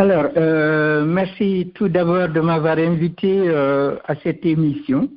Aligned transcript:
Alors, 0.00 0.30
euh, 0.38 1.04
merci 1.04 1.72
tout 1.74 1.90
d'abord 1.90 2.30
de 2.30 2.40
m'avoir 2.40 2.78
invité 2.78 3.42
euh, 3.44 3.96
à 4.06 4.14
cette 4.14 4.46
émission. 4.46 5.10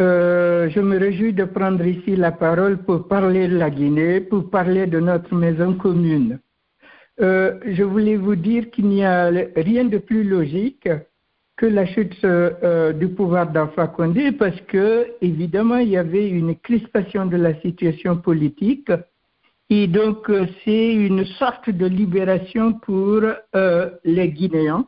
Euh, 0.00 0.68
je 0.68 0.80
me 0.80 0.98
réjouis 0.98 1.32
de 1.32 1.44
prendre 1.44 1.86
ici 1.86 2.16
la 2.16 2.32
parole 2.32 2.78
pour 2.78 3.06
parler 3.06 3.46
de 3.46 3.56
la 3.56 3.70
Guinée, 3.70 4.20
pour 4.20 4.50
parler 4.50 4.88
de 4.88 4.98
notre 4.98 5.32
maison 5.36 5.74
commune. 5.74 6.40
je 7.20 7.84
voulais 7.84 8.16
vous 8.16 8.34
dire 8.34 8.72
qu'il 8.72 8.88
n'y 8.88 9.04
a 9.04 9.30
rien 9.54 9.84
de 9.84 9.98
plus 9.98 10.24
logique 10.24 10.88
que 11.56 11.66
la 11.66 11.86
chute 11.86 12.26
du 12.98 13.08
pouvoir 13.10 13.46
d'Alpha 13.52 13.86
Condé 13.86 14.32
parce 14.32 14.60
que, 14.62 15.06
évidemment, 15.20 15.78
il 15.78 15.90
y 15.90 15.96
avait 15.96 16.28
une 16.28 16.56
crispation 16.56 17.26
de 17.26 17.36
la 17.36 17.54
situation 17.60 18.16
politique 18.16 18.90
et 19.76 19.88
donc, 19.88 20.30
euh, 20.30 20.46
c'est 20.64 20.94
une 20.94 21.24
sorte 21.24 21.68
de 21.68 21.86
libération 21.86 22.74
pour 22.74 23.22
euh, 23.56 23.90
les 24.04 24.28
Guinéens, 24.28 24.86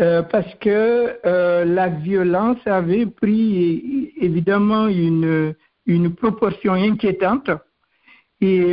euh, 0.00 0.22
parce 0.22 0.54
que 0.54 1.18
la 1.22 1.88
violence 1.88 2.58
avait 2.64 3.04
pris 3.04 4.12
évidemment 4.18 4.88
une, 4.88 5.54
proportion 6.16 6.72
inquiétante 6.72 7.50
et 8.40 8.64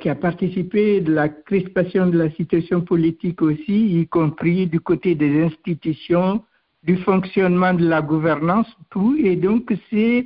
qui 0.00 0.08
a 0.08 0.14
participé 0.14 1.00
de 1.00 1.12
la 1.12 1.28
crispation 1.28 2.06
de 2.06 2.18
la 2.18 2.30
situation 2.30 2.80
politique 2.80 3.42
aussi, 3.42 4.00
y 4.00 4.06
compris 4.06 4.66
du 4.68 4.80
côté 4.80 5.14
des 5.14 5.42
institutions, 5.42 6.44
du 6.84 6.96
fonctionnement 6.98 7.74
de 7.74 7.86
la 7.86 8.00
gouvernance, 8.00 8.68
tout. 8.90 9.16
Et 9.18 9.36
donc, 9.36 9.72
c'est 9.90 10.24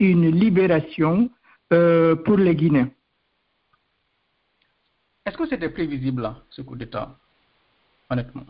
une 0.00 0.30
libération 0.30 1.30
pour 1.68 2.36
les 2.38 2.54
Guinéens. 2.54 2.90
Est-ce 5.26 5.36
que 5.36 5.46
c'était 5.46 5.68
prévisible, 5.68 6.30
ce 6.50 6.62
coup 6.62 6.76
d'État, 6.76 7.14
honnêtement? 8.08 8.44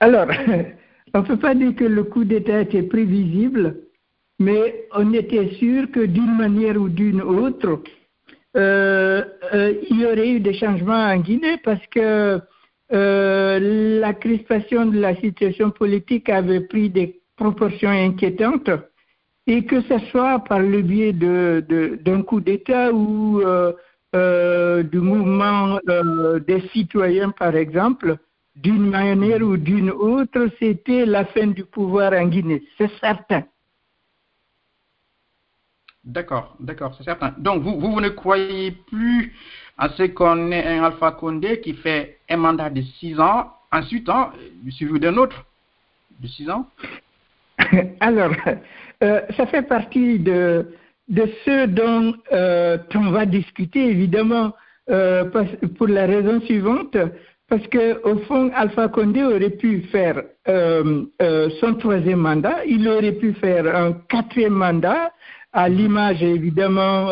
Alors, 0.00 0.28
on 1.14 1.18
ne 1.20 1.26
peut 1.26 1.38
pas 1.38 1.54
dire 1.54 1.74
que 1.74 1.84
le 1.84 2.04
coup 2.04 2.24
d'État 2.24 2.60
était 2.60 2.82
prévisible, 2.82 3.76
mais 4.38 4.86
on 4.94 5.12
était 5.12 5.50
sûr 5.54 5.90
que 5.90 6.06
d'une 6.06 6.36
manière 6.36 6.76
ou 6.76 6.88
d'une 6.88 7.22
autre, 7.22 7.82
euh, 8.56 9.24
euh, 9.54 9.74
il 9.90 10.00
y 10.00 10.06
aurait 10.06 10.30
eu 10.30 10.40
des 10.40 10.54
changements 10.54 11.06
en 11.06 11.16
Guinée 11.18 11.58
parce 11.64 11.84
que 11.88 12.40
euh, 12.92 14.00
la 14.00 14.12
crispation 14.12 14.86
de 14.86 15.00
la 15.00 15.16
situation 15.16 15.70
politique 15.70 16.28
avait 16.28 16.60
pris 16.60 16.90
des 16.90 17.20
proportions 17.36 17.88
inquiétantes 17.88 18.70
et 19.46 19.64
que 19.64 19.80
ce 19.82 19.98
soit 20.10 20.38
par 20.40 20.60
le 20.60 20.82
biais 20.82 21.12
d'un 21.12 21.60
de, 21.60 22.22
coup 22.22 22.40
d'État 22.40 22.92
ou 22.92 23.40
euh, 24.14 24.82
du 24.82 24.98
mouvement 24.98 25.78
euh, 25.88 26.38
des 26.40 26.60
citoyens, 26.68 27.30
par 27.30 27.56
exemple, 27.56 28.16
d'une 28.54 28.90
manière 28.90 29.40
ou 29.40 29.56
d'une 29.56 29.90
autre, 29.90 30.48
c'était 30.58 31.06
la 31.06 31.24
fin 31.24 31.46
du 31.46 31.64
pouvoir 31.64 32.12
en 32.12 32.26
Guinée, 32.26 32.62
c'est 32.76 32.90
certain. 33.00 33.44
D'accord, 36.04 36.56
d'accord, 36.58 36.94
c'est 36.98 37.04
certain. 37.04 37.34
Donc, 37.38 37.62
vous, 37.62 37.78
vous, 37.80 38.00
ne 38.00 38.08
croyez 38.08 38.72
plus 38.72 39.34
à 39.78 39.88
ce 39.90 40.02
qu'on 40.02 40.50
ait 40.50 40.66
un 40.66 40.82
Alpha 40.84 41.12
Condé 41.12 41.60
qui 41.60 41.74
fait 41.74 42.18
un 42.28 42.36
mandat 42.36 42.70
de 42.70 42.82
six 42.82 43.18
ans, 43.20 43.52
ensuite, 43.70 44.08
hein, 44.08 44.32
suivi 44.70 44.98
d'un 44.98 45.16
autre 45.16 45.46
de 46.18 46.26
six 46.26 46.50
ans? 46.50 46.68
Alors, 48.00 48.32
euh, 49.02 49.22
ça 49.36 49.46
fait 49.46 49.62
partie 49.62 50.18
de, 50.18 50.74
de 51.12 51.28
ce 51.44 51.66
dont 51.66 52.14
euh, 52.32 52.78
on 52.94 53.10
va 53.10 53.26
discuter, 53.26 53.90
évidemment, 53.90 54.54
euh, 54.90 55.24
pour 55.76 55.86
la 55.86 56.06
raison 56.06 56.40
suivante, 56.40 56.96
parce 57.48 57.66
qu'au 57.68 58.16
fond, 58.26 58.50
Alpha 58.54 58.88
Condé 58.88 59.22
aurait 59.22 59.50
pu 59.50 59.82
faire 59.92 60.22
euh, 60.48 61.04
son 61.60 61.74
troisième 61.74 62.20
mandat, 62.20 62.64
il 62.66 62.88
aurait 62.88 63.12
pu 63.12 63.34
faire 63.34 63.76
un 63.76 63.92
quatrième 64.08 64.54
mandat, 64.54 65.12
à 65.52 65.68
l'image 65.68 66.22
évidemment 66.22 67.10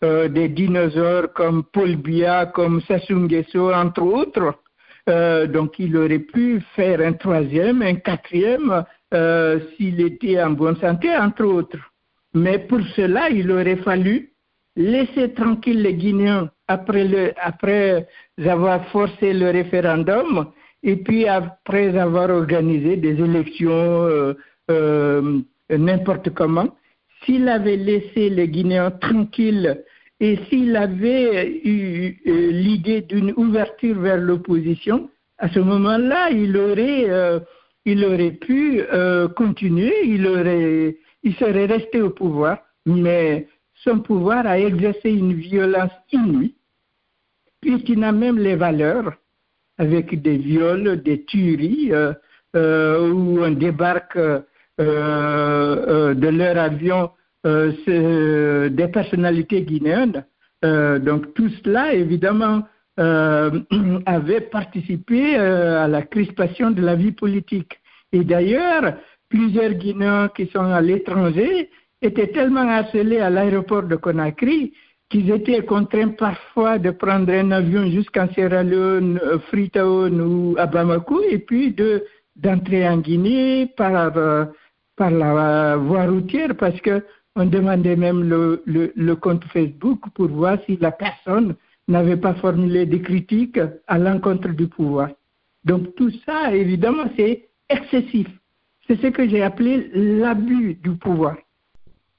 des 0.00 0.48
dinosaures 0.48 1.32
comme 1.34 1.64
Paul 1.64 1.96
Biya, 1.96 2.46
comme 2.46 2.80
Sassou 2.82 3.16
Nguesso, 3.16 3.72
entre 3.72 4.02
autres. 4.02 4.54
donc 5.48 5.80
il 5.80 5.96
aurait 5.96 6.20
pu 6.20 6.62
faire 6.76 7.00
un 7.00 7.14
troisième, 7.14 7.82
un 7.82 7.96
quatrième, 7.96 8.84
s'il 9.76 10.00
était 10.00 10.40
en 10.40 10.50
bonne 10.50 10.76
santé, 10.76 11.10
entre 11.16 11.42
autres. 11.46 11.93
Mais 12.34 12.58
pour 12.58 12.80
cela, 12.96 13.30
il 13.30 13.50
aurait 13.50 13.76
fallu 13.76 14.30
laisser 14.76 15.32
tranquille 15.34 15.82
les 15.82 15.94
Guinéens 15.94 16.50
après, 16.66 17.04
le, 17.06 17.32
après 17.40 18.08
avoir 18.44 18.84
forcé 18.88 19.32
le 19.32 19.50
référendum 19.50 20.50
et 20.82 20.96
puis 20.96 21.28
après 21.28 21.96
avoir 21.96 22.30
organisé 22.30 22.96
des 22.96 23.20
élections 23.22 23.70
euh, 23.70 24.34
euh, 24.70 25.40
n'importe 25.70 26.30
comment. 26.30 26.76
S'il 27.24 27.48
avait 27.48 27.76
laissé 27.76 28.28
les 28.30 28.48
Guinéens 28.48 28.90
tranquilles 28.90 29.82
et 30.20 30.38
s'il 30.48 30.76
avait 30.76 31.60
eu 31.64 32.18
euh, 32.26 32.50
l'idée 32.50 33.02
d'une 33.02 33.32
ouverture 33.36 33.98
vers 33.98 34.18
l'opposition, 34.18 35.08
à 35.38 35.48
ce 35.48 35.60
moment-là, 35.60 36.30
il 36.30 36.56
aurait, 36.56 37.42
il 37.84 38.04
aurait 38.04 38.30
pu 38.30 38.80
continuer, 39.34 39.92
il 40.04 40.28
aurait 40.28 40.96
il 41.24 41.34
serait 41.34 41.66
resté 41.66 42.00
au 42.00 42.10
pouvoir, 42.10 42.58
mais 42.86 43.48
son 43.82 43.98
pouvoir 44.00 44.46
a 44.46 44.58
exercé 44.58 45.10
une 45.10 45.32
violence 45.32 45.90
inouïe, 46.12 46.54
puisqu'il 47.60 47.98
n'a 47.98 48.12
même 48.12 48.38
les 48.38 48.56
valeurs, 48.56 49.14
avec 49.78 50.20
des 50.22 50.36
viols, 50.36 51.02
des 51.02 51.24
tueries, 51.24 51.88
euh, 51.92 52.12
euh, 52.54 53.10
où 53.10 53.42
on 53.42 53.50
débarque 53.50 54.18
euh, 54.80 56.14
de 56.14 56.28
leur 56.28 56.56
avion 56.58 57.10
des 57.44 58.88
personnalités 58.90 59.62
guinéennes. 59.62 60.24
donc 60.62 61.34
tout 61.34 61.50
cela, 61.62 61.92
évidemment, 61.92 62.62
avait 62.96 64.40
participé 64.40 65.36
à 65.36 65.86
la 65.86 66.02
crispation 66.02 66.70
de 66.70 66.80
la 66.80 66.94
vie 66.94 67.12
politique. 67.12 67.78
Et 68.12 68.24
d'ailleurs, 68.24 68.94
plusieurs 69.28 69.72
Guinéens 69.72 70.28
qui 70.34 70.46
sont 70.46 70.70
à 70.72 70.80
l'étranger 70.80 71.70
étaient 72.02 72.28
tellement 72.28 72.68
harcelés 72.68 73.20
à 73.20 73.30
l'aéroport 73.30 73.84
de 73.84 73.96
Conakry 73.96 74.72
qu'ils 75.10 75.30
étaient 75.30 75.64
contraints 75.64 76.08
parfois 76.08 76.78
de 76.78 76.90
prendre 76.90 77.32
un 77.32 77.50
avion 77.50 77.86
jusqu'en 77.90 78.28
Sierra 78.32 78.62
Leone, 78.62 79.20
euh, 79.22 79.38
Freetown 79.50 80.20
ou 80.20 80.54
à 80.58 80.66
Bamako 80.66 81.22
et 81.30 81.38
puis 81.38 81.72
de 81.72 82.04
d'entrer 82.36 82.88
en 82.88 82.98
Guinée 82.98 83.66
par 83.76 84.16
euh, 84.16 84.44
par 84.96 85.10
la 85.10 85.76
voie 85.76 86.06
routière 86.06 86.56
parce 86.56 86.80
que 86.80 87.02
on 87.36 87.46
demandait 87.46 87.96
même 87.96 88.28
le, 88.28 88.62
le, 88.64 88.92
le 88.94 89.16
compte 89.16 89.44
Facebook 89.52 90.00
pour 90.14 90.28
voir 90.28 90.58
si 90.66 90.76
la 90.76 90.92
personne 90.92 91.56
n'avait 91.88 92.16
pas 92.16 92.34
formulé 92.34 92.86
des 92.86 93.02
critiques 93.02 93.58
à 93.86 93.98
l'encontre 93.98 94.48
du 94.48 94.68
pouvoir. 94.68 95.10
Donc 95.64 95.94
tout 95.96 96.12
ça, 96.24 96.54
évidemment, 96.54 97.04
c'est 97.16 97.48
excessif. 97.68 98.28
C'est 98.86 99.00
ce 99.00 99.06
que 99.06 99.26
j'ai 99.26 99.42
appelé 99.42 99.90
l'abus 99.94 100.74
du 100.74 100.90
pouvoir. 100.96 101.36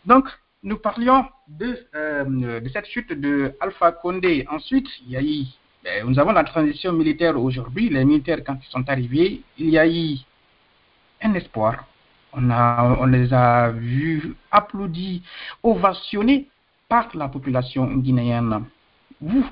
Donc, 0.06 0.26
nous 0.64 0.78
parlions 0.78 1.26
de, 1.48 1.78
euh, 1.94 2.60
cette 2.74 2.88
chute 2.88 3.14
de 3.14 3.54
Alpha 3.60 3.92
Condé. 3.92 4.46
Ensuite, 4.50 4.88
il 5.06 5.12
y 5.12 5.18
a 5.18 5.22
eu, 5.22 5.46
ben, 5.84 6.08
nous 6.08 6.18
avons 6.18 6.32
la 6.32 6.44
transition 6.44 6.92
militaire 6.92 7.40
aujourd'hui. 7.40 7.90
Les 7.90 8.04
militaires, 8.04 8.44
quand 8.44 8.58
ils 8.60 8.72
sont 8.72 8.90
arrivés, 8.90 9.42
il 9.60 9.70
y 9.70 9.78
a 9.78 9.88
eu 9.88 10.18
un 11.22 11.36
espoir. 11.36 11.86
On 12.34 13.06
les 13.06 13.32
a 13.32 13.70
vus 13.70 14.34
applaudis, 14.52 15.22
ovationnés 15.62 16.48
par 16.90 17.16
la 17.16 17.30
population 17.30 17.86
guinéenne. 17.98 18.66
Vous, 19.22 19.46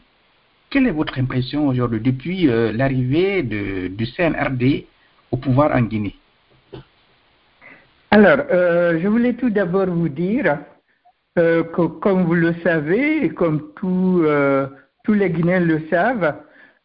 quelle 0.72 0.88
est 0.88 0.92
votre 0.92 1.20
impression 1.20 1.68
aujourd'hui 1.68 2.02
depuis 2.02 2.50
euh, 2.50 2.72
l'arrivée 2.72 3.44
du 3.44 4.06
CNRD 4.08 4.86
au 5.32 5.38
pouvoir 5.38 5.76
en 5.76 5.82
Guinée? 5.82 6.16
Alors, 8.14 8.46
euh, 8.52 9.00
je 9.02 9.08
voulais 9.08 9.34
tout 9.34 9.50
d'abord 9.50 9.88
vous 9.88 10.08
dire 10.08 10.60
euh, 11.40 11.64
que, 11.64 11.82
comme 11.82 12.26
vous 12.26 12.36
le 12.36 12.54
savez, 12.64 13.26
et 13.26 13.30
comme 13.30 13.72
euh, 13.84 14.68
tous 15.04 15.14
les 15.14 15.32
Guinéens 15.32 15.62
le 15.62 15.80
savent, 15.90 16.36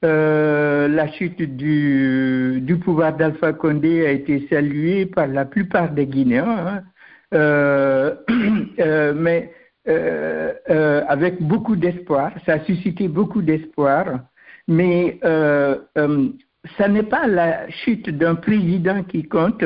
la 0.01 1.13
chute 1.13 1.43
du, 1.43 2.63
du 2.63 2.79
pouvoir 2.79 3.15
d'Alpha 3.15 3.53
Condé 3.53 4.07
a 4.07 4.13
été 4.13 4.49
saluée 4.49 5.05
par 5.05 5.27
la 5.27 5.45
plupart 5.45 5.91
des 5.91 6.07
Guinéens, 6.07 6.83
hein. 7.31 8.15
mais 9.15 9.53
avec 9.87 11.43
beaucoup 11.43 11.77
d'espoir. 11.77 12.33
Ça 12.47 12.55
a 12.55 12.61
suscité 12.61 13.07
beaucoup 13.07 13.43
d'espoir, 13.43 14.21
mais 14.67 15.21
ça 15.23 16.89
n'est 16.89 17.03
pas 17.03 17.27
la 17.27 17.69
chute 17.69 18.09
d'un 18.09 18.35
président 18.35 19.03
qui 19.03 19.25
compte, 19.25 19.65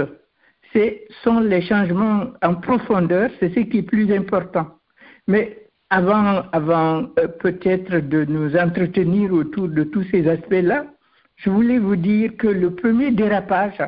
ce 0.73 0.95
sont 1.23 1.41
les 1.41 1.63
changements 1.63 2.27
en 2.43 2.55
profondeur, 2.55 3.31
c'est 3.39 3.51
ce 3.55 3.61
qui 3.61 3.79
est 3.79 3.83
plus 3.83 4.13
important. 4.13 4.67
Mais 5.29 5.59
avant, 5.91 6.43
avant 6.53 7.09
euh, 7.19 7.29
peut-être 7.29 7.99
de 7.99 8.25
nous 8.25 8.57
entretenir 8.57 9.33
autour 9.33 9.69
de 9.69 9.85
tous 9.85 10.05
ces 10.11 10.27
aspects-là, 10.29 10.87
je 11.37 11.51
voulais 11.51 11.79
vous 11.79 11.97
dire 11.97 12.37
que 12.37 12.47
le 12.47 12.75
premier 12.75 13.11
dérapage, 13.11 13.79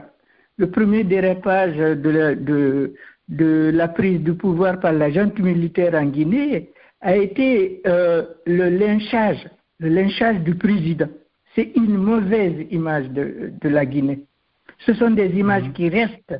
le 0.58 0.70
premier 0.70 1.04
dérapage 1.04 1.76
de 1.76 2.10
la, 2.10 2.34
de, 2.34 2.94
de 3.28 3.70
la 3.72 3.88
prise 3.88 4.20
du 4.20 4.34
pouvoir 4.34 4.80
par 4.80 4.92
la 4.92 5.10
junte 5.10 5.38
militaire 5.38 5.94
en 5.94 6.06
Guinée 6.06 6.70
a 7.00 7.16
été 7.16 7.80
euh, 7.86 8.24
le 8.46 8.68
lynchage, 8.68 9.48
le 9.78 9.88
lynchage 9.88 10.40
du 10.40 10.54
président. 10.54 11.08
C'est 11.54 11.72
une 11.76 11.96
mauvaise 11.96 12.66
image 12.70 13.08
de, 13.10 13.52
de, 13.60 13.68
la 13.68 13.86
Guinée. 13.86 14.24
Ce 14.86 14.94
sont 14.94 15.10
des 15.10 15.28
images 15.38 15.70
qui 15.74 15.88
restent, 15.88 16.34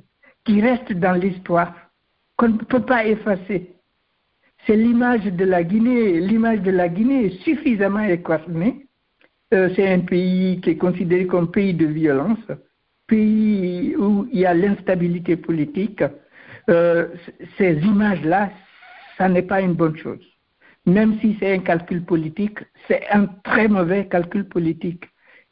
qui 0.44 0.60
restent 0.60 0.92
dans 0.92 1.12
l'histoire, 1.12 1.74
qu'on 2.36 2.48
ne 2.48 2.58
peut 2.58 2.82
pas 2.82 3.06
effacer. 3.06 3.74
C'est 4.66 4.76
l'image 4.76 5.24
de 5.24 5.44
la 5.44 5.62
Guinée, 5.62 6.20
l'image 6.20 6.60
de 6.60 6.70
la 6.70 6.88
Guinée 6.88 7.26
est 7.26 7.42
suffisamment 7.42 8.00
écornée. 8.00 8.86
Euh, 9.52 9.70
c'est 9.76 9.92
un 9.92 10.00
pays 10.00 10.60
qui 10.60 10.70
est 10.70 10.76
considéré 10.76 11.26
comme 11.26 11.50
pays 11.50 11.74
de 11.74 11.86
violence, 11.86 12.38
pays 13.06 13.94
où 13.96 14.26
il 14.32 14.40
y 14.40 14.46
a 14.46 14.54
l'instabilité 14.54 15.36
politique. 15.36 16.02
Euh, 16.70 17.08
ces 17.58 17.76
images-là, 17.78 18.50
ça 19.18 19.28
n'est 19.28 19.42
pas 19.42 19.60
une 19.60 19.74
bonne 19.74 19.96
chose 19.96 20.24
même 20.86 21.18
si 21.20 21.36
c'est 21.40 21.54
un 21.54 21.60
calcul 21.60 22.04
politique, 22.04 22.58
c'est 22.88 23.08
un 23.10 23.26
très 23.42 23.68
mauvais 23.68 24.06
calcul 24.06 24.46
politique. 24.46 25.04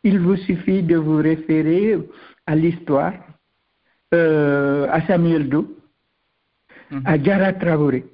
Il 0.04 0.18
vous 0.18 0.36
suffit 0.36 0.82
de 0.82 0.96
vous 0.96 1.16
référer 1.16 1.98
à 2.46 2.54
l'histoire, 2.54 3.14
euh, 4.12 4.88
à 4.90 5.06
Samuel 5.06 5.48
Do, 5.48 5.76
mm-hmm. 6.90 7.02
à 7.04 7.22
Jara 7.22 7.52
Traoré, 7.52 8.04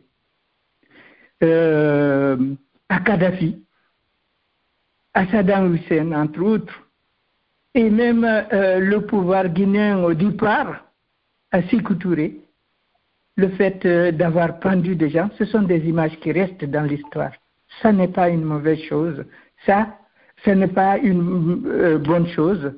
euh, 1.42 2.36
à 2.88 3.00
Kadhafi, 3.00 3.64
à 5.14 5.26
Saddam 5.26 5.74
Hussein, 5.74 6.12
entre 6.12 6.40
autres, 6.42 6.88
et 7.74 7.90
même 7.90 8.24
euh, 8.24 8.78
le 8.78 9.06
pouvoir 9.06 9.48
guinéen 9.48 10.02
au 10.02 10.14
départ, 10.14 10.84
à 11.50 11.62
Sékou 11.62 11.94
Touré, 11.94 12.40
le 13.36 13.48
fait 13.50 13.86
d'avoir 14.16 14.58
pendu 14.58 14.96
des 14.96 15.10
gens, 15.10 15.30
ce 15.38 15.44
sont 15.44 15.62
des 15.62 15.78
images 15.88 16.18
qui 16.20 16.32
restent 16.32 16.64
dans 16.64 16.82
l'histoire. 16.82 17.30
Ça 17.82 17.92
n'est 17.92 18.08
pas 18.08 18.28
une 18.28 18.42
mauvaise 18.42 18.82
chose. 18.82 19.24
Ça, 19.64 19.96
ce 20.44 20.50
n'est 20.50 20.66
pas 20.68 20.98
une 20.98 21.62
euh, 21.66 21.98
bonne 21.98 22.26
chose. 22.28 22.72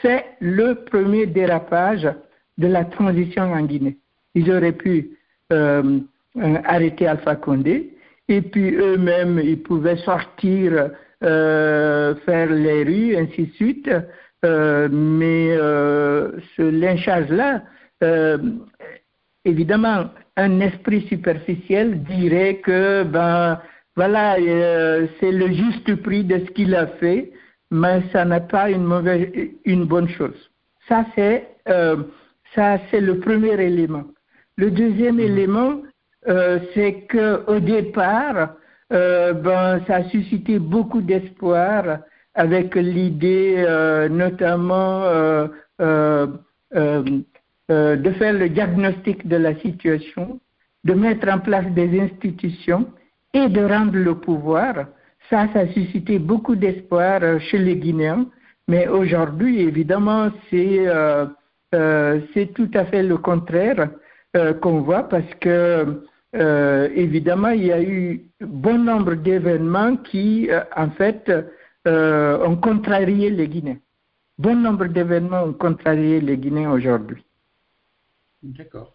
C'est 0.00 0.24
le 0.40 0.84
premier 0.84 1.26
dérapage 1.26 2.06
de 2.58 2.66
la 2.66 2.84
transition 2.84 3.52
en 3.52 3.62
Guinée. 3.62 3.96
Ils 4.34 4.50
auraient 4.50 4.72
pu 4.72 5.10
euh, 5.52 6.00
arrêter 6.64 7.06
Alpha 7.06 7.36
Condé 7.36 7.94
et 8.28 8.40
puis 8.42 8.74
eux-mêmes, 8.74 9.40
ils 9.42 9.62
pouvaient 9.62 9.98
sortir, 9.98 10.90
faire 11.20 12.50
les 12.50 12.82
rues, 12.84 13.16
ainsi 13.16 13.46
de 13.46 13.52
suite. 13.52 13.90
mais 14.42 15.56
ce 16.56 16.62
lynchage-là, 16.62 17.62
évidemment, 19.44 20.06
un 20.36 20.60
esprit 20.60 21.06
superficiel 21.08 22.02
dirait 22.04 22.56
que, 22.56 23.02
ben, 23.04 23.60
voilà, 23.96 24.36
euh, 24.36 25.06
c'est 25.20 25.32
le 25.32 25.48
juste 25.48 25.94
prix 25.96 26.24
de 26.24 26.38
ce 26.38 26.50
qu'il 26.52 26.74
a 26.74 26.86
fait, 26.86 27.30
mais 27.70 28.02
ça 28.12 28.24
n'est 28.24 28.40
pas 28.40 28.70
une 28.70 28.84
mauvaise, 28.84 29.28
une 29.64 29.84
bonne 29.84 30.08
chose. 30.08 30.50
Ça, 30.88 31.04
c'est, 31.14 31.48
euh, 31.68 31.96
ça, 32.54 32.78
c'est 32.90 33.00
le 33.00 33.18
premier 33.18 33.60
élément. 33.60 34.04
Le 34.56 34.70
deuxième 34.70 35.16
mmh. 35.16 35.20
élément, 35.20 35.82
euh, 36.28 36.58
c'est 36.74 37.06
que 37.08 37.42
au 37.46 37.60
départ, 37.60 38.54
ben, 38.90 39.80
ça 39.86 39.96
a 39.96 40.04
suscité 40.10 40.58
beaucoup 40.58 41.00
d'espoir 41.00 42.00
avec 42.34 42.74
l'idée, 42.74 43.64
notamment, 44.10 45.04
euh, 47.72 47.96
de 47.96 48.10
faire 48.12 48.32
le 48.32 48.48
diagnostic 48.48 49.28
de 49.28 49.36
la 49.36 49.54
situation, 49.60 50.40
de 50.84 50.94
mettre 50.94 51.28
en 51.28 51.38
place 51.38 51.66
des 51.74 52.00
institutions 52.00 52.86
et 53.34 53.48
de 53.48 53.64
rendre 53.64 53.96
le 53.96 54.14
pouvoir. 54.16 54.74
Ça, 55.30 55.46
ça 55.52 55.60
a 55.60 55.66
suscité 55.68 56.18
beaucoup 56.18 56.56
d'espoir 56.56 57.20
euh, 57.22 57.38
chez 57.38 57.58
les 57.58 57.76
Guinéens, 57.76 58.26
mais 58.66 58.88
aujourd'hui, 58.88 59.60
évidemment, 59.60 60.30
c'est 60.50 60.86
euh, 61.74 62.20
euh, 62.36 62.46
tout 62.54 62.70
à 62.74 62.84
fait 62.86 63.02
le 63.02 63.16
contraire 63.18 63.90
euh, 64.36 64.54
qu'on 64.54 64.80
voit 64.80 65.08
parce 65.08 65.34
que, 65.40 66.04
évidemment, 66.94 67.50
il 67.50 67.66
y 67.66 67.72
a 67.72 67.82
eu 67.82 68.24
bon 68.40 68.78
nombre 68.78 69.14
d'événements 69.14 69.96
qui, 69.96 70.48
en 70.76 70.90
fait, 70.90 71.30
ont 71.86 72.56
contrarié 72.56 73.30
les 73.30 73.48
Guinéens. 73.48 73.78
Bon 74.38 74.56
nombre 74.56 74.86
d'événements 74.86 75.44
ont 75.44 75.52
contrarié 75.52 76.20
les 76.20 76.38
Guinéens 76.38 76.72
aujourd'hui. 76.72 77.24
D'accord. 78.42 78.91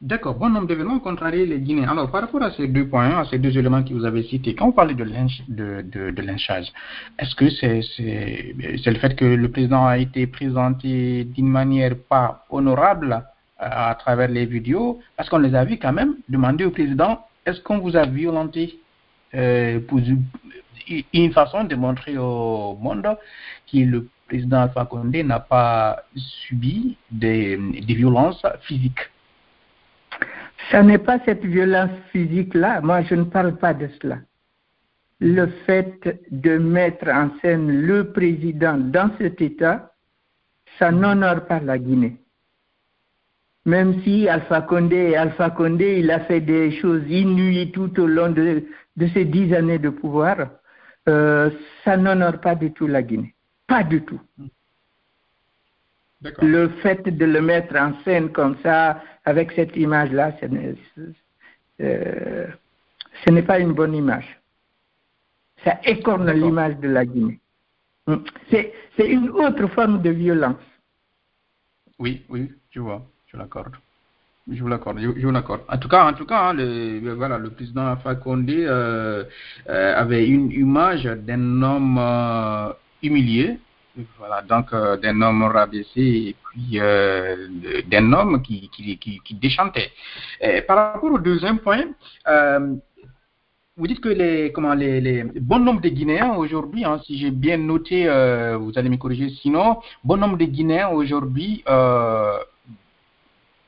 D'accord, 0.00 0.36
bon 0.36 0.48
nombre 0.48 0.68
d'événements 0.68 1.00
contrariés 1.00 1.44
les 1.44 1.58
Guinéens. 1.58 1.88
Alors, 1.88 2.08
par 2.12 2.20
rapport 2.20 2.40
à 2.44 2.52
ces 2.52 2.68
deux 2.68 2.86
points, 2.86 3.18
à 3.18 3.24
ces 3.24 3.40
deux 3.40 3.58
éléments 3.58 3.82
que 3.82 3.92
vous 3.92 4.04
avez 4.04 4.22
cités, 4.22 4.54
quand 4.54 4.66
vous 4.66 4.72
parlez 4.72 4.94
de, 4.94 5.02
de, 5.02 6.22
lynchage, 6.22 6.72
est-ce 7.18 7.34
que 7.34 7.50
c'est 7.50 8.90
le 8.90 8.98
fait 9.00 9.16
que 9.16 9.24
le 9.24 9.50
président 9.50 9.86
a 9.88 9.98
été 9.98 10.28
présenté 10.28 11.24
d'une 11.24 11.48
manière 11.48 11.96
pas 12.08 12.44
honorable 12.48 13.12
euh, 13.60 13.66
à, 13.90 13.96
travers 13.96 14.28
les 14.28 14.46
vidéos? 14.46 15.00
Parce 15.16 15.28
qu'on 15.28 15.38
les 15.38 15.56
a 15.56 15.64
vus 15.64 15.78
quand 15.78 15.92
même 15.92 16.14
demander 16.28 16.64
au 16.64 16.70
président 16.70 17.26
est-ce 17.44 17.60
qu'on 17.62 17.78
vous 17.78 17.96
a 17.96 18.06
violenté 18.06 18.78
euh, 19.34 19.80
pour 19.80 19.98
une 21.12 21.32
façon 21.32 21.64
de 21.64 21.74
montrer 21.74 22.16
au 22.16 22.76
monde 22.80 23.16
que 23.68 23.78
le 23.78 24.08
président 24.28 24.60
Alpha 24.60 24.84
Condé 24.84 25.24
n'a 25.24 25.40
pas 25.40 26.04
subi 26.14 26.96
des 27.10 27.56
violences 27.88 28.46
physiques? 28.60 29.00
Ce 30.70 30.76
n'est 30.76 30.98
pas 30.98 31.18
cette 31.24 31.44
violence 31.44 31.90
physique-là. 32.12 32.80
Moi, 32.82 33.02
je 33.02 33.14
ne 33.14 33.24
parle 33.24 33.56
pas 33.56 33.74
de 33.74 33.88
cela. 34.00 34.18
Le 35.20 35.46
fait 35.66 36.20
de 36.30 36.58
mettre 36.58 37.08
en 37.08 37.30
scène 37.40 37.86
le 37.86 38.12
président 38.12 38.76
dans 38.78 39.10
cet 39.18 39.40
état, 39.40 39.92
ça 40.78 40.90
n'honore 40.90 41.46
pas 41.46 41.60
la 41.60 41.78
Guinée. 41.78 42.16
Même 43.64 44.00
si 44.02 44.28
Alpha 44.28 44.62
Condé, 44.62 45.16
Alpha 45.16 45.50
Condé, 45.50 45.98
il 45.98 46.10
a 46.10 46.20
fait 46.20 46.40
des 46.40 46.70
choses 46.80 47.02
inouïes 47.08 47.72
tout 47.72 47.98
au 48.00 48.06
long 48.06 48.30
de, 48.30 48.64
de 48.96 49.06
ces 49.08 49.24
dix 49.24 49.52
années 49.54 49.78
de 49.78 49.90
pouvoir, 49.90 50.36
euh, 51.08 51.50
ça 51.84 51.96
n'honore 51.96 52.40
pas 52.40 52.54
du 52.54 52.72
tout 52.72 52.86
la 52.86 53.02
Guinée. 53.02 53.34
Pas 53.66 53.82
du 53.82 54.02
tout. 54.02 54.20
Le 56.42 56.68
fait 56.82 57.02
de 57.02 57.24
le 57.24 57.40
mettre 57.40 57.76
en 57.76 57.92
scène 58.04 58.30
comme 58.30 58.56
ça, 58.62 59.02
avec 59.28 59.52
cette 59.52 59.76
image-là, 59.76 60.34
euh, 61.80 62.46
ce 63.24 63.30
n'est 63.30 63.42
pas 63.42 63.58
une 63.58 63.74
bonne 63.74 63.94
image. 63.94 64.40
Ça 65.64 65.78
écorne 65.84 66.30
l'image 66.30 66.78
de 66.78 66.88
la 66.88 67.04
Guinée. 67.04 67.38
Hum. 68.06 68.24
C'est 68.50 68.72
une 68.98 69.28
autre 69.28 69.66
forme 69.68 70.00
de 70.00 70.10
violence. 70.10 70.66
Oui, 71.98 72.22
oui, 72.30 72.50
je 72.70 72.80
vois, 72.80 73.02
je 73.26 73.36
l'accorde. 73.36 73.74
Je 74.50 74.62
vous 74.62 74.68
l'accorde, 74.68 74.98
je, 74.98 75.26
vous 75.26 75.30
l'accorde. 75.30 75.60
En 75.68 75.76
tout 75.76 75.88
cas, 75.88 76.08
en 76.10 76.14
tout 76.14 76.24
cas, 76.24 76.48
hein, 76.48 76.54
le, 76.54 77.12
voilà, 77.12 77.36
le 77.36 77.50
président 77.50 77.94
Fakonde 77.96 78.48
euh, 78.48 79.24
euh, 79.68 79.94
avait 79.94 80.26
une 80.26 80.50
image 80.52 81.04
d'un 81.04 81.62
homme 81.62 81.98
euh, 81.98 82.72
humilié, 83.02 83.58
voilà, 84.18 84.42
donc 84.42 84.72
euh, 84.72 84.96
d'un 84.96 85.20
homme 85.22 85.42
rabaissé 85.42 86.00
et 86.00 86.36
puis 86.44 86.80
euh, 86.80 87.48
d'un 87.86 88.12
homme 88.12 88.42
qui, 88.42 88.70
qui, 88.70 89.34
déchantait. 89.34 89.90
Par 90.66 90.76
rapport 90.76 91.10
au 91.12 91.18
deuxième 91.18 91.58
point, 91.58 91.84
euh, 92.28 92.74
vous 93.76 93.86
dites 93.86 94.00
que 94.00 94.08
les, 94.08 94.50
bon 95.40 95.58
nombre 95.60 95.80
de 95.80 95.88
Guinéens 95.88 96.34
aujourd'hui, 96.34 96.84
hein, 96.84 97.00
si 97.04 97.18
j'ai 97.18 97.30
bien 97.30 97.56
noté, 97.56 98.04
vous 98.58 98.72
allez 98.76 98.88
me 98.88 98.96
corriger, 98.96 99.30
sinon, 99.30 99.78
bon 100.04 100.16
nombre 100.16 100.36
de 100.36 100.44
Guinéens 100.44 100.88
aujourd'hui 100.88 101.62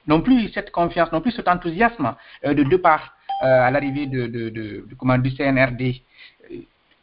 n'ont 0.06 0.20
plus 0.22 0.48
cette 0.52 0.72
confiance, 0.72 1.12
n'ont 1.12 1.20
plus 1.20 1.32
cet 1.32 1.46
enthousiasme 1.48 2.14
de 2.44 2.62
deux 2.64 2.80
parts 2.80 3.14
à 3.40 3.70
l'arrivée 3.70 4.06
de, 4.06 4.26
de, 4.26 4.48
du 4.50 5.30
CNRD. 5.36 6.02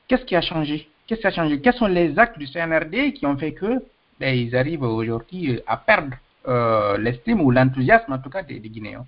Qu'est-ce 0.08 0.26
qui 0.26 0.36
a 0.36 0.42
changé? 0.42 0.90
Qu'est-ce 1.08 1.22
qui 1.22 1.28
a 1.28 1.32
changé? 1.32 1.62
Quels 1.62 1.74
sont 1.74 1.88
les 1.88 2.20
actes 2.20 2.38
du 2.38 2.46
CNRD 2.48 3.14
qui 3.14 3.26
ont 3.26 3.38
fait 3.38 3.54
que 3.54 3.82
ben, 4.20 4.36
ils 4.36 4.54
arrivent 4.56 4.84
aujourd'hui 4.84 5.62
à 5.66 5.78
perdre 5.78 6.18
euh, 6.48 6.98
l'estime 6.98 7.42
ou 7.42 7.50
l'enthousiasme, 7.50 8.12
en 8.12 8.18
tout 8.18 8.30
cas, 8.30 8.44
des, 8.44 8.60
Guinéens? 8.60 9.06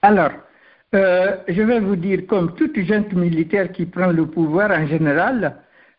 Alors, 0.00 0.30
euh, 0.94 1.36
je 1.46 1.60
vais 1.60 1.80
vous 1.80 1.96
dire, 1.96 2.26
comme 2.26 2.54
toute 2.54 2.78
junte 2.80 3.12
militaire 3.12 3.70
qui 3.70 3.84
prend 3.84 4.12
le 4.12 4.26
pouvoir 4.26 4.70
en 4.70 4.86
général, 4.86 5.56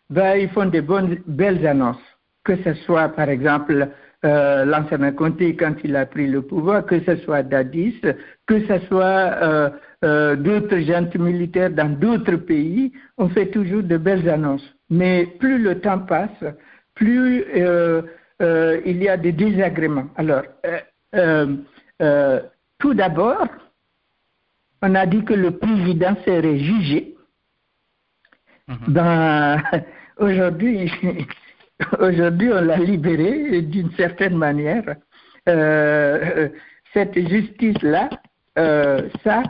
ben, 0.09 0.37
ils 0.37 0.49
font 0.49 0.65
des 0.65 0.81
bonnes, 0.81 1.19
belles 1.27 1.65
annonces. 1.67 2.01
Que 2.43 2.55
ce 2.63 2.73
soit, 2.85 3.09
par 3.09 3.29
exemple, 3.29 3.89
euh, 4.23 4.65
l'ancien 4.65 5.11
Conté 5.11 5.55
quand 5.55 5.75
il 5.83 5.95
a 5.95 6.07
pris 6.07 6.25
le 6.25 6.41
pouvoir, 6.41 6.83
que 6.83 6.99
ce 7.01 7.15
soit 7.17 7.43
Dadis, 7.43 8.01
que 8.47 8.65
ce 8.65 8.79
soit 8.87 9.71
d'autres 10.01 10.79
gens 10.79 11.07
militaires 11.15 11.71
dans 11.71 11.89
d'autres 11.89 12.37
pays, 12.37 12.91
on 13.17 13.29
fait 13.29 13.47
toujours 13.47 13.83
de 13.83 13.97
belles 13.97 14.29
annonces. 14.29 14.74
Mais 14.89 15.25
plus 15.39 15.57
le 15.57 15.79
temps 15.81 15.99
passe, 15.99 16.43
plus 16.93 17.45
il 18.39 19.03
y 19.03 19.09
a 19.09 19.17
des 19.17 19.31
désagréments. 19.31 20.07
Alors, 20.15 20.43
tout 22.79 22.93
d'abord, 22.93 23.47
on 24.81 24.95
a 24.95 25.05
dit 25.05 25.23
que 25.23 25.33
le 25.33 25.51
président 25.51 26.15
serait 26.25 26.59
jugé. 26.59 27.15
Mhm. 28.67 28.77
Ben, 28.87 29.63
aujourd'hui, 30.17 30.91
aujourd'hui, 31.99 32.51
on 32.51 32.61
l'a 32.61 32.77
libéré 32.77 33.61
d'une 33.61 33.91
certaine 33.91 34.37
manière. 34.37 34.95
Euh, 35.47 36.49
cette 36.93 37.17
justice-là, 37.27 38.09
euh, 38.57 39.09
ça, 39.23 39.43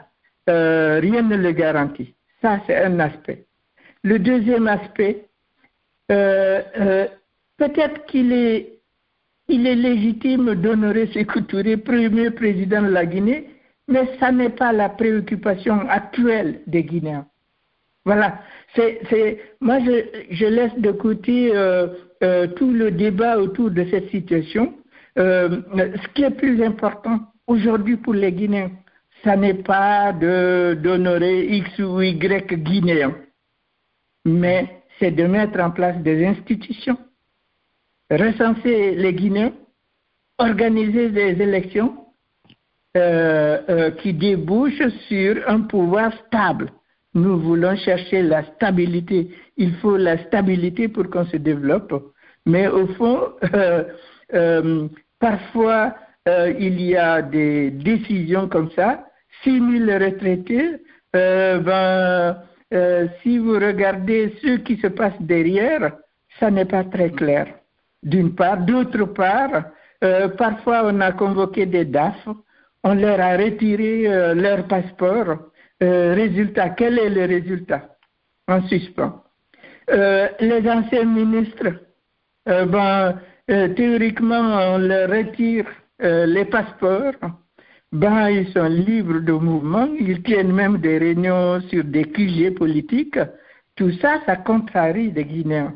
euh, 0.49 0.99
rien 0.99 1.21
ne 1.21 1.37
le 1.37 1.51
garantit. 1.51 2.13
Ça, 2.41 2.59
c'est 2.65 2.77
un 2.77 2.99
aspect. 2.99 3.44
Le 4.05 4.19
deuxième 4.19 4.67
aspect, 4.67 5.25
peut-être 6.07 8.05
qu'il 8.05 8.31
est, 8.31 8.79
légitime 9.49 10.53
d'honorer 10.53 11.07
Sékou 11.07 11.41
Touré, 11.41 11.75
premier 11.77 12.29
président 12.29 12.83
de 12.83 12.89
la 12.89 13.07
Guinée, 13.07 13.49
mais 13.87 14.07
ça 14.19 14.31
n'est 14.31 14.51
pas 14.51 14.71
la 14.73 14.89
préoccupation 14.89 15.89
actuelle 15.89 16.61
des 16.67 16.83
Guinéens. 16.83 17.25
Voilà. 18.05 18.39
C'est, 18.75 19.39
moi, 19.59 19.79
je, 19.79 20.45
laisse 20.45 20.77
de 20.77 20.91
côté 20.91 21.55
euh, 21.55 21.87
euh, 22.23 22.47
tout 22.47 22.71
le 22.71 22.91
débat 22.91 23.39
autour 23.39 23.71
de 23.71 23.85
cette 23.89 24.09
situation. 24.11 24.75
Euh, 25.17 25.61
ce 25.75 26.07
qui 26.13 26.23
est 26.23 26.31
plus 26.31 26.61
important 26.63 27.21
aujourd'hui 27.47 27.97
pour 27.97 28.13
les 28.13 28.31
Guinéens, 28.31 28.71
ça 29.23 29.35
n'est 29.35 29.55
pas 29.55 30.13
de, 30.13 30.75
d'honorer 30.75 31.45
X 31.47 31.79
ou 31.79 32.01
Y 32.01 32.53
Guinéens, 32.53 33.15
mais 34.25 34.81
c'est 34.99 35.11
de 35.11 35.25
mettre 35.25 35.59
en 35.59 35.71
place 35.71 35.97
des 36.01 36.25
institutions, 36.25 36.97
recenser 38.09 38.95
les 38.95 39.13
Guinéens, 39.13 39.53
organiser 40.37 41.09
des 41.09 41.41
élections 41.41 42.05
euh, 42.97 43.61
euh, 43.69 43.91
qui 43.91 44.13
débouche 44.13 44.81
sur 45.07 45.37
un 45.49 45.61
pouvoir 45.61 46.13
stable. 46.27 46.71
Nous 47.13 47.39
voulons 47.39 47.75
chercher 47.75 48.21
la 48.21 48.43
stabilité. 48.55 49.29
Il 49.57 49.75
faut 49.75 49.97
la 49.97 50.17
stabilité 50.25 50.87
pour 50.87 51.09
qu'on 51.09 51.25
se 51.25 51.37
développe. 51.37 52.13
Mais 52.45 52.67
au 52.67 52.87
fond, 52.87 53.19
euh, 54.33 54.87
parfois, 55.19 55.95
il 56.27 56.81
y 56.81 56.95
a 56.95 57.21
des 57.21 57.71
décisions 57.71 58.47
comme 58.47 58.71
ça. 58.71 59.05
6 59.43 59.51
000 59.85 59.99
retraités, 59.99 60.77
ben, 61.13 62.37
si 63.21 63.37
vous 63.37 63.53
regardez 63.53 64.35
ce 64.41 64.57
qui 64.57 64.77
se 64.77 64.87
passe 64.87 65.13
derrière, 65.19 65.93
ça 66.39 66.51
n'est 66.51 66.65
pas 66.65 66.83
très 66.83 67.11
clair. 67.11 67.47
D'une 68.03 68.35
part. 68.35 68.57
D'autre 68.57 69.05
part, 69.05 69.65
parfois 70.37 70.81
on 70.85 70.99
a 70.99 71.11
convoqué 71.11 71.65
des 71.65 71.85
DAF 71.85 72.27
on 72.85 72.93
leur 72.93 73.19
a 73.19 73.35
retiré 73.35 74.07
euh, 74.07 74.35
leur 74.35 74.67
passeport. 74.67 75.39
Euh, 75.81 76.13
résultat, 76.13 76.69
quel 76.69 76.99
est 76.99 77.09
le 77.09 77.25
résultat? 77.25 77.97
En 78.47 78.61
suspens. 78.67 79.23
Euh, 79.89 80.27
les 80.39 80.69
anciens 80.69 81.05
ministres, 81.05 81.73
ben, 82.45 83.19
théoriquement, 83.47 84.75
on 84.75 84.77
leur 84.77 85.09
retire 85.09 85.65
les 85.99 86.45
passeports. 86.45 87.19
Ben, 87.95 88.29
ils 88.29 88.51
sont 88.51 88.67
libres 88.67 89.19
de 89.19 89.31
mouvement, 89.31 89.87
ils 89.97 90.21
tiennent 90.21 90.51
même 90.51 90.79
des 90.79 90.97
réunions 90.97 91.61
sur 91.69 91.83
des 91.83 92.03
QG 92.03 92.53
politiques. 92.53 93.17
Tout 93.77 93.91
ça, 94.01 94.21
ça 94.25 94.35
contrarie 94.35 95.11
les 95.11 95.23
Guinéens. 95.23 95.73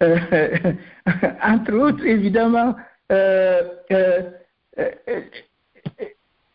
entre 0.00 1.74
autres, 1.74 2.04
évidemment, 2.04 2.76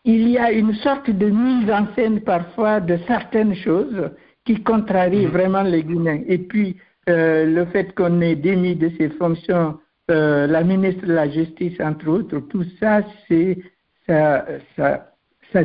il 0.04 0.28
y 0.28 0.38
a 0.38 0.50
une 0.50 0.74
sorte 0.76 1.10
de 1.10 1.26
mise 1.26 1.70
en 1.70 1.92
scène 1.94 2.22
parfois 2.22 2.80
de 2.80 2.96
certaines 3.06 3.54
choses 3.54 4.10
qui 4.46 4.62
contrarient 4.62 5.26
mhm. 5.26 5.32
vraiment 5.32 5.62
les 5.62 5.82
Guinéens. 5.82 6.22
Et 6.26 6.38
puis, 6.38 6.78
euh, 7.10 7.44
le 7.44 7.66
fait 7.66 7.94
qu'on 7.94 8.22
ait 8.22 8.36
démis 8.36 8.76
de 8.76 8.90
ses 8.98 9.10
fonctions 9.10 9.78
euh, 10.10 10.46
la 10.46 10.64
ministre 10.64 11.06
de 11.06 11.12
la 11.12 11.28
Justice, 11.28 11.78
entre 11.80 12.08
autres, 12.08 12.38
tout 12.48 12.64
ça, 12.80 13.02
c'est 13.28 13.58
ça, 14.06 14.46
ça, 14.76 15.12
ça, 15.52 15.62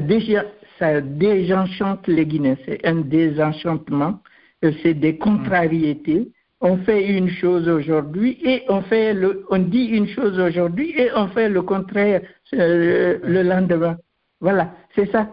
ça 0.79 1.01
désenchante 1.01 2.08
les 2.08 2.25
Guinéens. 2.25 2.58
C'est 2.65 2.86
un 2.86 2.96
désenchantement, 2.96 4.20
euh, 4.63 4.72
c'est 4.84 4.94
des 4.94 5.17
contrariétés. 5.17 6.32
On 6.60 6.77
fait 6.77 7.08
une 7.08 7.29
chose 7.29 7.67
aujourd'hui 7.70 8.39
et 8.44 8.63
on 8.70 8.82
fait 8.82 9.13
le, 9.13 9.46
on 9.50 9.60
dit 9.60 9.86
une 9.86 10.08
chose 10.08 10.39
aujourd'hui 10.39 10.91
et 10.98 11.10
on 11.15 11.27
fait 11.27 11.50
le 11.50 11.62
contraire 11.62 12.22
le 12.51 13.41
lendemain. 13.44 13.98
Voilà, 14.41 14.74
c'est 14.96 15.12
ça. 15.12 15.32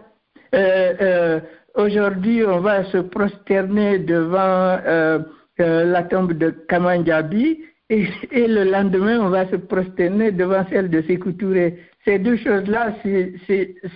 Euh, 0.53 0.93
euh, 1.01 1.39
aujourd'hui, 1.75 2.43
on 2.45 2.59
va 2.59 2.83
se 2.85 2.97
prosterner 2.97 3.99
devant 3.99 4.79
euh, 4.85 5.19
la 5.57 6.03
tombe 6.03 6.33
de 6.33 6.49
Kamandjabi 6.49 7.59
et, 7.89 8.07
et, 8.31 8.47
le 8.47 8.63
lendemain, 8.63 9.19
on 9.19 9.29
va 9.29 9.47
se 9.49 9.57
prosterner 9.57 10.31
devant 10.31 10.65
celle 10.69 10.89
de 10.89 11.01
Sékou 11.03 11.33
Ces 12.05 12.19
deux 12.19 12.37
choses-là, 12.37 12.95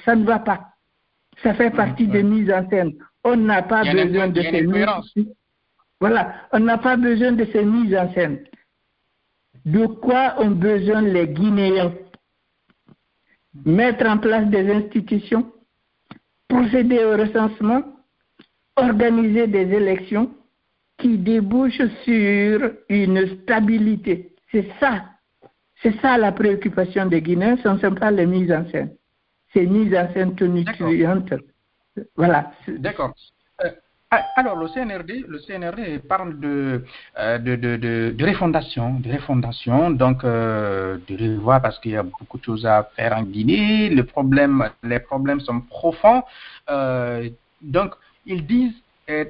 ça 0.04 0.16
ne 0.16 0.26
va 0.26 0.40
pas. 0.40 0.74
Ça 1.44 1.54
fait 1.54 1.70
partie 1.70 2.08
des 2.08 2.24
mises 2.24 2.52
en 2.52 2.68
scène. 2.70 2.94
On 3.24 3.38
n'a 3.38 3.62
pas 3.62 3.84
besoin 3.84 4.28
de 4.28 4.42
ces 4.42 4.62
mises 4.64 5.28
Voilà, 6.00 6.34
on 6.52 6.60
n'a 6.60 6.78
pas 6.78 6.98
besoin 6.98 7.32
de 7.34 7.46
ces 7.46 7.64
mises 7.64 7.96
en 7.96 8.12
scène. 8.14 8.40
De 9.66 9.86
quoi 9.86 10.36
ont 10.40 10.52
besoin 10.52 11.02
les 11.02 11.28
Guinéens? 11.28 11.94
Mettre 13.66 14.08
en 14.08 14.18
place 14.18 14.48
des 14.48 14.72
institutions, 14.72 15.52
procéder 16.48 17.04
au 17.04 17.12
recensement, 17.12 17.84
organiser 18.76 19.48
des 19.48 19.74
élections 19.74 20.34
qui 20.98 21.18
débouchent 21.18 21.88
sur 22.04 22.72
une 22.90 23.42
stabilité. 23.42 24.36
C'est 24.52 24.68
ça. 24.80 25.06
C'est 25.82 26.00
ça 26.02 26.18
la 26.18 26.32
préoccupation 26.32 27.06
des 27.06 27.22
Guinéens, 27.22 27.58
ce 27.64 27.70
ne 27.70 27.78
sont 27.80 27.96
pas 27.96 28.12
les 28.12 28.26
mises 28.26 28.52
en 28.52 28.68
scène. 28.70 28.92
Ces 29.54 29.66
mises 29.66 29.96
en 29.96 30.12
scène 30.14 30.36
tonitruantes. 30.36 31.34
Voilà. 32.16 32.52
D'accord. 32.68 33.14
Ah, 34.12 34.26
alors, 34.38 34.56
le 34.56 34.68
CNRD, 34.70 35.26
le 35.28 35.38
CNRD 35.38 36.00
parle 36.08 36.36
euh, 36.44 36.80
de, 37.38 37.56
de, 37.56 37.78
de, 37.78 38.12
de, 38.18 38.26
refondation, 38.26 39.00
de 39.00 39.12
refondation, 39.12 39.92
donc 39.92 40.24
euh, 40.24 40.98
de 41.08 41.36
revoir 41.36 41.62
parce 41.62 41.78
qu'il 41.78 41.92
y 41.92 41.96
a 41.96 42.02
beaucoup 42.02 42.40
de 42.40 42.44
choses 42.44 42.66
à 42.66 42.90
faire 42.96 43.16
en 43.16 43.22
Guinée. 43.22 43.90
Le 43.92 44.04
problème, 44.04 44.68
les 44.82 45.00
problèmes 45.00 45.40
sont 45.42 45.62
profonds. 45.62 46.24
Euh, 46.72 47.30
donc, 47.62 47.94
ils 48.26 48.48
disent 48.48 48.74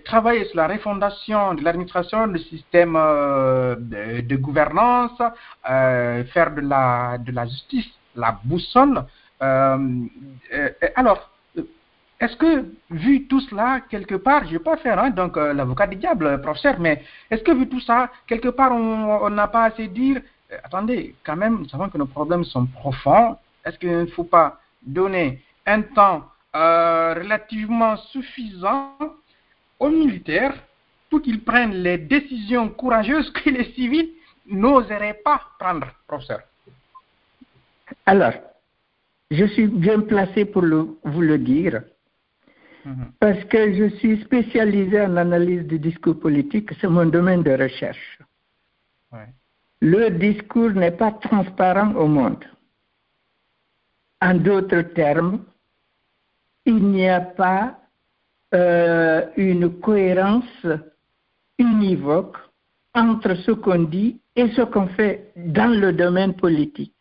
travailler 0.03 0.45
sur 0.45 0.57
la 0.57 0.67
refondation 0.67 1.53
de 1.53 1.63
l'administration, 1.63 2.27
du 2.27 2.39
système 2.39 2.93
de, 2.93 4.21
de, 4.21 4.35
gouvernance, 4.35 5.17
faire 5.63 6.51
de 6.51 6.61
la, 6.61 7.45
justice 7.45 7.89
la 8.15 8.37
boussole. 8.43 9.03
alors, 9.39 11.29
est-ce 12.19 12.35
que, 12.35 12.65
vu 12.89 13.27
tout 13.27 13.39
cela, 13.39 13.79
quelque 13.89 14.15
part, 14.15 14.41
je 14.43 14.47
ne 14.47 14.57
vais 14.57 14.63
pas 14.63 14.75
faire 14.75 14.99
hein, 14.99 15.09
donc 15.09 15.37
euh, 15.37 15.53
l'avocat 15.53 15.87
du 15.87 15.95
diable, 15.95 16.41
professeur, 16.41 16.77
mais 16.77 17.01
est-ce 17.31 17.41
que 17.43 17.51
vu 17.53 17.69
tout 17.69 17.79
ça, 17.79 18.11
quelque 18.27 18.49
part, 18.49 18.73
on 18.73 19.29
n'a 19.29 19.47
pas 19.47 19.65
assez 19.65 19.87
dire, 19.87 20.21
euh, 20.51 20.57
attendez, 20.65 21.15
quand 21.23 21.37
même, 21.37 21.59
nous 21.59 21.69
savons 21.69 21.87
que 21.87 21.97
nos 21.97 22.07
problèmes 22.07 22.43
sont 22.43 22.65
profonds, 22.65 23.37
est-ce 23.65 23.77
qu'il 23.79 23.97
ne 23.97 24.05
faut 24.07 24.25
pas 24.25 24.59
donner 24.85 25.41
un 25.65 25.81
temps 25.81 26.25
euh, 26.57 27.13
relativement 27.13 27.95
suffisant 27.95 28.97
aux 29.79 29.89
militaires 29.89 30.55
pour 31.09 31.21
qu'ils 31.21 31.43
prennent 31.43 31.81
les 31.81 31.97
décisions 31.97 32.69
courageuses 32.69 33.31
que 33.31 33.49
les 33.49 33.71
civils 33.73 34.11
n'oseraient 34.45 35.19
pas 35.23 35.41
prendre, 35.59 35.87
professeur 36.07 36.41
Alors, 38.05 38.33
je 39.31 39.45
suis 39.45 39.67
bien 39.67 40.01
placé 40.01 40.45
pour 40.45 40.63
vous 40.63 41.21
le 41.21 41.37
dire. 41.37 41.83
Mhm. 42.85 43.11
Parce 43.19 43.43
que 43.45 43.73
je 43.73 43.95
suis 43.97 44.21
spécialisé 44.23 45.01
en 45.01 45.17
analyse 45.17 45.65
du 45.67 45.79
discours 45.79 46.19
politique, 46.19 46.71
c'est 46.79 46.87
mon 46.87 47.05
domaine 47.05 47.43
de 47.43 47.51
recherche. 47.51 48.19
Le 49.81 50.09
discours 50.09 50.71
n'est 50.71 50.91
pas 50.91 51.11
transparent 51.11 51.95
au 51.95 52.07
monde. 52.07 52.43
En 54.21 54.33
d'autres 54.33 54.81
termes, 54.93 55.45
il 56.65 56.83
n'y 56.83 57.07
a 57.07 57.21
pas 57.21 57.79
euh, 58.53 59.25
une 59.37 59.79
cohérence 59.79 60.65
univoque 61.57 62.37
entre 62.93 63.35
ce 63.35 63.51
qu'on 63.51 63.83
dit 63.83 64.19
et 64.35 64.49
ce 64.51 64.61
qu'on 64.61 64.87
fait 64.87 65.31
dans 65.35 65.79
le 65.79 65.93
domaine 65.93 66.33
politique. 66.33 66.95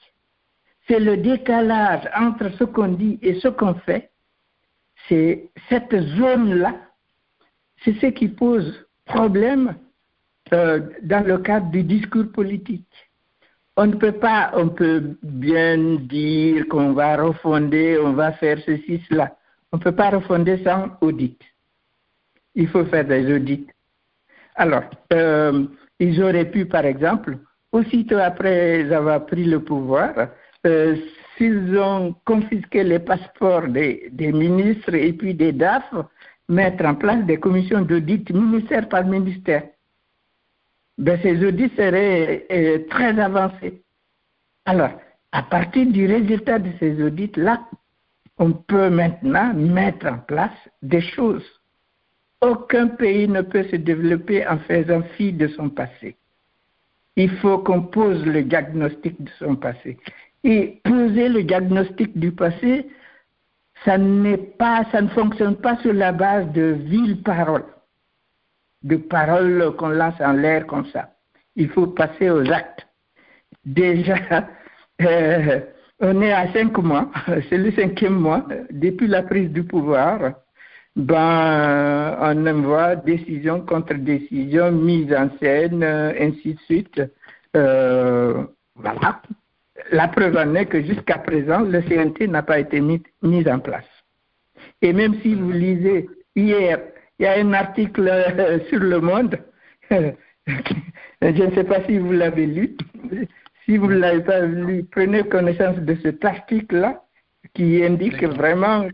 C'est 0.86 1.00
le 1.00 1.16
décalage 1.16 2.08
entre 2.16 2.50
ce 2.58 2.64
qu'on 2.64 2.88
dit 2.88 3.18
et 3.22 3.40
ce 3.40 3.48
qu'on 3.48 3.74
fait 3.74 4.10
c'est 5.08 5.50
cette 5.68 5.98
zone-là, 6.16 6.74
c'est 7.84 7.94
ce 8.00 8.06
qui 8.06 8.28
pose 8.28 8.86
problème 9.04 9.74
euh, 10.52 10.80
dans 11.02 11.26
le 11.26 11.38
cadre 11.38 11.70
du 11.70 11.82
discours 11.82 12.30
politique. 12.32 12.86
on 13.76 13.86
ne 13.86 13.94
peut 13.94 14.12
pas, 14.12 14.50
on 14.54 14.68
peut 14.68 15.16
bien 15.22 15.96
dire 16.00 16.66
qu'on 16.68 16.92
va 16.92 17.16
refonder, 17.16 17.98
on 17.98 18.12
va 18.12 18.32
faire 18.32 18.58
ceci, 18.66 19.00
cela. 19.08 19.36
On 19.72 19.76
ne 19.76 19.82
peut 19.82 19.94
pas 19.94 20.10
refonder 20.10 20.62
sans 20.64 20.88
audit. 21.00 21.38
Il 22.54 22.68
faut 22.68 22.84
faire 22.87 23.04
des 23.04 23.32
audits. 23.32 23.66
Alors, 24.54 24.84
euh, 25.12 25.66
ils 26.00 26.22
auraient 26.22 26.50
pu, 26.50 26.66
par 26.66 26.84
exemple, 26.84 27.38
aussitôt 27.72 28.18
après 28.18 28.92
avoir 28.92 29.26
pris 29.26 29.44
le 29.44 29.60
pouvoir, 29.60 30.28
euh, 30.66 30.96
s'ils 31.37 31.78
ont 31.78 32.14
confisqué 32.25 32.82
les 32.82 32.98
passeports 32.98 33.68
des, 33.68 34.10
ministres 34.18 34.94
et 34.94 35.12
puis 35.12 35.34
des 35.34 35.52
DAF, 35.52 35.84
mettre 36.48 36.84
en 36.84 36.94
place 36.94 37.25
des 37.26 37.38
commissions 37.38 37.82
d'audit 37.82 38.28
ministère 38.30 38.88
par 38.88 39.04
ministère 39.04 39.62
ben, 40.98 41.18
ces 41.22 41.44
audits 41.46 41.70
seraient 41.76 42.44
euh, 42.50 42.78
très 42.90 43.18
avancés. 43.20 43.82
Alors, 44.64 44.90
à 45.30 45.42
partir 45.44 45.87
du 45.87 46.06
résultat 46.06 46.58
de 46.58 46.70
ces 46.80 47.00
audits-là, 47.00 47.60
on 48.38 48.52
peut 48.52 48.90
maintenant 48.90 49.52
mettre 49.54 50.07
en 50.07 50.18
place 50.18 50.59
des 50.83 51.00
choses. 51.00 51.45
Aucun 52.40 52.88
pays 52.88 53.26
ne 53.26 53.42
peut 53.42 53.64
se 53.64 53.76
développer 53.76 54.47
en 54.47 54.59
faisant 54.59 55.02
fi 55.16 55.33
de 55.33 55.49
son 55.49 55.71
passé. 55.71 56.16
Il 57.16 57.30
faut 57.38 57.59
qu'on 57.59 57.83
pose 57.83 58.25
le 58.25 58.45
diagnostic 58.45 59.21
de 59.23 59.30
son 59.38 59.57
passé. 59.57 59.99
Et 60.45 60.80
poser 60.85 61.28
le 61.28 61.42
diagnostic 61.42 62.16
du 62.16 62.30
passé, 62.30 62.88
ça 63.85 63.97
pas, 64.59 64.85
ça 64.92 65.02
ne 65.02 65.09
fonctionne 65.09 65.57
pas 65.57 65.76
sur 65.78 65.92
la 65.92 66.12
base 66.12 66.50
de 66.52 66.76
villes 66.87 67.23
paroles 67.23 67.64
de 68.83 68.97
paroles 68.97 69.75
qu'on 69.76 69.88
lance 69.88 70.21
en 70.21 70.33
l'air 70.33 70.66
comme 70.66 70.87
ça. 70.87 71.11
Il 71.57 71.68
faut 71.71 71.88
passer 71.88 72.30
aux 72.30 72.50
actes. 72.50 72.87
Déjà, 73.64 74.16
euh, 75.02 75.61
on 76.00 76.20
est 76.22 76.32
à 76.32 76.52
cinq 76.52 76.76
mois, 76.78 77.10
c'est 77.48 77.58
le 77.58 77.72
cinquième 77.72 78.14
mois 78.14 78.46
depuis 78.70 79.06
la 79.06 79.22
prise 79.22 79.50
du 79.50 79.64
pouvoir. 79.64 80.34
Ben, 80.96 82.16
on 82.20 82.46
envoie 82.46 82.96
décision 82.96 83.60
contre 83.60 83.94
décision, 83.94 84.72
mise 84.72 85.12
en 85.14 85.30
scène, 85.38 85.84
ainsi 85.84 86.54
de 86.54 86.60
suite. 86.60 87.02
Euh, 87.56 88.42
voilà. 88.74 89.22
La 89.92 90.08
preuve 90.08 90.36
en 90.36 90.54
est 90.54 90.66
que 90.66 90.82
jusqu'à 90.82 91.18
présent, 91.18 91.60
le 91.60 91.82
CNT 91.82 92.26
n'a 92.26 92.42
pas 92.42 92.58
été 92.58 92.80
mis, 92.80 93.00
mis 93.22 93.48
en 93.48 93.60
place. 93.60 93.86
Et 94.82 94.92
même 94.92 95.14
si 95.22 95.34
vous 95.34 95.52
lisez 95.52 96.08
hier 96.34 96.80
il 97.18 97.24
y 97.24 97.26
a 97.26 97.38
un 97.38 97.52
article 97.52 98.08
euh, 98.08 98.60
sur 98.68 98.78
Le 98.78 99.00
Monde. 99.00 99.38
Je 99.90 101.26
ne 101.26 101.54
sais 101.54 101.64
pas 101.64 101.84
si 101.84 101.98
vous 101.98 102.12
l'avez 102.12 102.46
lu. 102.46 102.76
Si 103.68 103.76
vous 103.76 103.88
ne 103.88 103.98
l'avez 103.98 104.22
pas 104.22 104.40
lu, 104.40 104.84
prenez 104.90 105.25
connaissance 105.25 105.76
de 105.76 105.94
cet 106.02 106.25
article-là 106.25 107.02
qui 107.52 107.84
indique 107.84 108.25
vraiment 108.25 108.88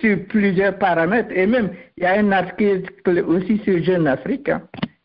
sur 0.00 0.26
plusieurs 0.26 0.76
paramètres. 0.78 1.30
Et 1.30 1.46
même, 1.46 1.70
il 1.96 2.02
y 2.02 2.06
a 2.06 2.14
un 2.18 2.32
article 2.32 3.24
aussi 3.28 3.58
sur 3.58 3.80
Jeune 3.84 4.08
Afrique 4.08 4.48
hein, 4.48 4.62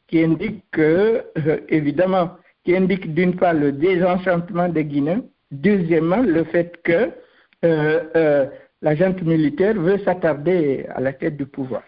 qui 0.08 0.24
indique 0.24 0.64
que, 0.72 1.24
euh, 1.38 1.58
évidemment, 1.70 2.32
qui 2.64 2.76
indique 2.76 3.14
d'une 3.14 3.36
part 3.36 3.54
le 3.54 3.72
désenchantement 3.72 4.70
des 4.70 4.86
Guinéens, 4.86 5.22
deuxièmement 5.52 6.24
le 6.24 6.44
fait 6.46 6.82
que 6.82 7.12
euh, 7.64 8.48
la 8.82 8.96
junte 8.96 9.22
militaire 9.22 9.76
veut 9.76 10.00
s'attarder 10.00 10.88
à 10.96 11.00
la 11.00 11.14
tête 11.14 11.38
du 11.38 11.46
pouvoir. 11.46 11.84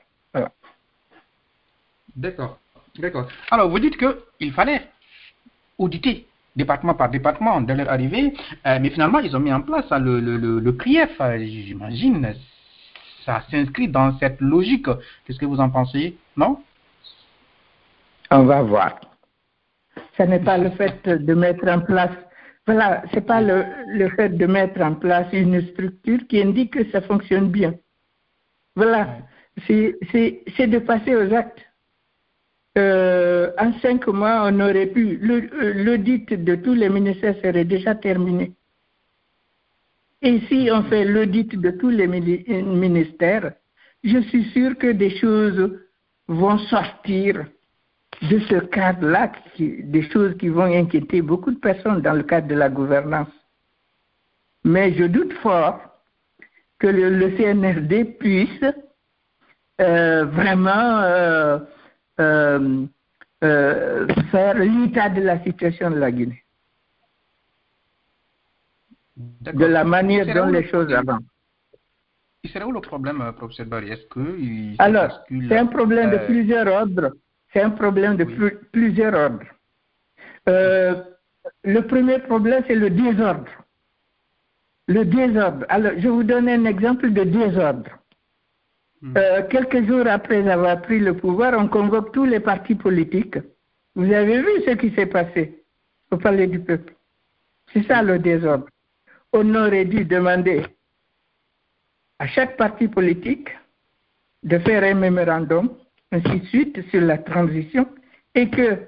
D'accord. 2.15 2.59
D'accord. 2.99 3.27
Alors, 3.49 3.69
vous 3.69 3.79
dites 3.79 3.97
qu'il 3.97 4.53
fallait 4.53 4.81
auditer 5.79 6.26
département 6.57 6.95
par 6.95 7.09
département 7.09 7.61
dès 7.61 7.75
leur 7.75 7.89
arrivée, 7.89 8.33
euh, 8.65 8.79
mais 8.81 8.89
finalement, 8.89 9.19
ils 9.19 9.35
ont 9.35 9.39
mis 9.39 9.53
en 9.53 9.61
place 9.61 9.85
hein, 9.91 9.99
le, 9.99 10.19
le, 10.19 10.59
le, 10.59 10.71
CRIEF, 10.73 11.15
euh, 11.21 11.37
j'imagine. 11.39 12.33
Ça 13.25 13.43
s'inscrit 13.49 13.87
dans 13.87 14.17
cette 14.19 14.41
logique. 14.41 14.87
Qu'est-ce 15.23 15.39
que 15.39 15.45
vous 15.45 15.59
en 15.59 15.69
pensez? 15.69 16.17
Non? 16.35 16.59
On 18.31 18.43
va 18.43 18.61
voir. 18.61 18.99
Ce 20.17 20.23
n'est 20.23 20.39
pas 20.39 20.57
le 20.57 20.71
fait 20.71 21.07
de 21.07 21.33
mettre 21.33 21.67
en 21.67 21.79
place, 21.79 22.11
voilà, 22.65 23.03
c'est 23.13 23.25
pas 23.25 23.41
le, 23.41 23.65
le 23.87 24.09
fait 24.09 24.29
de 24.29 24.45
mettre 24.45 24.81
en 24.81 24.95
place 24.95 25.27
une 25.31 25.61
structure 25.67 26.19
qui 26.27 26.41
indique 26.41 26.73
que 26.73 26.89
ça 26.91 27.01
fonctionne 27.01 27.49
bien. 27.49 27.73
Voilà, 28.75 29.17
c'est 29.65 29.95
de 30.67 30.79
passer 30.79 31.15
aux 31.15 31.33
actes. 31.33 31.66
Euh, 32.77 33.51
en 33.57 33.73
cinq 33.79 34.07
mois, 34.07 34.43
on 34.45 34.59
aurait 34.59 34.87
pu, 34.87 35.17
l'audit 35.17 36.31
de 36.31 36.55
tous 36.55 36.75
les 36.75 36.89
ministères 36.89 37.35
serait 37.43 37.65
déjà 37.65 37.95
terminé. 37.95 38.53
Et 40.21 40.41
si 40.47 40.69
on 40.71 40.83
fait 40.83 41.05
l'audit 41.05 41.55
de 41.55 41.71
tous 41.71 41.89
les 41.89 42.07
ministères, 42.07 43.53
je 44.03 44.19
suis 44.19 44.45
sûr 44.51 44.77
que 44.77 44.91
des 44.91 45.17
choses 45.17 45.79
vont 46.27 46.57
sortir 46.59 47.45
de 48.21 48.39
ce 48.39 48.59
cadre-là, 48.65 49.31
des 49.59 50.09
choses 50.09 50.35
qui 50.37 50.49
vont 50.49 50.63
inquiéter 50.63 51.21
beaucoup 51.21 51.51
de 51.51 51.59
personnes 51.59 52.01
dans 52.01 52.13
le 52.13 52.23
cadre 52.23 52.47
de 52.47 52.55
la 52.55 52.69
gouvernance. 52.69 53.29
Mais 54.63 54.93
je 54.93 55.05
doute 55.05 55.33
fort 55.33 55.79
que 56.79 56.87
le, 56.87 57.35
CNRD 57.37 58.17
puisse 58.19 58.65
euh, 59.81 60.25
vraiment 60.25 60.99
euh, 61.01 61.59
euh, 62.19 62.85
euh, 63.43 64.07
faire 64.31 64.55
l'état 64.55 65.09
de 65.09 65.21
la 65.21 65.43
situation 65.43 65.91
de 65.91 65.97
la 65.97 66.11
Guinée. 66.11 66.43
De 69.15 69.65
la 69.65 69.83
manière 69.83 70.25
dont 70.33 70.47
les 70.47 70.67
choses 70.67 70.91
avancent. 70.93 71.21
Il 72.43 72.49
serait 72.49 72.65
où 72.65 72.71
le 72.71 72.81
problème, 72.81 73.21
euh, 73.21 73.31
professeur 73.31 73.67
Barry? 73.67 73.91
Est-ce 73.91 74.07
que 74.07 74.81
Alors, 74.81 75.23
c'est 75.29 75.57
un 75.57 75.67
problème 75.67 76.11
de 76.11 76.17
plusieurs 76.25 76.67
ordres. 76.67 77.11
C'est 77.53 77.61
un 77.61 77.69
problème 77.71 78.17
de 78.17 78.25
plusieurs 78.71 79.13
ordres. 79.13 79.45
le 80.45 81.81
premier 81.81 82.19
problème, 82.19 82.63
c'est 82.67 82.75
le 82.75 82.89
désordre. 82.89 83.51
Le 84.87 85.05
désordre. 85.05 85.65
Alors, 85.69 85.93
je 85.97 86.07
vous 86.07 86.23
donne 86.23 86.49
un 86.49 86.65
exemple 86.65 87.11
de 87.11 87.23
désordre. 87.23 87.96
Hmm. 89.01 89.13
Euh, 89.15 89.43
quelques 89.47 89.85
jours 89.87 90.07
après 90.07 90.47
avoir 90.49 90.81
pris 90.81 90.99
le 90.99 91.15
pouvoir, 91.15 91.53
on 91.57 91.67
convoque 91.67 92.11
tous 92.13 92.25
les 92.25 92.39
partis 92.39 92.75
politiques. 92.75 93.37
Vous 93.95 94.11
avez 94.11 94.41
vu 94.41 94.63
ce 94.65 94.71
qui 94.71 94.91
s'est 94.95 95.05
passé 95.05 95.63
au 96.11 96.17
Palais 96.17 96.47
du 96.47 96.59
Peuple. 96.59 96.93
C'est 97.73 97.83
ça 97.83 98.01
le 98.01 98.17
désordre. 98.17 98.67
On 99.33 99.53
aurait 99.55 99.85
dû 99.85 100.05
demander 100.05 100.63
à 102.19 102.27
chaque 102.27 102.57
parti 102.57 102.87
politique 102.87 103.49
de 104.43 104.57
faire 104.59 104.83
un 104.83 104.95
mémorandum, 104.95 105.69
ainsi 106.11 106.39
de 106.39 106.45
suite, 106.45 106.89
sur 106.89 107.01
la 107.01 107.17
transition, 107.17 107.87
et 108.33 108.49
que 108.49 108.79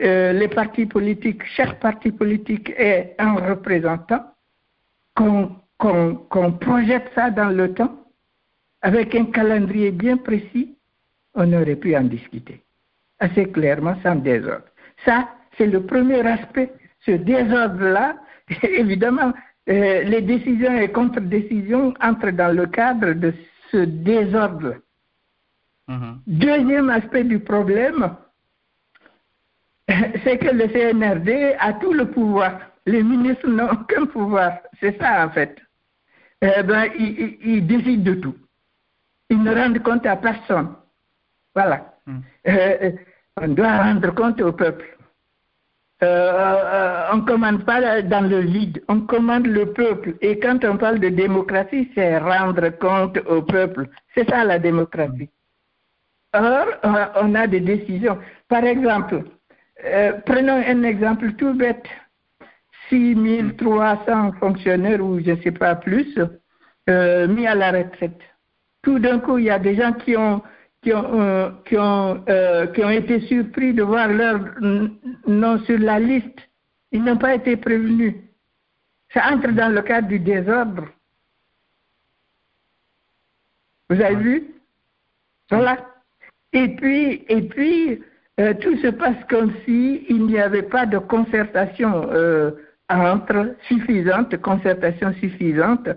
euh, 0.00 0.32
les 0.32 0.48
partis 0.48 0.86
politiques, 0.86 1.42
chaque 1.56 1.80
parti 1.80 2.12
politique 2.12 2.70
ait 2.76 3.14
un 3.18 3.34
représentant, 3.34 4.32
qu'on 5.14 6.52
projette 6.60 7.10
ça 7.14 7.30
dans 7.30 7.48
le 7.48 7.72
temps 7.72 8.05
avec 8.86 9.16
un 9.16 9.24
calendrier 9.24 9.90
bien 9.90 10.16
précis, 10.16 10.76
on 11.34 11.52
aurait 11.52 11.74
pu 11.74 11.96
en 11.96 12.04
discuter 12.04 12.62
assez 13.18 13.46
clairement 13.50 13.96
sans 14.04 14.14
désordre. 14.14 14.68
Ça, 15.04 15.28
c'est 15.58 15.66
le 15.66 15.82
premier 15.84 16.20
aspect. 16.24 16.72
Ce 17.00 17.10
désordre-là, 17.10 18.14
évidemment, 18.62 19.32
euh, 19.68 20.02
les 20.04 20.22
décisions 20.22 20.78
et 20.78 20.88
contre-décisions 20.92 21.94
entrent 22.00 22.30
dans 22.30 22.54
le 22.54 22.66
cadre 22.66 23.12
de 23.14 23.34
ce 23.72 23.78
désordre. 23.78 24.76
Mm-hmm. 25.88 26.14
Deuxième 26.28 26.90
aspect 26.90 27.24
du 27.24 27.40
problème, 27.40 28.14
c'est 30.22 30.38
que 30.38 30.54
le 30.54 30.68
CNRD 30.68 31.56
a 31.58 31.72
tout 31.72 31.92
le 31.92 32.08
pouvoir. 32.08 32.60
Les 32.86 33.02
ministres 33.02 33.48
n'ont 33.48 33.68
aucun 33.80 34.06
pouvoir. 34.06 34.58
C'est 34.78 34.96
ça, 35.00 35.26
en 35.26 35.30
fait. 35.30 35.56
Eh 36.40 36.62
ben, 36.62 36.88
ils 36.96 37.66
décident 37.66 38.12
de 38.12 38.14
tout 38.20 38.36
ils 39.30 39.42
ne 39.42 39.54
rendent 39.54 39.82
compte 39.82 40.06
à 40.06 40.16
personne. 40.16 40.74
Voilà. 41.54 41.94
Hmm. 42.06 42.18
Euh, 42.48 42.76
euh, 42.82 42.90
on 43.40 43.48
doit 43.48 43.82
rendre 43.82 44.14
compte 44.14 44.40
au 44.40 44.52
peuple. 44.52 44.84
Euh, 46.02 47.08
on 47.12 47.16
ne 47.16 47.22
commande 47.22 47.64
pas 47.64 48.02
dans 48.02 48.28
le 48.28 48.40
vide, 48.40 48.82
on 48.88 49.00
commande 49.00 49.46
le 49.46 49.72
peuple. 49.72 50.14
Et 50.20 50.38
quand 50.38 50.64
on 50.64 50.76
parle 50.76 51.00
de 51.00 51.08
démocratie, 51.08 51.90
c'est 51.94 52.18
rendre 52.18 52.68
compte 52.78 53.18
au 53.26 53.42
peuple. 53.42 53.88
C'est 54.14 54.28
ça 54.28 54.44
la 54.44 54.58
démocratie. 54.58 55.30
Or, 56.34 56.66
on 57.22 57.34
a 57.34 57.46
des 57.46 57.60
décisions. 57.60 58.18
Par 58.48 58.62
exemple, 58.64 59.24
prenons 60.26 60.62
un 60.66 60.82
exemple 60.82 61.32
tout 61.32 61.54
bête. 61.54 61.86
6300 62.90 64.32
fonctionnaires 64.38 65.02
ou 65.02 65.18
je 65.20 65.30
ne 65.30 65.42
sais 65.42 65.50
pas 65.50 65.74
plus 65.76 66.14
mis 66.86 67.46
à 67.46 67.54
la 67.54 67.72
retraite 67.72 68.20
tout 68.86 69.00
d'un 69.00 69.18
coup, 69.18 69.36
il 69.38 69.46
y 69.46 69.50
a 69.50 69.58
des 69.58 69.74
gens 69.74 69.92
qui 69.94 70.16
ont, 70.16 70.40
qui 70.80 70.92
ont, 70.92 71.20
euh, 71.20 71.50
qui 71.64 71.76
ont, 71.76 72.22
euh, 72.28 72.68
qui 72.68 72.84
ont 72.84 72.90
été 72.90 73.18
surpris 73.22 73.74
de 73.74 73.82
voir 73.82 74.06
leur 74.06 74.38
nom 75.26 75.58
sur 75.64 75.76
la 75.76 75.98
liste 75.98 76.38
Ils 76.92 77.02
n'ont 77.02 77.16
pas 77.16 77.34
été 77.34 77.56
prévenus. 77.56 78.14
Ça 79.12 79.32
entre 79.32 79.50
dans 79.50 79.74
le 79.74 79.82
cadre 79.82 80.06
du 80.06 80.20
désordre. 80.20 80.84
Vous 83.90 84.00
avez 84.00 84.14
vu? 84.14 84.44
Voilà. 85.50 85.78
Et 86.52 86.68
puis, 86.76 87.24
et 87.28 87.42
puis 87.42 88.00
euh, 88.38 88.54
tout 88.54 88.76
se 88.76 88.88
passe 88.88 89.18
comme 89.28 89.52
si 89.64 90.06
il 90.08 90.26
n'y 90.26 90.38
avait 90.38 90.62
pas 90.62 90.86
de 90.86 90.98
concertation 90.98 92.08
euh, 92.12 92.52
entre 92.88 93.56
suffisante, 93.66 94.36
concertation 94.36 95.12
suffisante 95.14 95.88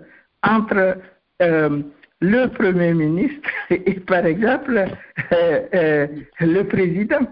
entre 0.42 0.98
euh, 1.40 1.82
le 2.20 2.46
Premier 2.48 2.94
ministre 2.94 3.48
et, 3.70 4.00
par 4.00 4.26
exemple, 4.26 4.86
le 5.30 6.62
président. 6.62 7.26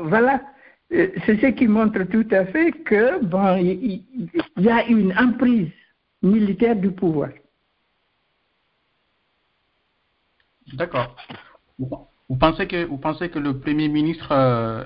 voilà. 0.00 0.40
C'est 0.88 1.40
ce 1.40 1.46
qui 1.50 1.66
montre 1.66 2.04
tout 2.04 2.26
à 2.30 2.46
fait 2.46 2.70
que 2.70 3.22
bon, 3.24 3.56
il 3.56 4.04
y 4.58 4.68
a 4.68 4.86
une 4.86 5.12
emprise 5.18 5.72
militaire 6.22 6.76
du 6.76 6.92
pouvoir. 6.92 7.30
D'accord. 10.74 11.16
Vous 11.78 12.36
pensez 12.36 12.66
que, 12.66 12.84
vous 12.84 12.98
pensez 12.98 13.28
que 13.28 13.38
le 13.38 13.58
Premier 13.58 13.88
ministre 13.88 14.32
euh, 14.32 14.84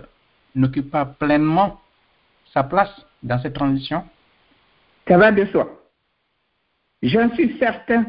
n'occupe 0.55 0.91
pas 0.91 1.07
pleinement 1.07 1.81
sa 2.53 2.65
place 2.65 2.91
dans 3.23 3.41
cette 3.41 3.55
transition? 3.55 4.05
Ça 5.09 5.17
va 5.17 5.33
de 5.33 5.47
soi. 5.47 5.69
J'en 7.03 7.33
suis 7.35 7.57
certain. 7.59 8.05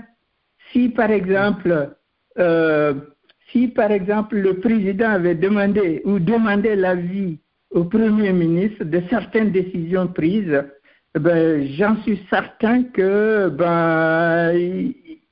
Si 0.72 0.90
par 0.90 1.12
exemple, 1.12 1.96
euh, 2.38 2.94
si 3.52 3.68
par 3.68 3.92
exemple 3.92 4.38
le 4.38 4.60
président 4.60 5.10
avait 5.10 5.36
demandé 5.36 6.02
ou 6.06 6.20
demandé 6.20 6.76
l'avis 6.76 7.40
au 7.72 7.86
Premier 7.86 8.34
ministre 8.34 8.84
de 8.84 9.02
certaines 9.10 9.52
décisions 9.52 10.08
prises, 10.08 10.64
ben, 11.20 11.68
j'en 11.78 12.02
suis 12.04 12.22
certain 12.30 12.84
que 12.84 13.50
ben, 13.50 14.54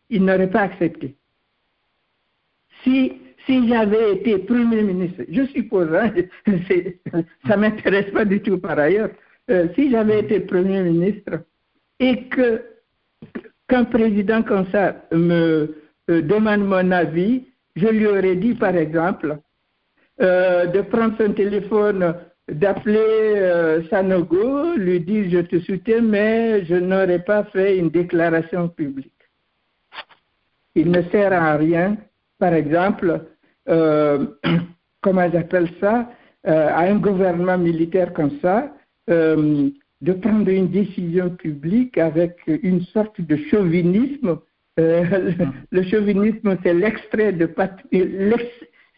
il 0.09 0.25
n'aurait 0.25 0.49
pas 0.49 0.61
accepté. 0.61 1.15
Si, 2.83 3.13
si 3.45 3.67
j'avais 3.67 4.13
été 4.15 4.39
Premier 4.39 4.83
ministre, 4.83 5.23
je 5.29 5.45
suppose, 5.47 5.93
hein, 5.93 6.13
ça 7.47 7.55
ne 7.55 7.61
m'intéresse 7.61 8.11
pas 8.11 8.25
du 8.25 8.41
tout 8.41 8.57
par 8.57 8.79
ailleurs, 8.79 9.11
euh, 9.49 9.67
si 9.75 9.89
j'avais 9.89 10.19
été 10.19 10.41
Premier 10.41 10.83
ministre 10.83 11.43
et 11.99 12.27
que 12.27 12.61
qu'un 13.69 13.85
président 13.85 14.41
comme 14.43 14.65
ça 14.71 14.95
me 15.11 15.75
euh, 16.09 16.21
demande 16.21 16.65
mon 16.65 16.91
avis, 16.91 17.45
je 17.75 17.87
lui 17.87 18.07
aurais 18.07 18.35
dit 18.35 18.55
par 18.55 18.75
exemple 18.75 19.37
euh, 20.21 20.65
de 20.65 20.81
prendre 20.81 21.15
son 21.17 21.31
téléphone, 21.33 22.15
d'appeler 22.51 23.83
Sanogo, 23.89 24.73
lui 24.75 24.99
dire 24.99 25.29
je 25.29 25.39
te 25.39 25.59
soutiens, 25.59 26.01
mais 26.01 26.65
je 26.65 26.75
n'aurais 26.75 27.23
pas 27.23 27.43
fait 27.45 27.77
une 27.77 27.89
déclaration 27.89 28.67
publique. 28.69 29.13
Il 30.75 30.91
ne 30.91 31.01
sert 31.03 31.31
à 31.31 31.55
rien 31.55 31.95
par 32.39 32.53
exemple, 32.53 33.25
euh, 33.67 34.25
comment 35.01 35.29
j'appelle 35.31 35.69
ça, 35.79 36.09
euh, 36.47 36.69
à 36.69 36.83
un 36.83 36.95
gouvernement 36.95 37.57
militaire 37.57 38.13
comme 38.13 38.39
ça, 38.41 38.73
euh, 39.09 39.69
de 40.01 40.13
prendre 40.13 40.49
une 40.49 40.69
décision 40.69 41.29
publique 41.31 41.97
avec 41.97 42.37
une 42.47 42.81
sorte 42.81 43.19
de 43.21 43.35
chauvinisme. 43.49 44.39
le 44.77 45.83
chauvinisme, 45.83 46.57
c'est 46.63 46.73
l'extrait 46.73 47.33
de 47.33 47.53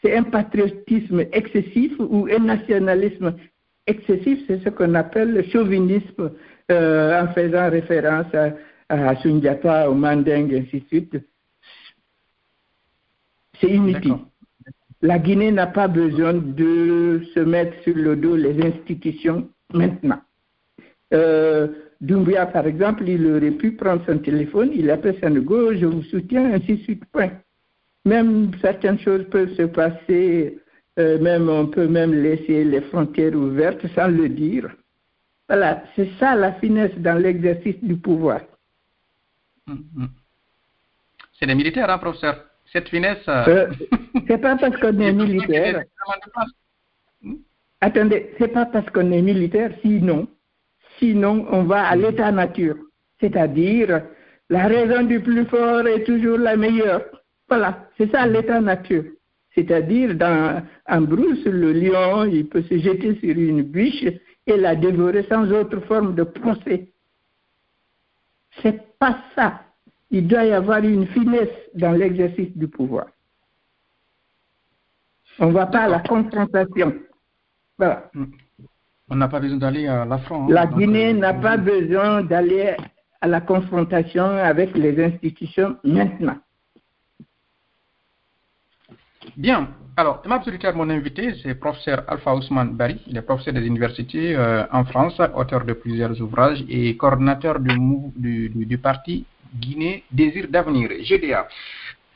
c'est 0.04 0.16
un 0.16 0.24
patriotisme 0.24 1.22
excessif 1.32 1.94
ou 2.00 2.28
un 2.32 2.44
nationalisme 2.44 3.36
excessif, 3.88 4.40
c'est 4.48 4.64
ce 4.64 4.70
qu'on 4.70 4.94
appelle 4.94 5.34
le 5.34 5.44
chauvinisme 5.44 6.32
en 6.70 7.28
faisant 7.34 7.70
référence 7.70 8.28
à, 8.34 8.54
à 8.90 9.16
Sundiata, 9.18 9.90
au 9.90 9.96
Manding, 9.96 10.54
ainsi 10.56 10.82
de 10.82 10.88
suite. 10.88 11.18
C'est 13.60 13.70
inutile. 13.70 14.18
La 15.02 15.18
Guinée 15.18 15.52
n'a 15.52 15.68
pas 15.68 15.88
besoin 15.88 16.34
de 16.34 17.22
se 17.34 17.40
mettre 17.40 17.82
sur 17.84 17.96
le 17.96 18.16
dos 18.16 18.36
les 18.36 18.62
institutions 18.62 19.50
maintenant. 19.74 20.22
Euh, 21.14 21.68
Doumbia, 22.00 22.48
par 22.48 22.66
exemple, 22.66 23.08
il 23.08 23.26
aurait 23.28 23.52
pu 23.52 23.74
prendre 23.74 24.04
son 24.06 24.18
téléphone, 24.18 24.72
il 24.74 24.90
appelle 24.90 25.20
Sanogo, 25.20 25.74
je 25.76 25.86
vous 25.86 26.02
soutiens, 26.04 26.54
ainsi 26.54 26.78
de 26.78 26.84
suite, 26.84 27.06
point. 27.12 27.32
Même 28.06 28.52
certaines 28.62 29.00
choses 29.00 29.26
peuvent 29.30 29.54
se 29.56 29.64
passer, 29.64 30.60
euh, 30.98 31.20
même 31.20 31.48
on 31.48 31.68
peut 31.68 31.88
même 31.88 32.14
laisser 32.14 32.64
les 32.64 32.82
frontières 32.82 33.36
ouvertes 33.36 33.86
sans 33.94 34.08
le 34.08 34.30
dire. 34.30 34.70
Voilà, 35.48 35.84
c'est 35.96 36.10
ça 36.20 36.36
la 36.36 36.54
finesse 36.54 36.98
dans 36.98 37.22
l'exercice 37.22 37.82
du 37.84 37.96
pouvoir. 37.98 38.42
Hum, 39.68 39.84
hum. 39.96 40.10
C'est 41.40 41.46
des 41.46 41.56
militaires, 41.56 41.90
hein, 41.90 42.00
professeur 42.00 42.46
cette 42.72 42.90
finesse. 42.90 43.28
Euh, 43.28 43.44
euh 43.48 43.72
c'est 44.28 44.38
pas 44.38 44.56
parce 44.56 44.78
qu'on 44.78 45.00
est 45.00 45.12
militaire. 45.14 45.84
Hmm? 47.22 47.36
Attendez, 47.82 48.34
c'est 48.38 48.48
pas 48.48 48.66
parce 48.66 48.90
qu'on 48.90 49.12
est 49.12 49.22
militaire, 49.22 49.72
sinon, 49.82 50.28
sinon 51.02 51.46
on 51.50 51.64
va 51.64 51.88
à 51.88 51.96
l'état 51.96 52.32
nature. 52.32 52.78
C'est-à-dire, 53.20 54.04
la 54.50 54.68
raison 54.68 55.04
du 55.04 55.20
plus 55.20 55.46
fort 55.46 55.88
est 55.88 56.04
toujours 56.04 56.38
la 56.38 56.56
meilleure. 56.56 57.04
Voilà, 57.50 57.90
c'est 57.98 58.12
ça 58.12 58.26
l'état 58.28 58.62
nature. 58.62 59.06
C'est-à-dire, 59.56 60.16
dans, 60.16 60.64
en 60.88 61.02
brousse, 61.02 61.44
le 61.46 61.74
lion, 61.74 62.24
il 62.26 62.48
peut 62.48 62.64
se 62.64 62.78
jeter 62.78 63.16
sur 63.16 63.38
une 63.38 63.64
biche 63.64 64.06
et 64.48 64.58
la 64.58 64.76
dévorer 64.76 65.24
sans 65.24 65.52
autre 65.52 65.80
forme 65.82 66.16
de 66.16 66.24
procès. 66.24 66.92
C'est 68.62 68.98
pas 68.98 69.18
ça 69.36 69.62
il 70.12 70.28
doit 70.28 70.46
y 70.46 70.52
avoir 70.52 70.84
une 70.84 71.08
finesse 71.08 71.50
dans 71.74 71.94
l'exercice 71.94 72.56
du 72.56 72.68
pouvoir. 72.68 73.08
On 75.40 75.48
ne 75.48 75.54
va 75.54 75.66
pas 75.66 75.84
à 75.84 75.88
la 75.88 76.00
confrontation. 76.02 76.94
Voilà. 77.78 78.12
On 79.12 79.18
n'a 79.18 79.28
pas 79.28 79.42
besoin 79.42 79.58
d'aller 79.58 79.88
à 79.88 80.06
la 80.06 80.18
France. 80.20 80.50
Hein. 80.50 80.54
La 80.54 80.66
Guinée 80.66 81.10
euh, 81.10 81.20
n'a 81.20 81.34
pas 81.34 81.58
besoin 81.58 82.24
d'aller 82.24 82.78
à 83.20 83.28
la 83.28 83.42
confrontation 83.42 84.24
avec 84.24 84.76
les 84.76 85.04
institutions 85.04 85.76
maintenant. 85.84 86.38
Bien. 89.36 89.68
Alors, 89.98 90.24
ma 90.26 90.42
mon 90.74 90.90
invité, 90.90 91.36
c'est 91.44 91.54
professeur 91.56 92.06
Alpha 92.08 92.34
Ousmane 92.34 92.74
Bari. 92.74 93.02
Il 93.08 93.18
est 93.18 93.22
professeur 93.22 93.54
des 93.54 93.68
universités 93.68 94.34
euh, 94.34 94.64
en 94.72 94.86
France, 94.86 95.22
auteur 95.36 95.66
de 95.66 95.74
plusieurs 95.74 96.20
ouvrages 96.22 96.64
et 96.70 96.96
coordinateur 96.96 97.60
du, 97.60 98.50
du 98.50 98.78
parti 98.78 99.26
Guinée 99.54 100.06
Désir 100.10 100.48
d'avenir, 100.50 100.90
GDA. 101.02 101.50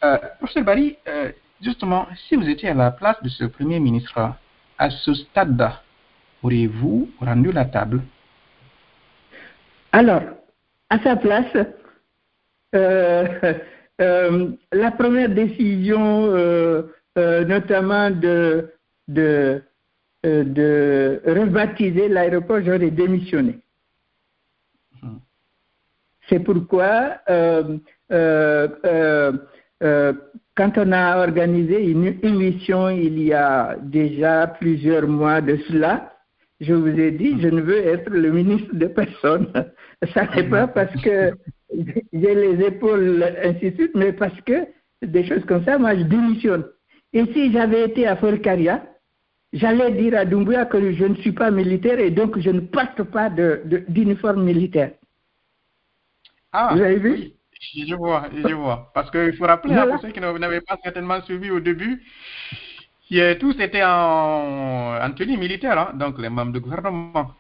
Euh, 0.06 0.18
professeur 0.38 0.64
Barry, 0.64 0.96
euh, 1.10 1.32
justement, 1.62 2.08
si 2.30 2.38
vous 2.38 2.48
étiez 2.48 2.70
à 2.70 2.74
la 2.74 2.92
place 2.92 3.22
de 3.22 3.28
ce 3.28 3.44
Premier 3.44 3.82
ministre, 3.82 4.18
à 4.78 4.90
ce 4.90 5.14
stade, 5.14 5.62
auriez-vous 6.46 7.10
rendu 7.20 7.52
la 7.52 7.66
table? 7.66 8.02
Alors, 9.92 10.24
à 10.90 11.00
sa 11.00 11.16
place, 11.16 11.58
euh, 12.76 13.62
la 14.72 14.92
première 14.92 15.30
décision, 15.30 16.32
notamment 17.16 18.12
de, 18.12 18.72
de, 19.08 19.64
de 20.24 21.22
rebaptiser 21.26 22.10
l'aéroport, 22.10 22.62
j'aurais 22.64 22.92
démissionné. 22.92 23.60
C'est 26.28 26.40
pourquoi, 26.40 27.18
euh, 27.30 27.78
euh, 28.12 28.68
euh, 29.84 30.14
quand 30.56 30.78
on 30.78 30.92
a 30.92 31.20
organisé 31.20 31.84
une 31.86 32.18
émission 32.24 32.90
il 32.90 33.22
y 33.22 33.34
a 33.34 33.76
déjà 33.82 34.48
plusieurs 34.48 35.08
mois 35.08 35.42
de 35.42 35.58
cela, 35.68 36.15
je 36.60 36.74
vous 36.74 36.88
ai 36.88 37.12
dit, 37.12 37.40
je 37.42 37.48
ne 37.48 37.62
veux 37.62 37.86
être 37.86 38.10
le 38.10 38.32
ministre 38.32 38.74
de 38.74 38.88
personne. 38.88 39.52
Ça 40.14 40.28
n'est 40.36 40.50
pas 40.50 40.68
parce 40.68 40.94
que 41.02 41.34
j'ai 42.14 42.36
les 42.36 42.66
épaules, 42.66 43.24
ainsi 43.44 43.72
de 43.72 43.76
suite, 43.76 43.96
mais 43.96 44.14
parce 44.14 44.40
que 44.42 44.66
des 45.02 45.26
choses 45.28 45.46
comme 45.46 45.64
ça, 45.66 45.78
moi, 45.78 45.96
je 45.96 46.04
démissionne. 46.04 46.66
Et 47.14 47.26
si 47.34 47.52
j'avais 47.52 47.86
été 47.86 48.08
à 48.08 48.16
Folcaria, 48.16 48.86
j'allais 49.54 49.92
dire 49.92 50.18
à 50.18 50.26
Doumbouya 50.26 50.66
que 50.66 50.94
je 50.94 51.06
ne 51.06 51.16
suis 51.16 51.32
pas 51.32 51.52
militaire 51.52 52.00
et 52.00 52.12
donc 52.12 52.40
je 52.40 52.50
ne 52.50 52.62
porte 52.62 53.04
pas 53.04 53.30
d'uniforme 53.30 54.44
militaire. 54.44 54.92
Ah, 56.52 56.72
Vous 56.74 56.82
avez 56.82 56.98
vu? 56.98 57.12
oui. 57.12 57.36
Je 57.88 57.96
vois, 57.96 58.30
je 58.34 58.54
vois. 58.54 58.92
Parce 58.94 59.10
qu'il 59.12 59.34
faut 59.34 59.46
rappeler, 59.46 59.74
hein, 59.74 59.88
pour 59.88 60.00
ceux 60.00 60.12
qui 60.12 60.20
n'avaient 60.20 60.62
pas 60.62 60.78
certainement 60.84 61.22
suivi 61.22 61.50
au 61.52 61.60
début, 61.60 62.04
tous 63.40 63.60
étaient 63.60 63.84
en, 63.84 64.98
en 65.02 65.12
tenue 65.12 65.38
militaire, 65.38 65.78
hein, 65.78 65.92
donc 65.96 66.20
les 66.20 66.30
membres 66.30 66.54
du 66.54 66.60
gouvernement. 66.60 67.32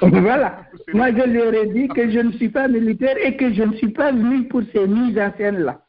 Voilà. 0.00 0.66
Moi, 0.94 1.10
je 1.12 1.22
leur 1.22 1.54
ai 1.54 1.66
dit 1.66 1.88
que 1.88 2.10
je 2.10 2.18
ne 2.20 2.32
suis 2.32 2.48
pas 2.48 2.68
militaire 2.68 3.16
et 3.18 3.36
que 3.36 3.52
je 3.52 3.62
ne 3.62 3.76
suis 3.76 3.90
pas 3.90 4.12
venu 4.12 4.48
pour 4.48 4.62
ces 4.72 4.86
mises 4.86 5.18
en 5.18 5.32
scène-là. 5.36 5.80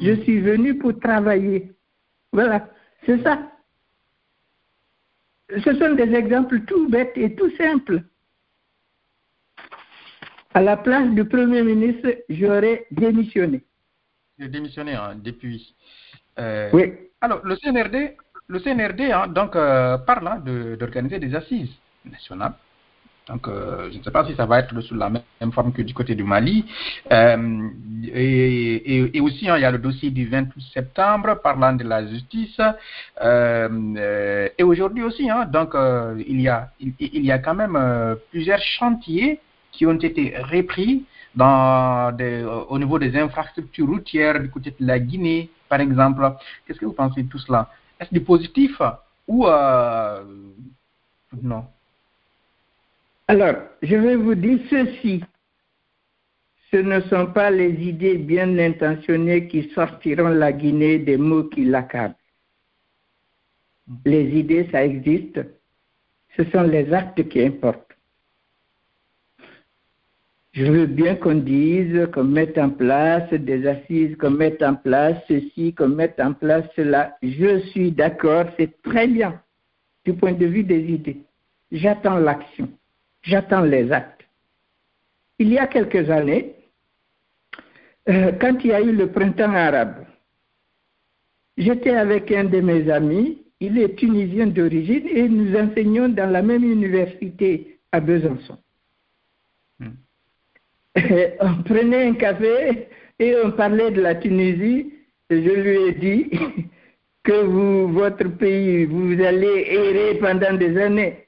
Je 0.00 0.12
hmm. 0.12 0.22
suis 0.22 0.40
venu 0.40 0.78
pour 0.78 0.98
travailler. 0.98 1.72
Voilà, 2.32 2.68
c'est 3.04 3.22
ça. 3.22 3.38
ce 5.50 5.74
sont 5.74 5.94
des 5.94 6.14
exemples 6.14 6.60
tout 6.62 6.88
bêtes 6.88 7.12
et 7.16 7.34
tout 7.34 7.50
simples. 7.56 8.02
À 10.54 10.62
la 10.62 10.76
place 10.76 11.10
du 11.10 11.24
Premier 11.24 11.62
ministre, 11.62 12.08
j'aurais 12.28 12.86
démissionné. 12.90 13.64
Démissionné 14.38 14.94
hein, 14.94 15.14
depuis. 15.16 15.74
Euh, 16.38 16.70
oui. 16.72 16.92
Alors, 17.24 17.40
le 17.44 17.54
CNRD, 17.54 18.16
le 18.48 18.58
CNRD 18.58 19.12
hein, 19.12 19.28
donc, 19.28 19.54
euh, 19.54 19.96
parle 19.96 20.26
hein, 20.26 20.42
d'organiser 20.76 21.20
des 21.20 21.34
assises 21.34 21.70
nationales 22.04 22.54
donc, 23.28 23.46
euh, 23.46 23.88
je 23.92 23.98
ne 23.98 24.02
sais 24.02 24.10
pas 24.10 24.26
si 24.26 24.34
ça 24.34 24.46
va 24.46 24.58
être 24.58 24.80
sous 24.80 24.96
la 24.96 25.08
même 25.08 25.52
forme 25.52 25.72
que 25.72 25.82
du 25.82 25.94
côté 25.94 26.16
du 26.16 26.24
Mali. 26.24 26.64
Euh, 27.12 27.68
et, 28.12 29.20
aussi, 29.20 29.48
hein, 29.48 29.56
il 29.58 29.62
y 29.62 29.64
a 29.64 29.70
le 29.70 29.78
dossier 29.78 30.10
du 30.10 30.26
28 30.26 30.60
septembre 30.74 31.40
parlant 31.40 31.72
de 31.72 31.84
la 31.84 32.04
justice. 32.04 32.60
Et 33.22 34.62
aujourd'hui 34.64 35.04
aussi, 35.04 35.28
donc, 35.52 35.76
il, 36.26 36.40
y 36.40 36.48
a, 36.48 36.70
il, 36.80 37.24
y 37.24 37.30
a 37.30 37.38
quand 37.38 37.54
même 37.54 38.16
plusieurs 38.32 38.60
chantiers 38.60 39.38
qui 39.70 39.86
ont 39.86 39.94
été 40.00 40.34
repris 40.38 41.04
au 41.38 42.78
niveau 42.80 42.98
des 42.98 43.16
infrastructures 43.16 43.86
routières 43.86 44.40
du 44.40 44.50
côté 44.50 44.74
de 44.78 44.84
la 44.84 44.98
Guinée, 44.98 45.48
par 45.72 45.80
exemple. 45.80 46.22
Qu'est-ce 46.66 46.78
que 46.78 46.84
vous 46.84 46.92
pensez 46.92 47.22
de 47.22 47.30
tout 47.30 47.38
cela? 47.38 47.70
Est-ce 47.98 48.12
du 48.12 48.20
positif 48.20 48.72
ou 49.26 49.46
non? 51.40 51.64
Alors, 53.26 53.56
je 53.80 53.96
vais 53.96 54.16
vous 54.16 54.34
dire 54.34 54.58
ceci. 54.68 55.24
Ce 56.70 56.76
ne 56.76 57.00
sont 57.12 57.28
pas 57.38 57.50
les 57.50 57.72
idées 57.92 58.18
bien 58.18 58.58
intentionnées 58.58 59.48
qui 59.48 59.70
sortiront 59.70 60.28
la 60.28 60.52
Guinée 60.52 60.98
des 60.98 61.16
mots 61.16 61.44
qui 61.44 61.64
l'accablent. 61.64 62.16
Les 64.04 64.24
idées, 64.38 64.68
ça 64.70 64.84
existe. 64.84 65.40
Ce 66.36 66.44
sont 66.50 66.64
les 66.64 66.92
actes 66.92 67.26
qui 67.30 67.42
importent. 67.42 67.91
Je 70.52 70.66
veux 70.66 70.86
bien 70.86 71.14
qu'on 71.14 71.36
dise, 71.36 72.08
qu'on 72.12 72.24
mette 72.24 72.58
en 72.58 72.70
place 72.70 73.32
des 73.32 73.66
assises, 73.66 74.16
qu'on 74.16 74.30
mette 74.30 74.62
en 74.62 74.74
place 74.74 75.16
ceci, 75.26 75.74
qu'on 75.74 75.88
mette 75.88 76.20
en 76.20 76.34
place 76.34 76.66
cela. 76.76 77.16
Je 77.22 77.60
suis 77.70 77.90
d'accord, 77.90 78.44
c'est 78.58 78.82
très 78.82 79.06
bien 79.06 79.40
du 80.04 80.12
point 80.12 80.32
de 80.32 80.46
vue 80.46 80.64
des 80.64 80.82
idées. 80.92 81.22
J'attends 81.70 82.18
l'action 82.18 82.68
j'attends 83.22 83.62
les 83.62 83.90
actes. 83.92 84.24
Il 85.38 85.52
y 85.52 85.58
a 85.58 85.66
quelques 85.66 86.10
années, 86.10 86.54
euh, 88.08 88.32
quand 88.40 88.58
il 88.64 88.70
y 88.70 88.72
a 88.72 88.80
eu 88.80 88.92
le 88.92 89.10
printemps 89.10 89.52
arabe, 89.52 90.04
j'étais 91.56 91.96
avec 91.96 92.30
un 92.32 92.44
de 92.44 92.60
mes 92.60 92.90
amis, 92.90 93.42
il 93.60 93.78
est 93.78 93.94
tunisien 93.96 94.48
d'origine 94.48 95.06
et 95.06 95.28
nous 95.28 95.56
enseignons 95.56 96.08
dans 96.08 96.30
la 96.30 96.42
même 96.42 96.64
université 96.64 97.78
à 97.92 98.00
Besançon. 98.00 98.58
Hmm. 100.94 101.00
on 101.40 101.62
prenait 101.62 102.08
un 102.08 102.14
café 102.14 102.88
et 103.18 103.34
on 103.44 103.52
parlait 103.52 103.90
de 103.90 104.02
la 104.02 104.14
Tunisie. 104.14 104.92
je 105.30 105.36
lui 105.36 105.76
ai 105.88 105.92
dit 105.92 106.30
que 107.24 107.44
vous, 107.44 107.88
votre 107.88 108.28
pays, 108.36 108.84
vous 108.84 109.20
allez 109.22 109.66
errer 109.70 110.18
pendant 110.18 110.54
des 110.54 110.76
années 110.76 111.22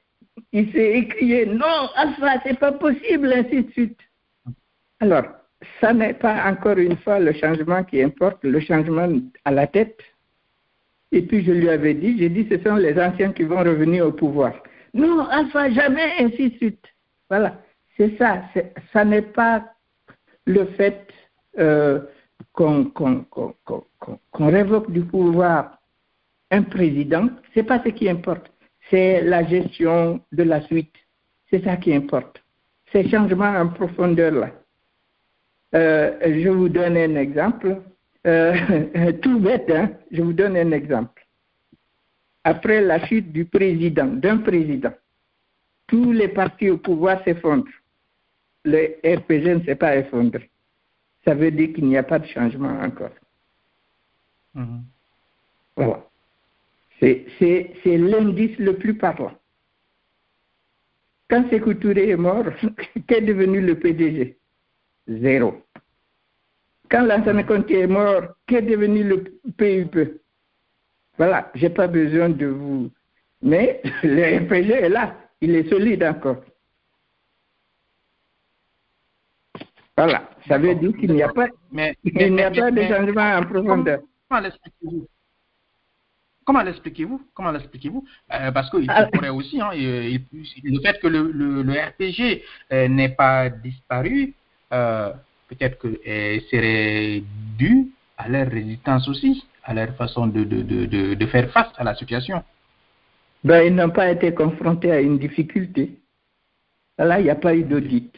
il 0.51 0.71
s'est 0.71 0.97
écrié 0.99 1.45
non, 1.45 1.89
Alpha, 1.95 2.41
c'est 2.45 2.57
pas 2.57 2.71
possible, 2.71 3.31
ainsi 3.33 3.63
de 3.63 3.71
suite. 3.71 3.99
Alors, 5.01 5.25
ça 5.81 5.93
n'est 5.93 6.13
pas 6.13 6.49
encore 6.49 6.77
une 6.77 6.95
fois 6.97 7.19
le 7.19 7.33
changement 7.33 7.83
qui 7.83 8.01
importe, 8.01 8.43
le 8.43 8.59
changement 8.61 9.09
à 9.43 9.51
la 9.51 9.67
tête. 9.67 9.99
Et 11.11 11.21
puis 11.21 11.43
je 11.43 11.51
lui 11.51 11.69
avais 11.69 11.93
dit, 11.93 12.17
j'ai 12.17 12.29
dit, 12.29 12.47
ce 12.49 12.57
sont 12.63 12.75
les 12.75 12.97
anciens 12.99 13.33
qui 13.33 13.43
vont 13.43 13.59
revenir 13.59 14.07
au 14.07 14.11
pouvoir. 14.11 14.53
Non, 14.93 15.27
Alpha, 15.27 15.69
jamais, 15.71 16.13
ainsi 16.19 16.51
de 16.51 16.55
suite. 16.55 16.85
Voilà, 17.29 17.61
c'est 17.97 18.17
ça. 18.17 18.43
Ça 18.93 19.05
n'est 19.05 19.21
pas 19.21 19.65
le 20.45 20.65
fait 20.77 21.07
euh, 21.57 22.01
qu'on 22.53 22.91
révoque 24.39 24.91
du 24.91 25.01
pouvoir 25.01 25.79
un 26.51 26.63
président, 26.63 27.29
c'est 27.53 27.63
pas 27.63 27.81
ce 27.83 27.89
qui 27.89 28.09
importe 28.09 28.51
c'est 28.89 29.21
la 29.21 29.45
gestion 29.45 30.21
de 30.31 30.43
la 30.43 30.61
suite. 30.61 30.93
C'est 31.49 31.63
ça 31.63 31.77
qui 31.77 31.93
importe. 31.93 32.43
Ces 32.91 33.09
changements 33.09 33.49
en 33.57 33.67
profondeur-là. 33.69 34.51
Euh, 35.73 36.41
je 36.43 36.49
vous 36.49 36.69
donne 36.69 36.97
un 36.97 37.15
exemple. 37.15 37.81
Euh, 38.25 39.11
tout 39.21 39.39
bête, 39.39 39.69
hein? 39.69 39.91
je 40.11 40.21
vous 40.21 40.33
donne 40.33 40.57
un 40.57 40.71
exemple. 40.71 41.25
Après 42.43 42.81
la 42.81 43.05
chute 43.07 43.31
du 43.31 43.45
président, 43.45 44.05
d'un 44.05 44.37
président, 44.37 44.93
tous 45.87 46.11
les 46.11 46.27
partis 46.27 46.69
au 46.69 46.77
pouvoir 46.77 47.23
s'effondrent. 47.23 47.65
Le 48.65 48.97
RPG 49.03 49.59
ne 49.59 49.63
s'est 49.63 49.75
pas 49.75 49.95
effondré. 49.95 50.49
Ça 51.23 51.33
veut 51.33 51.51
dire 51.51 51.73
qu'il 51.73 51.85
n'y 51.85 51.97
a 51.97 52.03
pas 52.03 52.19
de 52.19 52.27
changement 52.27 52.81
encore. 52.81 53.15
Mm-hmm. 54.55 54.81
Voilà. 55.77 56.05
C'est 56.99 57.97
l'indice 57.97 58.57
le 58.57 58.75
plus 58.75 58.95
parlant. 58.95 59.33
Quand 61.29 61.49
Sekou 61.49 61.73
Touré 61.75 62.09
est 62.09 62.17
mort, 62.17 62.45
qu'est 63.07 63.21
devenu 63.21 63.61
le 63.61 63.77
PDG 63.79 64.37
Zéro. 65.07 65.61
Quand 66.89 67.03
Lansana 67.05 67.43
Conté 67.43 67.79
est 67.79 67.87
mort, 67.87 68.23
qu'est 68.47 68.61
devenu 68.61 69.03
le 69.03 69.23
PUP 69.57 70.19
Voilà, 71.17 71.51
je 71.55 71.63
n'ai 71.63 71.69
pas 71.69 71.87
besoin 71.87 72.29
de 72.29 72.45
vous. 72.45 72.91
Mais 73.41 73.81
le 74.03 74.37
RPG 74.39 74.71
est 74.71 74.89
là, 74.89 75.15
il 75.41 75.55
est 75.55 75.69
solide 75.69 76.03
encore. 76.03 76.43
Voilà, 79.97 80.29
ça 80.47 80.57
veut 80.57 80.75
dire 80.75 80.91
qu'il 80.97 81.13
n'y 81.13 81.23
a 81.23 81.29
pas, 81.29 81.47
il 82.03 82.33
n'y 82.33 82.41
a 82.41 82.51
pas 82.51 82.71
de 82.71 82.81
changement 82.83 83.37
en 83.37 83.43
profondeur. 83.43 83.99
Comment 86.45 86.61
l'expliquez-vous? 86.61 87.21
Comment 87.33 87.51
l'expliquez-vous? 87.51 88.05
Euh, 88.33 88.51
Parce 88.51 88.69
qu'il 88.69 88.85
ah. 88.89 89.07
pourrait 89.11 89.29
aussi, 89.29 89.59
hein, 89.59 89.71
le 89.73 90.79
fait 90.81 90.99
que 90.99 91.07
le, 91.07 91.31
le, 91.31 91.71
RPG 91.71 92.43
euh, 92.71 92.87
n'ait 92.87 93.09
pas 93.09 93.49
disparu, 93.49 94.33
euh, 94.71 95.11
peut-être 95.47 95.79
que 95.79 95.99
serait 96.51 97.23
dû 97.57 97.87
à 98.17 98.29
leur 98.29 98.47
résistance 98.47 99.07
aussi, 99.07 99.47
à 99.63 99.73
leur 99.73 99.95
façon 99.95 100.27
de, 100.27 100.43
de, 100.43 100.61
de, 100.61 101.13
de 101.15 101.25
faire 101.25 101.49
face 101.51 101.71
à 101.77 101.83
la 101.83 101.95
situation. 101.95 102.43
Ben, 103.43 103.61
ils 103.61 103.75
n'ont 103.75 103.89
pas 103.89 104.11
été 104.11 104.33
confrontés 104.33 104.91
à 104.91 105.01
une 105.01 105.17
difficulté. 105.17 105.97
Là, 106.97 107.19
il 107.19 107.23
n'y 107.23 107.29
a 107.29 107.35
pas 107.35 107.55
eu 107.55 107.63
d'audit. 107.63 108.11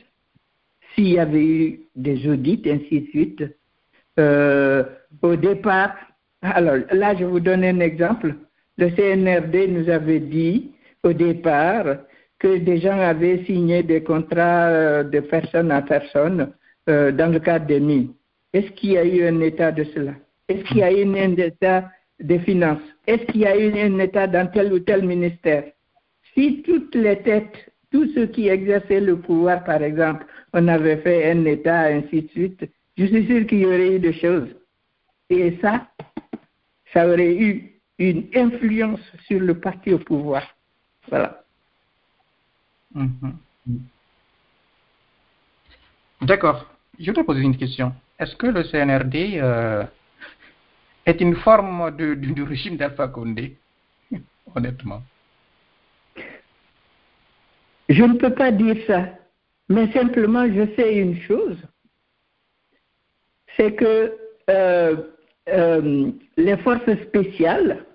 S'il 0.97 1.09
y 1.09 1.19
avait 1.19 1.45
eu 1.45 1.79
des 1.95 2.27
audits, 2.27 2.63
ainsi 2.65 3.01
de 3.01 3.07
suite, 3.07 3.43
au 5.21 5.35
départ, 5.35 5.95
alors 6.41 6.77
là, 6.91 7.15
je 7.15 7.25
vous 7.25 7.39
donne 7.39 7.63
un 7.63 7.79
exemple. 7.79 8.35
Le 8.77 8.89
CNRD 8.89 9.67
nous 9.69 9.89
avait 9.89 10.19
dit 10.19 10.71
au 11.03 11.13
départ 11.13 11.97
que 12.39 12.57
des 12.57 12.79
gens 12.79 12.99
avaient 12.99 13.43
signé 13.45 13.81
des 13.81 14.03
contrats 14.03 14.67
euh, 14.67 15.03
de 15.03 15.19
personne 15.19 15.71
à 15.71 15.81
personne 15.81 16.51
euh, 16.89 17.11
dans 17.11 17.31
le 17.31 17.39
cadre 17.39 17.65
des 17.65 17.79
mines. 17.79 18.13
Est-ce 18.53 18.69
qu'il 18.71 18.91
y 18.91 18.97
a 18.97 19.05
eu 19.05 19.23
un 19.23 19.39
état 19.41 19.71
de 19.71 19.83
cela? 19.95 20.13
Est-ce 20.47 20.63
qu'il 20.65 20.77
y 20.77 20.83
a 20.83 20.91
eu 20.91 21.03
un 21.03 21.35
état 21.35 21.89
des 22.19 22.39
finances? 22.39 22.81
Est-ce 23.07 23.23
qu'il 23.31 23.41
y 23.41 23.45
a 23.45 23.57
eu 23.57 23.71
un 23.79 23.97
état 23.99 24.27
dans 24.27 24.47
tel 24.51 24.71
ou 24.71 24.79
tel 24.79 25.03
ministère? 25.05 25.63
Si 26.33 26.61
toutes 26.61 26.95
les 26.95 27.17
têtes, 27.23 27.71
tous 27.91 28.07
ceux 28.13 28.27
qui 28.27 28.47
exerçaient 28.47 28.99
le 28.99 29.17
pouvoir, 29.17 29.63
par 29.63 29.81
exemple, 29.81 30.25
on 30.57 30.67
avait 30.67 30.97
fait 30.97 31.31
un 31.31 31.45
état, 31.45 31.81
ainsi 31.81 32.23
de 32.23 32.29
suite, 32.29 32.71
je 32.97 33.05
suis 33.05 33.27
sûr 33.27 33.45
qu'il 33.45 33.59
y 33.59 33.65
aurait 33.65 33.95
eu 33.95 33.99
des 33.99 34.13
choses. 34.13 34.49
Et 35.29 35.57
ça, 35.61 35.87
ça 36.93 37.07
aurait 37.07 37.35
eu 37.35 37.79
une 37.99 38.27
influence 38.33 38.99
sur 39.27 39.39
le 39.39 39.59
parti 39.59 39.93
au 39.93 39.99
pouvoir. 39.99 40.43
Voilà. 41.09 41.43
Mhm. 42.95 43.37
D'accord. 46.21 46.65
Je 46.99 47.11
te 47.11 47.21
poser 47.21 47.41
une 47.41 47.57
question. 47.57 47.93
Est-ce 48.17 48.35
que 48.35 48.47
le 48.47 48.63
CNRD 48.63 49.39
euh, 49.39 49.83
est 51.05 51.21
une 51.21 51.35
forme 51.35 51.95
de, 51.95 52.15
du 52.15 52.41
régime 52.41 52.77
d'Alpha 52.77 53.07
Condé? 53.09 53.57
Honnêtement. 54.55 55.03
Je 57.89 58.03
ne 58.03 58.17
peux 58.17 58.33
pas 58.33 58.51
dire 58.51 58.77
ça. 58.87 59.09
Mais 59.69 59.91
simplement, 59.91 60.45
je 60.47 60.73
sais 60.75 60.97
une 60.97 61.19
chose. 61.21 61.57
C'est 63.55 63.73
que 63.73 64.17
euh, 64.49 64.95
euh, 65.49 66.11
les 66.37 66.57
forces 66.57 66.93
spéciales 67.07 67.85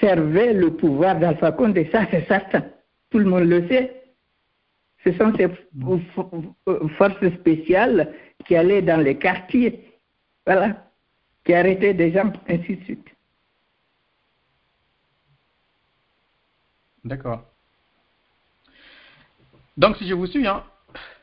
servaient 0.00 0.52
le 0.52 0.74
pouvoir 0.74 1.18
d'Alpha 1.18 1.52
Condé, 1.52 1.88
ça 1.92 2.06
c'est 2.10 2.26
certain. 2.26 2.64
Tout 3.10 3.18
le 3.18 3.26
monde 3.26 3.44
le 3.44 3.68
sait. 3.68 4.02
Ce 5.04 5.12
sont 5.12 5.32
ces 5.36 5.48
forces 6.96 7.28
spéciales 7.34 8.12
qui 8.44 8.56
allaient 8.56 8.82
dans 8.82 9.00
les 9.00 9.16
quartiers, 9.16 9.92
voilà, 10.44 10.90
qui 11.44 11.54
arrêtaient 11.54 11.94
des 11.94 12.12
gens, 12.12 12.32
ainsi 12.48 12.76
de 12.76 12.84
suite. 12.84 13.06
D'accord. 17.04 17.55
Donc, 19.76 19.96
si 19.96 20.08
je 20.08 20.14
vous 20.14 20.26
suis, 20.26 20.46
hein, 20.46 20.64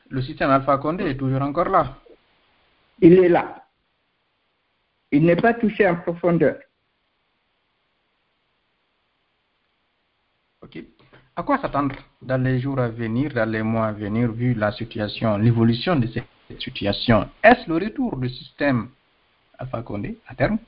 le 0.08 0.22
système 0.22 0.50
Alpha 0.50 0.78
Condé 0.78 1.04
est 1.04 1.16
toujours 1.16 1.42
encore 1.42 1.68
là. 1.68 1.96
Il 3.00 3.14
est 3.14 3.28
là. 3.28 3.64
Il 5.10 5.24
n'est 5.24 5.36
pas 5.36 5.54
touché 5.54 5.88
en 5.88 5.96
profondeur. 5.96 6.56
Ok. 10.62 10.78
À 11.36 11.42
quoi 11.42 11.58
s'attendre 11.58 11.96
dans 12.22 12.42
les 12.42 12.60
jours 12.60 12.78
à 12.78 12.88
venir, 12.88 13.32
dans 13.34 13.48
les 13.48 13.62
mois 13.62 13.88
à 13.88 13.92
venir, 13.92 14.30
vu 14.30 14.54
la 14.54 14.70
situation, 14.70 15.36
l'évolution 15.36 15.96
de 15.96 16.06
cette 16.06 16.60
situation? 16.60 17.28
Est-ce 17.42 17.68
le 17.68 17.74
retour 17.84 18.16
du 18.16 18.28
système 18.28 18.88
Alpha 19.58 19.82
Condé 19.82 20.16
à 20.28 20.34
terme? 20.36 20.58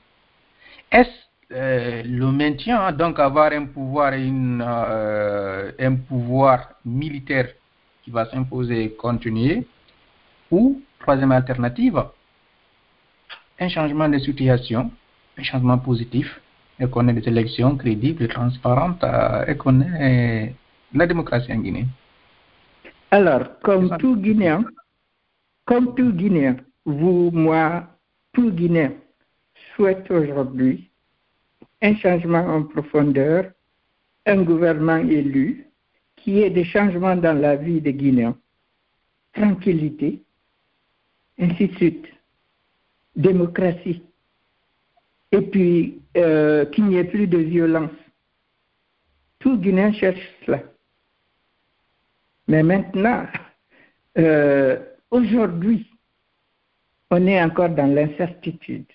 Est-ce 0.91 1.11
euh, 1.53 2.03
le 2.05 2.33
maintien, 2.33 2.91
donc 2.91 3.21
avoir 3.21 3.53
un 3.53 3.67
pouvoir, 3.67 4.13
une, 4.15 4.65
euh, 4.67 5.71
un 5.79 5.95
pouvoir 5.95 6.71
militaire 6.85 7.49
qui 8.07 8.13
va 8.13 8.25
s'imposer 8.31 8.85
et 8.85 8.91
continuer 8.93 9.67
Ou, 10.53 10.81
troisième 11.01 11.33
alternative, 11.33 12.05
un 13.59 13.69
changement 13.69 14.09
de 14.09 14.19
situation, 14.19 14.93
un 15.37 15.43
changement 15.43 15.77
positif, 15.79 16.41
et 16.79 16.87
qu'on 16.89 17.09
ait 17.09 17.13
des 17.15 17.29
élections 17.29 17.77
crédibles 17.77 18.23
et 18.23 18.29
transparentes 18.29 19.03
euh, 19.03 19.45
et 19.47 19.57
qu'on 19.57 19.81
ait 19.81 20.55
la 20.95 21.07
démocratie 21.07 21.53
en 21.53 21.57
Guinée. 21.57 21.87
Alors, 23.11 23.59
comme 23.65 23.97
tout 23.99 24.17
Guinéen, 24.17 24.65
comme 25.65 25.97
tout 25.97 26.13
Guinéen, 26.13 26.57
vous, 26.85 27.31
moi, 27.33 27.89
tout 28.33 28.53
Guinéen 28.53 28.93
souhaite 29.75 30.09
aujourd'hui 30.13 30.91
un 31.83 31.97
changement 31.97 32.47
en 32.47 32.63
profondeur, 32.63 33.51
un 34.27 34.43
gouvernement 34.43 34.99
élu, 34.99 35.66
qui 36.27 36.41
ait 36.41 36.51
des 36.51 36.65
changements 36.65 37.15
dans 37.15 37.41
la 37.41 37.55
vie 37.55 37.81
des 37.81 37.95
Guinéens, 37.95 38.37
tranquillité, 39.33 40.25
ainsi 41.39 41.69
de 41.69 41.77
suite, 41.77 42.05
démocratie, 43.15 44.03
et 45.31 45.41
puis 45.41 46.03
euh, 46.17 46.67
qu'il 46.67 46.87
n'y 46.87 46.97
ait 46.97 47.05
plus 47.05 47.29
de 47.29 47.39
violence. 47.39 47.93
Tout 49.39 49.57
Guinéen 49.57 49.93
cherche 49.93 50.29
cela. 50.45 50.65
Mais 52.49 52.65
maintenant, 52.65 53.29
euh, 54.19 54.81
aujourd'hui, 55.13 55.89
on 57.13 57.25
est 57.29 57.41
encore 57.41 57.69
dans 57.69 57.87
l'incertitude. 57.87 58.91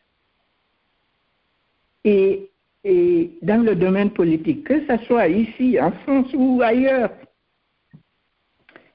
Et, 2.03 2.50
et, 2.83 3.31
dans 3.41 3.63
le 3.63 3.75
domaine 3.75 4.11
politique, 4.11 4.63
que 4.65 4.85
ce 4.87 4.97
soit 5.05 5.27
ici, 5.27 5.79
en 5.79 5.91
France 5.91 6.31
ou 6.33 6.61
ailleurs, 6.63 7.11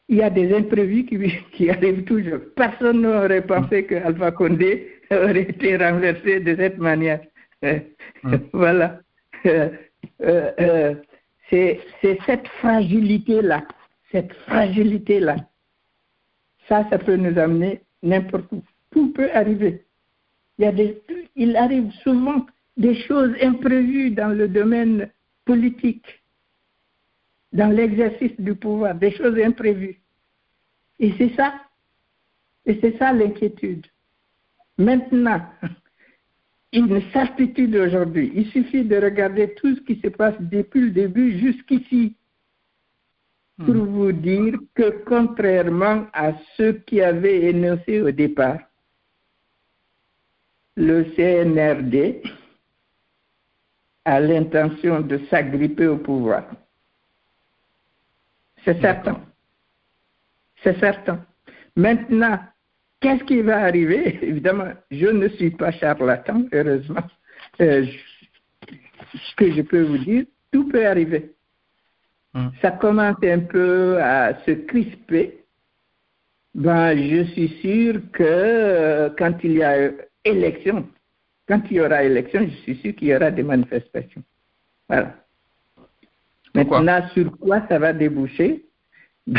il 0.09 0.19
y 0.19 0.23
a 0.23 0.31
des 0.31 0.55
imprévus 0.55 1.05
qui, 1.05 1.19
qui 1.53 1.71
arrivent 1.71 2.05
toujours. 2.05 2.41
Personne 2.55 3.03
n'aurait 3.03 3.47
pensé 3.47 3.85
que 3.85 3.97
Alpha 3.97 4.31
Condé 4.33 4.89
aurait 5.11 5.43
été 5.43 5.77
renversé 5.77 6.41
de 6.41 6.57
cette 6.57 6.79
manière. 6.79 7.21
voilà. 8.53 9.01
Euh, 9.47 9.71
euh, 10.23 10.95
c'est 11.51 11.81
cette 12.25 12.49
fragilité-là, 12.61 13.63
cette 14.11 14.33
fragilité-là. 14.33 15.37
Ça, 16.69 16.87
ça 16.91 16.99
peut 16.99 17.17
nous 17.17 17.39
amener 17.39 17.81
n'importe 18.03 18.51
où. 18.53 18.63
Tout 18.91 19.13
peut 19.13 19.31
arriver. 19.33 19.85
Il, 20.59 20.65
y 20.65 20.69
a 20.69 20.73
des, 20.73 21.03
il 21.37 21.57
arrive 21.57 21.91
souvent 22.03 22.47
des 22.77 22.95
choses 23.03 23.35
imprévues 23.43 24.11
dans 24.11 24.37
le 24.37 24.49
domaine 24.49 25.11
politique, 25.45 26.23
dans 27.53 27.71
l'exercice 27.75 28.39
du 28.39 28.55
pouvoir, 28.55 28.95
des 28.95 29.13
choses 29.13 29.39
imprévues. 29.39 30.01
Et 30.99 31.13
c'est 31.19 31.35
ça, 31.35 31.55
et 32.65 32.79
c'est 32.81 32.99
ça 32.99 33.13
l'inquiétude. 33.13 33.87
Maintenant, 34.79 35.43
une 36.73 37.01
certitude 37.13 37.75
aujourd'hui. 37.77 38.33
Il 38.35 38.47
suffit 38.51 38.85
de 38.85 38.97
regarder 38.97 39.55
tout 39.55 39.75
ce 39.75 39.81
qui 39.81 40.01
se 40.01 40.09
passe 40.09 40.35
depuis 40.41 40.81
le 40.81 40.91
début 40.91 41.39
jusqu'ici 41.39 42.17
pour 43.59 43.75
hmm. 43.75 43.87
vous 43.87 44.13
dire 44.13 44.55
que 44.75 45.03
contrairement 45.05 46.07
à 46.13 46.33
ce 46.57 46.73
qui 46.73 47.01
avait 47.01 47.45
énoncé 47.45 48.03
au 48.03 48.11
départ, 48.11 48.59
le 50.77 51.05
CNRD 51.15 52.23
a 54.07 54.21
l'intention 54.21 55.01
de 55.01 55.19
s'agripper 55.29 55.89
au 55.89 55.99
pouvoir. 55.99 56.45
C'est 58.65 58.81
certain. 58.81 59.21
C'est 60.63 60.79
certain. 60.81 61.21
Maintenant, 61.77 62.39
Qu'est-ce 63.01 63.25
qui 63.25 63.41
va 63.43 63.59
arriver? 63.59 64.19
Évidemment, 64.23 64.73
je 64.91 65.07
ne 65.07 65.29
suis 65.29 65.51
pas 65.51 65.71
charlatan, 65.73 66.45
heureusement. 66.53 67.05
Euh, 67.61 67.87
ce 69.13 69.35
que 69.37 69.53
je 69.53 69.63
peux 69.63 69.83
vous 69.83 69.99
dire, 69.99 70.25
tout 70.53 70.69
peut 70.69 70.87
arriver. 70.87 71.33
Hum. 72.35 72.51
Ça 72.61 72.73
commence 72.73 73.17
un 73.23 73.41
peu 73.41 74.03
à 74.03 74.35
se 74.45 74.51
crisper. 74.51 75.45
Ben, 76.55 76.97
je 76.97 77.25
suis 77.33 77.49
sûr 77.61 78.01
que 78.13 78.23
euh, 78.23 79.11
quand 79.19 79.35
il 79.45 79.53
y 79.53 79.63
a 79.63 79.91
élection, 80.25 80.89
quand 81.47 81.63
il 81.71 81.77
y 81.77 81.81
aura 81.81 82.03
élection, 82.03 82.41
je 82.43 82.57
suis 82.63 82.77
sûr 82.77 82.95
qu'il 82.95 83.09
y 83.09 83.15
aura 83.15 83.31
des 83.31 83.43
manifestations. 83.43 84.23
Voilà. 84.89 85.15
Maintenant, 86.55 87.09
sur 87.11 87.37
quoi 87.39 87.67
ça 87.69 87.79
va 87.79 87.93
déboucher? 87.93 88.65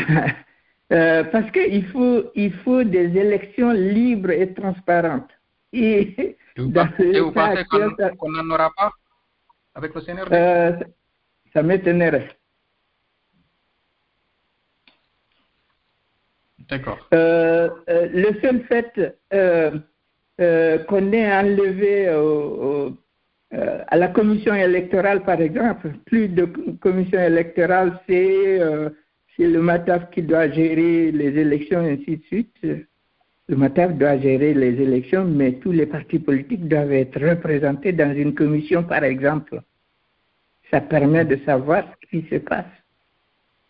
Euh, 0.94 1.26
parce 1.26 1.52
qu'il 1.52 1.86
faut, 1.88 2.32
il 2.34 2.54
faut 2.64 2.82
des 2.82 3.18
élections 3.18 3.72
libres 3.74 4.30
et 4.32 4.54
transparentes. 4.54 5.30
Et, 5.74 6.38
vous, 6.58 6.72
pensez 6.72 7.66
qu'on 8.18 8.32
n'en 8.32 8.50
aura 8.50 8.72
pas 8.74 8.94
avec 9.76 9.94
le 9.94 10.02
euh, 10.32 10.80
Ça 11.52 11.62
m'étonnerait. 11.62 12.30
D'accord. 16.70 17.06
Euh, 17.14 17.70
le 17.90 18.40
seul 18.40 18.64
fait 18.64 19.20
qu'on 20.38 21.12
ait 21.12 21.34
enlevé 21.34 22.08
à 23.52 23.98
la 23.98 24.08
commission 24.10 24.54
électorale, 24.54 25.24
par 25.24 25.42
exemple, 25.42 25.90
plus 26.06 26.28
de 26.28 26.46
commission 26.80 27.20
électorale, 27.20 28.00
c'est 28.08 28.60
c'est 29.38 29.48
le 29.48 29.62
MATAF 29.62 30.10
qui 30.10 30.24
doit 30.24 30.50
gérer 30.50 31.12
les 31.12 31.38
élections, 31.38 31.80
ainsi 31.80 32.18
de 32.18 32.24
suite. 32.24 32.56
Le 32.64 33.56
MATAF 33.56 33.94
doit 33.94 34.18
gérer 34.18 34.54
les 34.54 34.82
élections, 34.82 35.26
mais 35.26 35.54
tous 35.54 35.72
les 35.72 35.86
partis 35.86 36.20
politiques 36.20 36.68
doivent 36.68 36.92
être 36.92 37.20
représentés 37.20 37.94
dans 37.94 38.14
une 38.16 38.34
commission, 38.34 38.84
par 38.84 39.04
exemple. 39.04 39.62
Ça 40.72 40.82
permet 40.82 41.24
de 41.24 41.38
savoir 41.46 41.84
ce 42.02 42.10
qui 42.10 42.28
se 42.30 42.38
passe. 42.38 42.66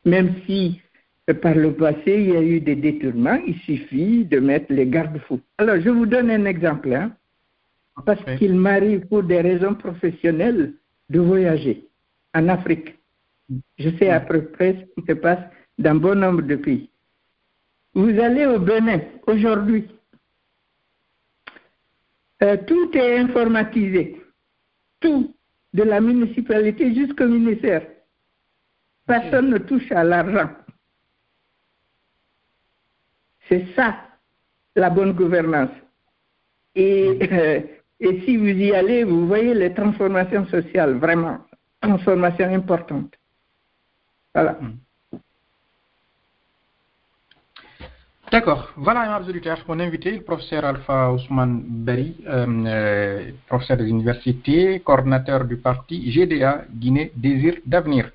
Même 0.05 0.35
si 0.45 0.81
euh, 0.81 0.86
par 1.33 1.55
le 1.55 1.73
passé, 1.73 2.01
il 2.07 2.29
y 2.29 2.35
a 2.35 2.41
eu 2.41 2.61
des 2.61 2.75
détournements, 2.75 3.39
il 3.45 3.55
suffit 3.59 4.25
de 4.25 4.39
mettre 4.39 4.71
les 4.71 4.87
garde-fous. 4.87 5.41
Alors, 5.57 5.79
je 5.81 5.89
vous 5.89 6.05
donne 6.05 6.31
un 6.31 6.45
exemple. 6.45 6.93
Hein, 6.93 7.11
parce 8.05 8.23
qu'il 8.37 8.55
m'arrive 8.55 9.07
pour 9.07 9.23
des 9.23 9.41
raisons 9.41 9.75
professionnelles 9.75 10.73
de 11.09 11.19
voyager 11.19 11.87
en 12.33 12.47
Afrique. 12.47 12.95
Je 13.77 13.89
sais 13.97 14.09
à 14.09 14.19
peu 14.19 14.43
près 14.43 14.73
ce 14.73 15.01
qui 15.01 15.07
se 15.07 15.13
passe 15.13 15.39
dans 15.77 15.95
bon 15.95 16.15
nombre 16.15 16.41
de 16.41 16.55
pays. 16.55 16.89
Vous 17.93 18.19
allez 18.19 18.45
au 18.45 18.59
Bénin 18.59 19.01
aujourd'hui. 19.25 19.87
Euh, 22.43 22.57
tout 22.67 22.95
est 22.95 23.17
informatisé. 23.17 24.21
Tout, 24.99 25.33
de 25.73 25.83
la 25.83 25.99
municipalité 26.01 26.93
jusqu'au 26.93 27.27
ministère. 27.27 27.85
Personne 29.05 29.49
ne 29.49 29.57
touche 29.57 29.91
à 29.91 30.03
l'argent. 30.03 30.49
C'est 33.49 33.65
ça, 33.75 33.95
la 34.75 34.89
bonne 34.89 35.13
gouvernance. 35.13 35.71
Et, 36.75 37.17
euh, 37.31 37.61
et 37.99 38.21
si 38.21 38.37
vous 38.37 38.47
y 38.47 38.73
allez, 38.73 39.03
vous 39.03 39.27
voyez 39.27 39.53
les 39.53 39.73
transformations 39.73 40.45
sociales, 40.47 40.97
vraiment, 40.97 41.39
transformations 41.81 42.53
importantes. 42.53 43.13
Voilà. 44.33 44.57
Hmm. 44.61 44.77
D'accord. 48.29 48.73
Voilà, 48.75 49.05
Madame 49.05 49.29
auditeurs, 49.29 49.63
mon 49.69 49.79
invité, 49.79 50.11
le 50.11 50.21
professeur 50.21 50.65
Alpha 50.65 51.13
Ousmane 51.13 51.63
Berry, 51.65 52.17
euh, 52.27 52.45
euh, 52.65 53.31
professeur 53.47 53.77
des 53.77 53.87
universités, 53.87 54.81
coordinateur 54.81 55.45
du 55.45 55.55
parti 55.55 56.11
GDA 56.11 56.65
Guinée 56.69 57.13
Désir 57.15 57.55
d'Avenir. 57.65 58.11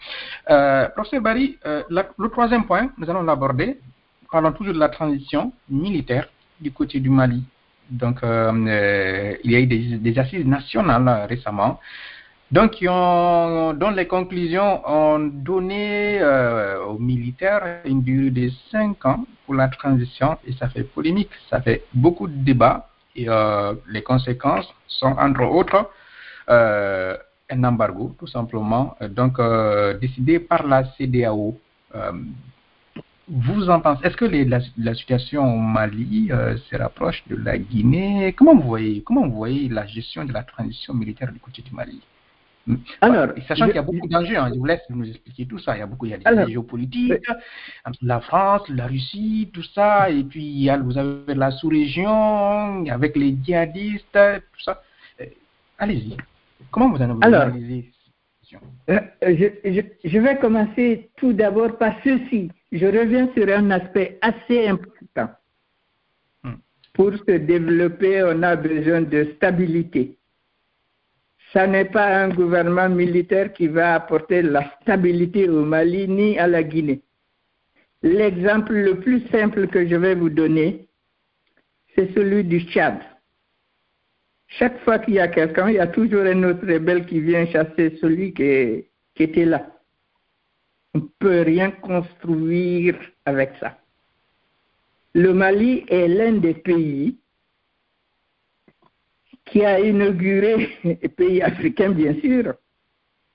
Euh, 0.50 0.86
professeur 0.90 1.22
Berry, 1.22 1.58
le 1.64 2.28
troisième 2.28 2.66
point, 2.66 2.90
nous 2.98 3.08
allons 3.08 3.22
l'aborder. 3.22 3.78
Parlons 4.32 4.52
toujours 4.52 4.74
de 4.74 4.78
la 4.80 4.88
transition 4.88 5.52
militaire 5.68 6.28
du 6.60 6.72
côté 6.72 6.98
du 6.98 7.10
Mali. 7.10 7.44
Donc, 7.90 8.20
il 8.22 9.50
y 9.50 9.54
a 9.54 9.60
eu 9.60 9.66
des, 9.66 10.18
assises 10.18 10.46
nationales 10.46 11.26
récemment 11.28 11.78
donc 12.52 12.84
ont, 12.86 13.72
dont 13.72 13.90
les 13.90 14.06
conclusions 14.06 14.82
ont 14.86 15.18
donné 15.20 16.20
euh, 16.20 16.84
aux 16.84 16.98
militaires 16.98 17.80
une 17.86 18.02
durée 18.02 18.30
de 18.30 18.50
5 18.70 19.06
ans 19.06 19.24
pour 19.46 19.54
la 19.54 19.68
transition 19.68 20.36
et 20.46 20.52
ça 20.52 20.68
fait 20.68 20.82
polémique, 20.84 21.30
ça 21.48 21.62
fait 21.62 21.84
beaucoup 21.94 22.28
de 22.28 22.36
débats 22.44 22.90
et 23.16 23.26
euh, 23.28 23.72
les 23.88 24.02
conséquences 24.02 24.68
sont 24.86 25.14
entre 25.18 25.42
autres 25.44 25.90
euh, 26.50 27.16
un 27.48 27.64
embargo 27.64 28.14
tout 28.18 28.26
simplement, 28.26 28.96
donc 29.08 29.38
décidé 30.00 30.38
par 30.38 30.66
la 30.66 30.84
CDAO. 30.96 31.58
Vous 33.28 33.70
en 33.70 33.80
pensez? 33.80 34.04
Est-ce 34.04 34.16
que 34.16 34.24
les, 34.24 34.44
la, 34.44 34.60
la, 34.78 34.94
situation 34.94 35.54
au 35.54 35.58
Mali 35.58 36.28
se 36.28 36.76
rapproche 36.76 37.22
de 37.28 37.36
la 37.36 37.58
Guinée? 37.58 38.34
Comment 38.36 38.54
vous 38.54 38.68
voyez 38.68 39.02
comment 39.02 39.26
vous 39.26 39.36
voyez 39.36 39.68
la 39.68 39.86
gestion 39.86 40.24
de 40.24 40.32
la 40.32 40.42
transition 40.42 40.94
militaire 40.94 41.32
du 41.32 41.38
côté 41.38 41.62
du 41.62 41.72
Mali? 41.74 42.00
Alors, 43.00 43.28
sachant 43.48 43.66
qu'il 43.66 43.74
y 43.74 43.78
a 43.78 43.82
beaucoup 43.82 44.06
d'enjeux, 44.06 44.36
hein, 44.36 44.50
je 44.52 44.58
vous 44.58 44.64
laisse 44.64 44.82
nous 44.88 45.08
expliquer 45.08 45.46
tout 45.46 45.58
ça. 45.58 45.76
Il 45.76 45.80
y 45.80 45.82
a 45.82 45.86
beaucoup, 45.86 46.06
il 46.06 46.10
y 46.10 46.14
a 46.14 46.18
des 46.18 46.26
alors, 46.26 46.48
géopolitiques, 46.48 47.26
la 48.02 48.20
France, 48.20 48.68
la 48.68 48.86
Russie, 48.86 49.50
tout 49.52 49.64
ça, 49.74 50.10
et 50.10 50.22
puis 50.22 50.44
il 50.44 50.62
y 50.62 50.70
a, 50.70 50.76
vous 50.76 50.96
avez 50.96 51.34
la 51.34 51.50
sous-région 51.50 52.84
avec 52.86 53.16
les 53.16 53.36
djihadistes, 53.42 54.12
tout 54.12 54.62
ça. 54.64 54.82
Euh, 55.20 55.26
allez-y. 55.78 56.16
Comment 56.70 56.90
vous 56.90 57.02
analysez 57.02 57.90
euh, 58.90 59.00
je, 59.22 59.46
je, 59.64 59.80
je, 60.04 60.18
vais 60.18 60.36
commencer 60.36 61.08
tout 61.16 61.32
d'abord 61.32 61.78
par 61.78 61.94
ceci. 62.04 62.50
Je 62.72 62.86
reviens 62.86 63.30
sur 63.36 63.48
un 63.48 63.70
aspect 63.70 64.18
assez 64.22 64.66
important. 64.66 65.30
Hmm. 66.42 66.54
Pour 66.94 67.12
se 67.14 67.36
développer, 67.36 68.22
on 68.24 68.42
a 68.42 68.56
besoin 68.56 69.02
de 69.02 69.32
stabilité 69.36 70.16
ça 71.52 71.66
n'est 71.66 71.84
pas 71.84 72.24
un 72.24 72.30
gouvernement 72.30 72.88
militaire 72.88 73.52
qui 73.52 73.68
va 73.68 73.94
apporter 73.94 74.42
la 74.42 74.70
stabilité 74.80 75.48
au 75.48 75.64
Mali 75.64 76.08
ni 76.08 76.38
à 76.38 76.46
la 76.46 76.62
Guinée. 76.62 77.02
L'exemple 78.02 78.72
le 78.72 78.98
plus 79.00 79.20
simple 79.28 79.68
que 79.68 79.86
je 79.86 79.94
vais 79.94 80.14
vous 80.14 80.30
donner, 80.30 80.88
c'est 81.94 82.12
celui 82.14 82.42
du 82.44 82.60
Tchad. 82.60 82.98
Chaque 84.48 84.80
fois 84.80 84.98
qu'il 84.98 85.14
y 85.14 85.20
a 85.20 85.28
quelqu'un, 85.28 85.68
il 85.68 85.76
y 85.76 85.78
a 85.78 85.86
toujours 85.86 86.22
un 86.22 86.42
autre 86.42 86.66
rebelle 86.66 87.06
qui 87.06 87.20
vient 87.20 87.46
chasser 87.46 87.96
celui 88.00 88.32
qui, 88.32 88.86
qui 89.14 89.22
était 89.22 89.44
là. 89.44 89.71
On 90.94 90.98
ne 90.98 91.04
peut 91.18 91.42
rien 91.42 91.70
construire 91.70 92.98
avec 93.24 93.52
ça. 93.60 93.78
Le 95.14 95.32
Mali 95.32 95.84
est 95.88 96.08
l'un 96.08 96.32
des 96.32 96.54
pays 96.54 97.18
qui 99.44 99.64
a 99.64 99.80
inauguré, 99.80 100.78
pays 101.16 101.42
africain 101.42 101.90
bien 101.90 102.14
sûr, 102.20 102.54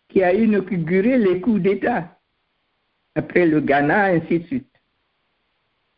qui 0.10 0.24
a 0.24 0.34
inauguré 0.34 1.18
les 1.18 1.42
coups 1.42 1.62
d'État, 1.62 2.18
après 3.16 3.46
le 3.46 3.60
Ghana, 3.60 4.06
ainsi 4.06 4.40
de 4.40 4.46
suite. 4.46 4.82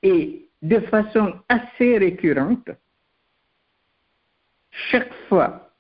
Et 0.02 0.50
de 0.62 0.80
façon 0.82 1.40
assez 1.48 1.98
récurrente, 1.98 2.70
chaque 4.92 5.14
fois, 5.28 5.74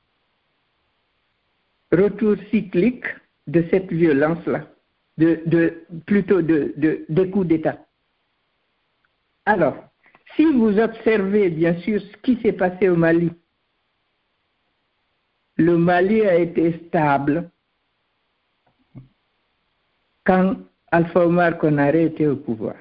retour 1.91 2.35
cyclique 2.51 3.05
de 3.47 3.65
cette 3.71 3.91
violence-là, 3.91 4.67
de, 5.19 5.83
plutôt 6.05 6.41
de, 6.41 7.23
coups 7.31 7.47
d'État. 7.47 7.77
Alors, 9.45 9.75
si 10.35 10.45
vous 10.45 10.79
observez 10.79 11.49
bien 11.49 11.75
sûr 11.79 12.01
ce 12.01 12.17
qui 12.23 12.39
s'est 12.41 12.53
passé 12.53 12.89
au 12.89 12.95
Mali 12.95 13.31
le 15.57 15.77
Mali 15.77 16.21
a 16.21 16.35
été 16.35 16.79
stable 16.87 17.49
quand 20.23 20.55
Alpha 20.89 21.25
Omar 21.25 21.57
Konaré 21.57 22.05
était 22.05 22.27
au 22.27 22.37
pouvoir. 22.37 22.77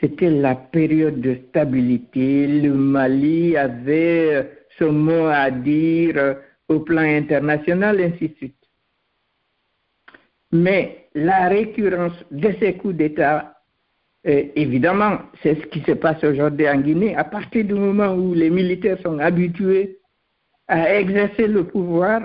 C'était 0.00 0.30
la 0.30 0.56
période 0.56 1.20
de 1.20 1.38
stabilité. 1.48 2.48
Le 2.60 2.74
Mali 2.74 3.56
avait 3.56 4.66
son 4.78 4.90
mot 4.90 5.26
à 5.26 5.52
dire 5.52 6.38
au 6.68 6.80
plan 6.80 7.02
international, 7.02 8.00
ainsi 8.00 8.30
de 8.30 8.34
suite. 8.34 8.68
Mais 10.50 11.01
la 11.14 11.48
récurrence 11.48 12.12
de 12.30 12.52
ces 12.60 12.74
coups 12.74 12.96
d'État, 12.96 13.60
euh, 14.26 14.44
évidemment, 14.54 15.18
c'est 15.42 15.60
ce 15.60 15.66
qui 15.66 15.80
se 15.80 15.92
passe 15.92 16.22
aujourd'hui 16.24 16.68
en 16.68 16.80
Guinée. 16.80 17.16
À 17.16 17.24
partir 17.24 17.64
du 17.64 17.74
moment 17.74 18.14
où 18.14 18.34
les 18.34 18.50
militaires 18.50 18.98
sont 19.02 19.18
habitués 19.18 19.98
à 20.68 20.94
exercer 20.94 21.48
le 21.48 21.64
pouvoir, 21.64 22.22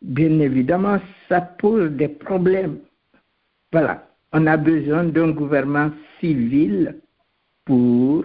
bien 0.00 0.38
évidemment, 0.40 0.98
ça 1.28 1.40
pose 1.40 1.90
des 1.92 2.08
problèmes. 2.08 2.78
Voilà, 3.72 4.06
on 4.32 4.46
a 4.46 4.56
besoin 4.56 5.04
d'un 5.04 5.30
gouvernement 5.30 5.90
civil 6.20 7.00
pour 7.64 8.24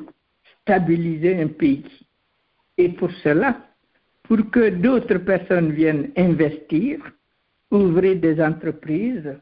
stabiliser 0.62 1.42
un 1.42 1.48
pays. 1.48 1.86
Et 2.78 2.90
pour 2.90 3.12
cela, 3.24 3.58
pour 4.24 4.38
que 4.52 4.70
d'autres 4.70 5.18
personnes 5.20 5.72
viennent 5.72 6.12
investir, 6.18 7.00
ouvrir 7.72 8.18
des 8.18 8.42
entreprises, 8.42 9.36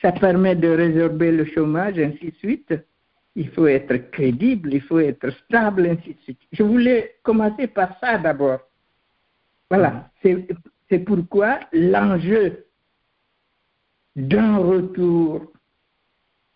ça 0.00 0.12
permet 0.12 0.56
de 0.56 0.68
résorber 0.68 1.32
le 1.32 1.44
chômage, 1.44 1.98
ainsi 1.98 2.26
de 2.26 2.36
suite. 2.36 2.74
Il 3.34 3.48
faut 3.50 3.66
être 3.66 4.10
crédible, 4.10 4.74
il 4.74 4.82
faut 4.82 4.98
être 4.98 5.30
stable, 5.44 5.86
ainsi 5.86 6.14
de 6.14 6.20
suite. 6.22 6.40
Je 6.52 6.62
voulais 6.62 7.16
commencer 7.22 7.66
par 7.66 7.98
ça 8.00 8.18
d'abord. 8.18 8.60
Voilà, 9.70 10.10
c'est 10.22 10.98
pourquoi 10.98 11.60
l'enjeu 11.72 12.66
d'un 14.14 14.58
retour 14.58 15.50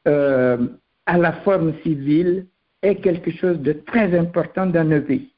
euh, 0.07 0.59
à 1.07 1.17
la 1.17 1.33
forme 1.33 1.73
civile 1.83 2.47
est 2.83 2.97
quelque 2.97 3.31
chose 3.31 3.59
de 3.61 3.73
très 3.73 4.17
important 4.19 4.67
dans 4.67 4.85
nos 4.85 5.01
pays. 5.01 5.33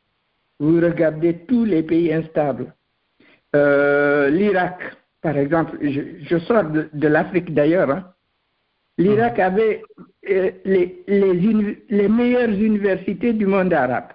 Vous 0.58 0.80
regardez 0.80 1.44
tous 1.46 1.64
les 1.64 1.84
pays 1.84 2.12
instables. 2.12 2.74
Euh, 3.54 4.28
L'Irak, 4.28 4.97
par 5.20 5.36
exemple, 5.36 5.78
je, 5.82 6.38
sors 6.38 6.64
de, 6.64 7.08
l'Afrique 7.08 7.52
d'ailleurs. 7.52 7.90
Hein. 7.90 8.12
L'Irak 8.98 9.38
mmh. 9.38 9.40
avait 9.40 9.82
euh, 10.28 10.50
les, 10.64 11.02
les, 11.06 11.84
les 11.88 12.08
meilleures 12.08 12.50
universités 12.50 13.32
du 13.32 13.46
monde 13.46 13.72
arabe. 13.72 14.08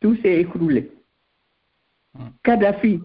Tout 0.00 0.16
s'est 0.16 0.40
écroulé. 0.40 0.90
Kadhafi, 2.42 3.02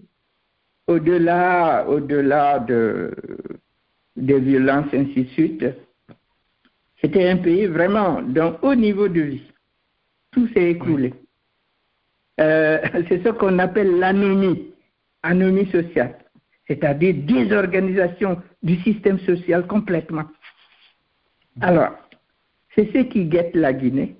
au-delà 0.86 1.84
au 1.88 2.00
-delà 2.00 2.64
de, 2.64 3.10
des 4.16 4.38
violences, 4.40 4.92
ainsi 4.92 5.24
de 5.24 5.28
suite, 5.30 5.64
c'était 7.00 7.28
un 7.28 7.38
pays 7.38 7.66
vraiment 7.66 8.22
d'un 8.22 8.58
haut 8.62 8.74
niveau 8.74 9.08
de 9.08 9.20
vie. 9.20 9.52
Tout 10.30 10.46
s'est 10.48 10.70
écroulé. 10.70 11.14
Euh, 12.40 12.78
c'est 13.08 13.22
ce 13.24 13.30
qu'on 13.30 13.58
appelle 13.58 13.98
l'anomie, 13.98 14.72
anomie 15.22 15.70
sociale, 15.70 16.18
c'est-à-dire 16.70 17.14
désorganisation 17.14 18.40
du 18.62 18.80
système 18.82 19.18
social 19.20 19.66
complètement. 19.66 20.26
Alors, 21.60 21.96
c'est 22.76 22.92
ce 22.92 22.98
qui 23.08 23.24
guette 23.24 23.56
la 23.56 23.72
Guinée. 23.72 24.14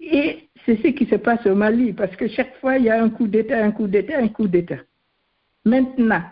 Et 0.00 0.48
c'est 0.64 0.76
ce 0.76 0.88
qui 0.88 1.04
se 1.04 1.16
passe 1.16 1.44
au 1.44 1.54
Mali, 1.54 1.92
parce 1.92 2.16
que 2.16 2.26
chaque 2.28 2.56
fois, 2.60 2.78
il 2.78 2.84
y 2.84 2.90
a 2.90 3.02
un 3.02 3.10
coup 3.10 3.26
d'État, 3.26 3.62
un 3.62 3.70
coup 3.70 3.86
d'État, 3.86 4.18
un 4.18 4.28
coup 4.28 4.48
d'État. 4.48 4.78
Maintenant, 5.66 6.24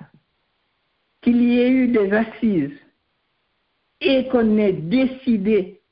qu'il 1.21 1.43
y 1.43 1.61
ait 1.61 1.71
eu 1.71 1.89
des 1.89 2.11
assises 2.13 2.81
et 4.01 4.27
qu'on 4.29 4.57
ait 4.57 4.73
décidé 4.73 5.83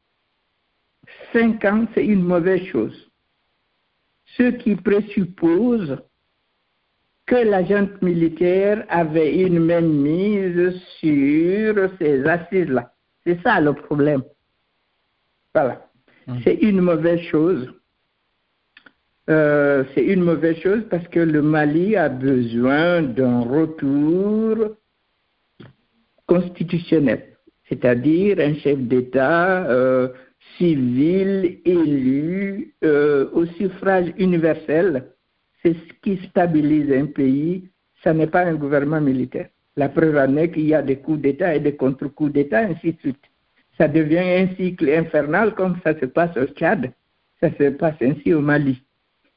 cinq 1.35 1.63
ans, 1.67 1.87
c'est 1.93 2.07
une 2.07 2.23
mauvaise 2.23 2.65
chose. 2.69 3.11
Ce 4.39 4.53
qui 4.53 4.75
présuppose 4.75 5.99
que 7.27 7.37
la 7.37 7.65
junte 7.65 8.03
militaire 8.03 8.85
avait 8.89 9.37
une 9.37 9.61
même 9.61 9.91
mise 9.91 10.75
sur 11.01 11.91
ces 11.99 12.25
assises-là. 12.25 12.93
C'est 13.27 13.41
ça 13.43 13.61
le 13.61 13.73
problème. 13.73 14.23
Voilà. 15.55 15.87
Hum. 16.29 16.39
C'est 16.45 16.55
une 16.55 16.81
mauvaise 16.81 17.21
chose. 17.23 17.73
Euh, 19.31 19.85
c'est 19.95 20.05
une 20.05 20.23
mauvaise 20.23 20.59
chose 20.59 20.83
parce 20.91 21.07
que 21.09 21.21
le 21.21 21.41
Mali 21.41 21.97
a 21.97 22.11
besoin 22.11 23.03
d'un 23.03 23.41
retour 23.41 24.77
constitutionnel, 26.27 27.37
c'est-à-dire 27.69 28.39
un 28.39 28.55
chef 28.57 28.79
d'État 28.79 29.65
euh, 29.67 30.09
civil 30.59 31.61
élu 31.65 32.75
euh, 32.85 33.31
au 33.33 33.47
suffrage 33.47 34.13
universel. 34.19 35.11
C'est 35.65 35.75
ce 35.75 35.93
qui 36.03 36.19
stabilise 36.29 36.93
un 36.93 37.07
pays. 37.07 37.69
Ça 38.03 38.13
n'est 38.13 38.27
pas 38.27 38.45
un 38.45 38.55
gouvernement 38.55 39.01
militaire. 39.01 39.49
La 39.77 39.89
preuve 39.89 40.17
en 40.17 40.37
est 40.37 40.51
qu'il 40.51 40.67
y 40.67 40.75
a 40.75 40.83
des 40.83 40.97
coups 40.97 41.21
d'État 41.21 41.55
et 41.55 41.61
des 41.61 41.75
contre-coups 41.75 42.33
d'État, 42.33 42.61
ainsi 42.61 42.93
de 42.93 42.99
suite. 43.01 43.25
Ça 43.79 43.89
devient 43.89 44.19
un 44.19 44.55
cycle 44.57 44.89
infernal 44.91 45.55
comme 45.55 45.77
ça 45.83 45.99
se 45.99 46.07
passe 46.07 46.37
au 46.37 46.47
Tchad. 46.47 46.93
Ça 47.41 47.51
se 47.59 47.71
passe 47.71 47.97
ainsi 48.01 48.33
au 48.35 48.41
Mali 48.41 48.81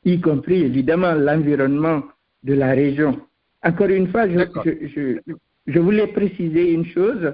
y 0.07 0.21
compris 0.21 0.63
évidemment 0.63 1.13
l'environnement 1.13 2.03
de 2.43 2.53
la 2.53 2.71
région 2.71 3.19
Encore 3.63 3.89
une 3.89 4.07
fois, 4.07 4.27
je, 4.29 4.39
je, 4.65 5.33
je, 5.67 5.79
voulais 5.79 6.07
préciser 6.07 6.71
une 6.71 6.85
chose, 6.85 7.33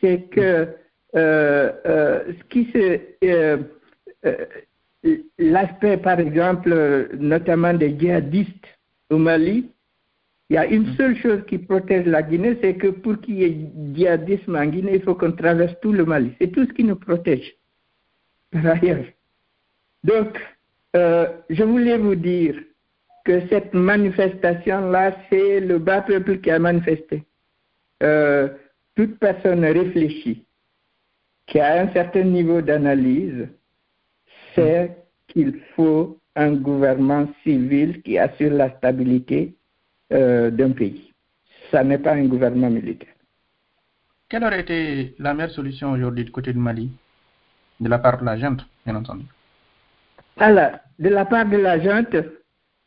c'est 0.00 0.22
que 0.30 0.68
euh, 1.16 1.72
euh, 1.86 2.32
ce 2.38 2.44
qui 2.48 2.64
se, 2.72 3.00
euh, 3.24 3.58
l'aspect, 5.38 5.96
par 5.96 6.18
exemple, 6.20 7.08
notamment 7.18 7.74
des 7.74 7.98
djihadistes 7.98 8.66
au 9.10 9.18
Mali, 9.18 9.70
il 10.50 10.54
y 10.54 10.58
a 10.58 10.66
une 10.66 10.90
mm. 10.90 10.96
seule 10.96 11.16
chose 11.16 11.42
qui 11.46 11.58
protège 11.58 12.06
la 12.06 12.22
Guinée, 12.22 12.58
c'est 12.62 12.74
que 12.74 12.88
pour 12.88 13.20
qu'il 13.20 13.34
y 13.36 13.44
ait 13.44 13.56
djihadisme 13.94 14.56
en 14.56 14.66
Guinée, 14.66 14.96
il 14.96 15.02
faut 15.02 15.14
qu'on 15.14 15.32
traverse 15.32 15.74
tout 15.80 15.92
le 15.92 16.04
Mali. 16.04 16.32
C'est 16.40 16.50
tout 16.50 16.64
ce 16.64 16.72
qui 16.72 16.84
nous 16.84 16.96
protège, 16.96 17.54
par 18.50 18.66
ailleurs. 18.66 19.04
Donc, 20.04 20.38
je 20.94 21.62
voulais 21.62 21.98
vous 21.98 22.14
dire 22.14 22.56
que 23.24 23.46
cette 23.48 23.74
manifestation-là, 23.74 25.14
c'est 25.28 25.60
le 25.60 25.78
bas 25.78 26.00
peuple 26.00 26.38
qui 26.38 26.50
a 26.50 26.58
manifesté. 26.58 27.24
Euh, 28.02 28.48
toute 28.94 29.18
personne 29.18 29.64
réfléchie, 29.64 30.44
qui 31.46 31.60
a 31.60 31.82
un 31.82 31.92
certain 31.92 32.24
niveau 32.24 32.62
d'analyse, 32.62 33.48
sait 34.58 34.96
qu'il 35.28 35.60
faut 35.74 36.18
un 36.36 36.52
gouvernement 36.54 37.28
civil 37.42 38.02
qui 38.02 38.18
assure 38.18 38.52
la 38.52 38.70
stabilité 38.76 39.54
euh, 40.12 40.50
d'un 40.50 40.70
pays. 40.70 41.12
Ça 41.70 41.84
n'est 41.84 41.98
pas 41.98 42.12
un 42.12 42.26
gouvernement 42.26 42.70
militaire. 42.70 43.14
Quelle 44.28 44.44
aurait 44.44 44.60
été 44.60 45.14
la 45.18 45.34
meilleure 45.34 45.50
solution 45.50 45.92
aujourd'hui 45.92 46.24
du 46.24 46.30
côté 46.30 46.52
du 46.52 46.58
Mali, 46.58 46.90
de 47.80 47.88
la 47.88 47.98
part 47.98 48.18
de 48.18 48.24
la 48.24 48.36
junte, 48.36 48.66
bien 48.84 48.94
entendu 48.94 49.24
Alors, 50.38 50.72
de 50.98 51.08
la 51.08 51.24
part 51.24 51.46
de 51.46 51.56
la 51.56 51.80
junte, 51.80 52.16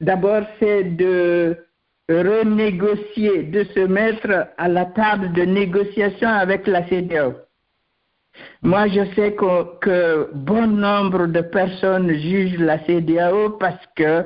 D'abord, 0.02 0.42
c'est 0.60 0.84
de 0.84 1.56
renégocier, 2.10 3.44
de 3.44 3.64
se 3.66 3.82
mettre 3.82 4.48
à 4.58 4.68
la 4.68 4.86
table 4.86 5.32
de 5.34 5.44
négociation 5.44 6.28
avec 6.28 6.66
la 6.66 6.88
CDAO. 6.88 7.36
Moi, 8.62 8.88
je 8.88 9.06
sais 9.16 9.34
que, 9.34 10.30
bon 10.34 10.68
nombre 10.68 11.28
de 11.28 11.42
personnes 11.42 12.12
jugent 12.14 12.60
la 12.60 12.80
CDAO 12.86 13.52
parce 13.52 13.86
que 13.96 14.24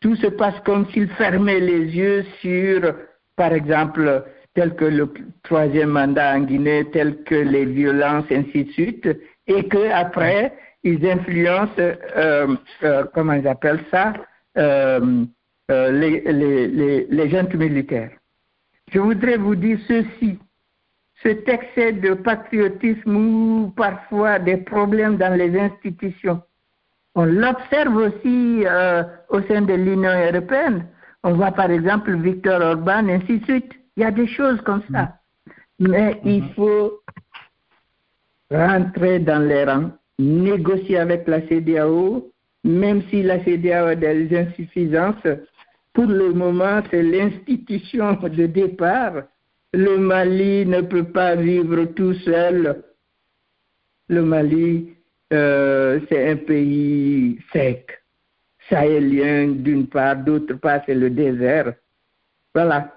tout 0.00 0.16
se 0.16 0.26
passe 0.26 0.58
comme 0.64 0.86
s'ils 0.90 1.08
fermaient 1.10 1.60
les 1.60 1.84
yeux 1.96 2.24
sur, 2.40 2.94
par 3.36 3.52
exemple, 3.52 4.24
tel 4.54 4.74
que 4.74 4.84
le 4.84 5.08
troisième 5.42 5.90
mandat 5.90 6.36
en 6.36 6.40
Guinée, 6.40 6.84
tel 6.92 7.22
que 7.24 7.34
les 7.34 7.64
violences, 7.64 8.26
ainsi 8.30 8.64
de 8.64 8.72
suite, 8.72 9.08
et 9.46 9.68
qu'après, 9.68 10.52
ils 10.84 11.06
influencent, 11.08 11.72
euh, 11.78 12.56
euh, 12.82 13.04
comment 13.14 13.34
ils 13.34 13.48
appellent 13.48 13.84
ça, 13.90 14.12
euh, 14.58 15.24
les, 15.68 16.20
les, 16.20 17.06
les, 17.08 17.56
militaires. 17.56 18.10
Je 18.92 18.98
voudrais 18.98 19.38
vous 19.38 19.54
dire 19.54 19.78
ceci. 19.88 20.38
Cet 21.22 21.48
excès 21.48 21.92
de 21.92 22.14
patriotisme 22.14 23.16
ou 23.16 23.72
parfois 23.76 24.38
des 24.38 24.56
problèmes 24.56 25.16
dans 25.16 25.34
les 25.36 25.58
institutions, 25.58 26.42
on 27.14 27.24
l'observe 27.24 27.96
aussi 27.96 28.64
euh, 28.66 29.04
au 29.28 29.40
sein 29.42 29.62
de 29.62 29.74
l'Union 29.74 30.10
européenne. 30.10 30.86
On 31.22 31.34
voit 31.34 31.52
par 31.52 31.70
exemple 31.70 32.16
Victor 32.16 32.60
Orban, 32.60 33.08
ainsi 33.08 33.38
de 33.38 33.44
suite. 33.44 33.72
Il 33.96 34.02
y 34.02 34.06
a 34.06 34.10
des 34.10 34.26
choses 34.26 34.60
comme 34.62 34.82
ça. 34.90 35.18
Mais 35.78 36.20
il 36.24 36.42
mm-hmm. 36.42 36.54
faut 36.54 37.02
rentrer 38.50 39.18
dans 39.18 39.46
les 39.46 39.64
rangs, 39.64 39.90
négocier 40.18 40.98
avec 40.98 41.28
la 41.28 41.46
CDAO, 41.48 42.30
même 42.64 43.02
si 43.10 43.22
la 43.22 43.42
CDAO 43.44 43.86
a 43.86 43.94
des 43.94 44.36
insuffisances, 44.36 45.26
pour 45.92 46.06
le 46.06 46.32
moment, 46.32 46.80
c'est 46.90 47.02
l'institution 47.02 48.14
de 48.14 48.46
départ. 48.46 49.24
Le 49.74 49.96
Mali 49.96 50.66
ne 50.66 50.82
peut 50.82 51.04
pas 51.04 51.34
vivre 51.34 51.84
tout 51.96 52.12
seul. 52.12 52.82
Le 54.08 54.22
Mali, 54.22 54.92
euh, 55.32 55.98
c'est 56.08 56.28
un 56.28 56.36
pays 56.36 57.38
sec, 57.54 57.90
sahélien 58.68 59.48
d'une 59.48 59.86
part, 59.86 60.16
d'autre 60.16 60.54
part, 60.54 60.82
c'est 60.84 60.94
le 60.94 61.08
désert. 61.08 61.72
Voilà. 62.54 62.94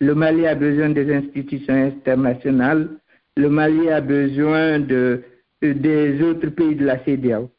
Le 0.00 0.14
Mali 0.14 0.46
a 0.46 0.54
besoin 0.54 0.88
des 0.88 1.14
institutions 1.14 1.74
internationales. 1.74 2.88
Le 3.36 3.50
Mali 3.50 3.90
a 3.90 4.00
besoin 4.00 4.78
de, 4.80 5.22
des 5.60 6.22
autres 6.22 6.48
pays 6.48 6.74
de 6.74 6.86
la 6.86 7.04
CDAO. 7.04 7.50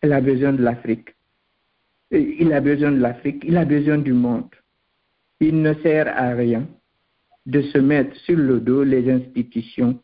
Elle 0.00 0.12
a 0.12 0.20
besoin 0.20 0.52
de 0.52 0.62
l'Afrique. 0.64 1.14
Il 2.10 2.52
a 2.52 2.60
besoin 2.60 2.90
de 2.90 3.00
l'Afrique, 3.00 3.44
il 3.46 3.56
a 3.56 3.64
besoin 3.64 3.98
du 3.98 4.12
monde. 4.12 4.50
Il 5.40 5.62
ne 5.62 5.72
sert 5.74 6.08
à 6.08 6.34
rien 6.34 6.66
de 7.46 7.62
se 7.62 7.78
mettre 7.78 8.14
sur 8.16 8.36
le 8.36 8.60
dos 8.60 8.84
les 8.84 9.10
institutions. 9.10 9.98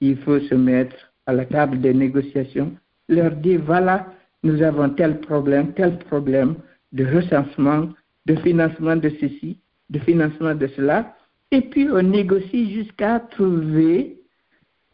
Il 0.00 0.16
faut 0.18 0.40
se 0.40 0.54
mettre 0.54 0.96
à 1.26 1.32
la 1.32 1.44
table 1.44 1.80
des 1.80 1.94
négociations, 1.94 2.72
leur 3.08 3.32
dire 3.32 3.60
voilà, 3.64 4.06
nous 4.42 4.62
avons 4.62 4.90
tel 4.90 5.20
problème, 5.20 5.72
tel 5.72 5.98
problème 5.98 6.56
de 6.92 7.04
recensement, 7.04 7.88
de 8.26 8.36
financement 8.36 8.96
de 8.96 9.10
ceci, 9.20 9.58
de 9.90 9.98
financement 10.00 10.54
de 10.54 10.66
cela, 10.68 11.14
et 11.50 11.60
puis 11.60 11.88
on 11.90 12.02
négocie 12.02 12.72
jusqu'à 12.72 13.20
trouver 13.20 14.16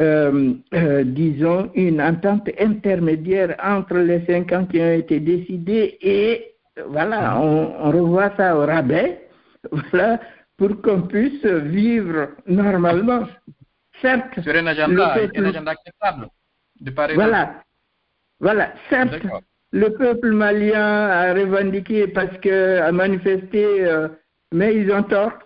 euh, 0.01 0.55
euh, 0.75 1.05
disons, 1.05 1.71
une 1.75 2.01
entente 2.01 2.49
intermédiaire 2.59 3.55
entre 3.63 3.99
les 3.99 4.25
cinq 4.27 4.51
ans 4.53 4.65
qui 4.65 4.81
ont 4.81 4.93
été 4.93 5.21
décidés 5.21 5.99
et 6.01 6.55
voilà, 6.89 7.39
on, 7.39 7.91
revoit 7.93 8.33
ça 8.37 8.57
au 8.57 8.61
rabais, 8.67 9.29
voilà, 9.71 10.19
pour 10.57 10.81
qu'on 10.83 11.03
puisse 11.03 11.45
vivre 11.45 12.29
normalement. 12.47 13.27
Certes, 14.01 14.41
sur 14.41 14.55
un 14.55 14.67
agenda, 14.67 15.15
un 15.37 15.45
agenda 15.45 15.71
acceptable 15.73 16.29
de 16.81 16.91
Voilà, 17.15 17.63
voilà, 18.41 18.73
certes, 18.91 19.23
le 19.73 19.89
peuple 19.91 20.33
malien 20.33 21.09
a 21.09 21.33
revendiqué 21.33 22.09
parce 22.09 22.37
que 22.39 22.81
a 22.81 22.91
manifesté, 22.93 23.87
euh, 23.87 24.09
mais 24.53 24.77
ils 24.77 24.91
ont 24.93 25.03
tort. 25.05 25.39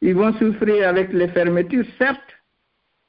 Ils 0.00 0.14
vont 0.14 0.32
souffrir 0.34 0.88
avec 0.88 1.12
les 1.12 1.28
fermetures, 1.28 1.86
certes, 1.96 2.18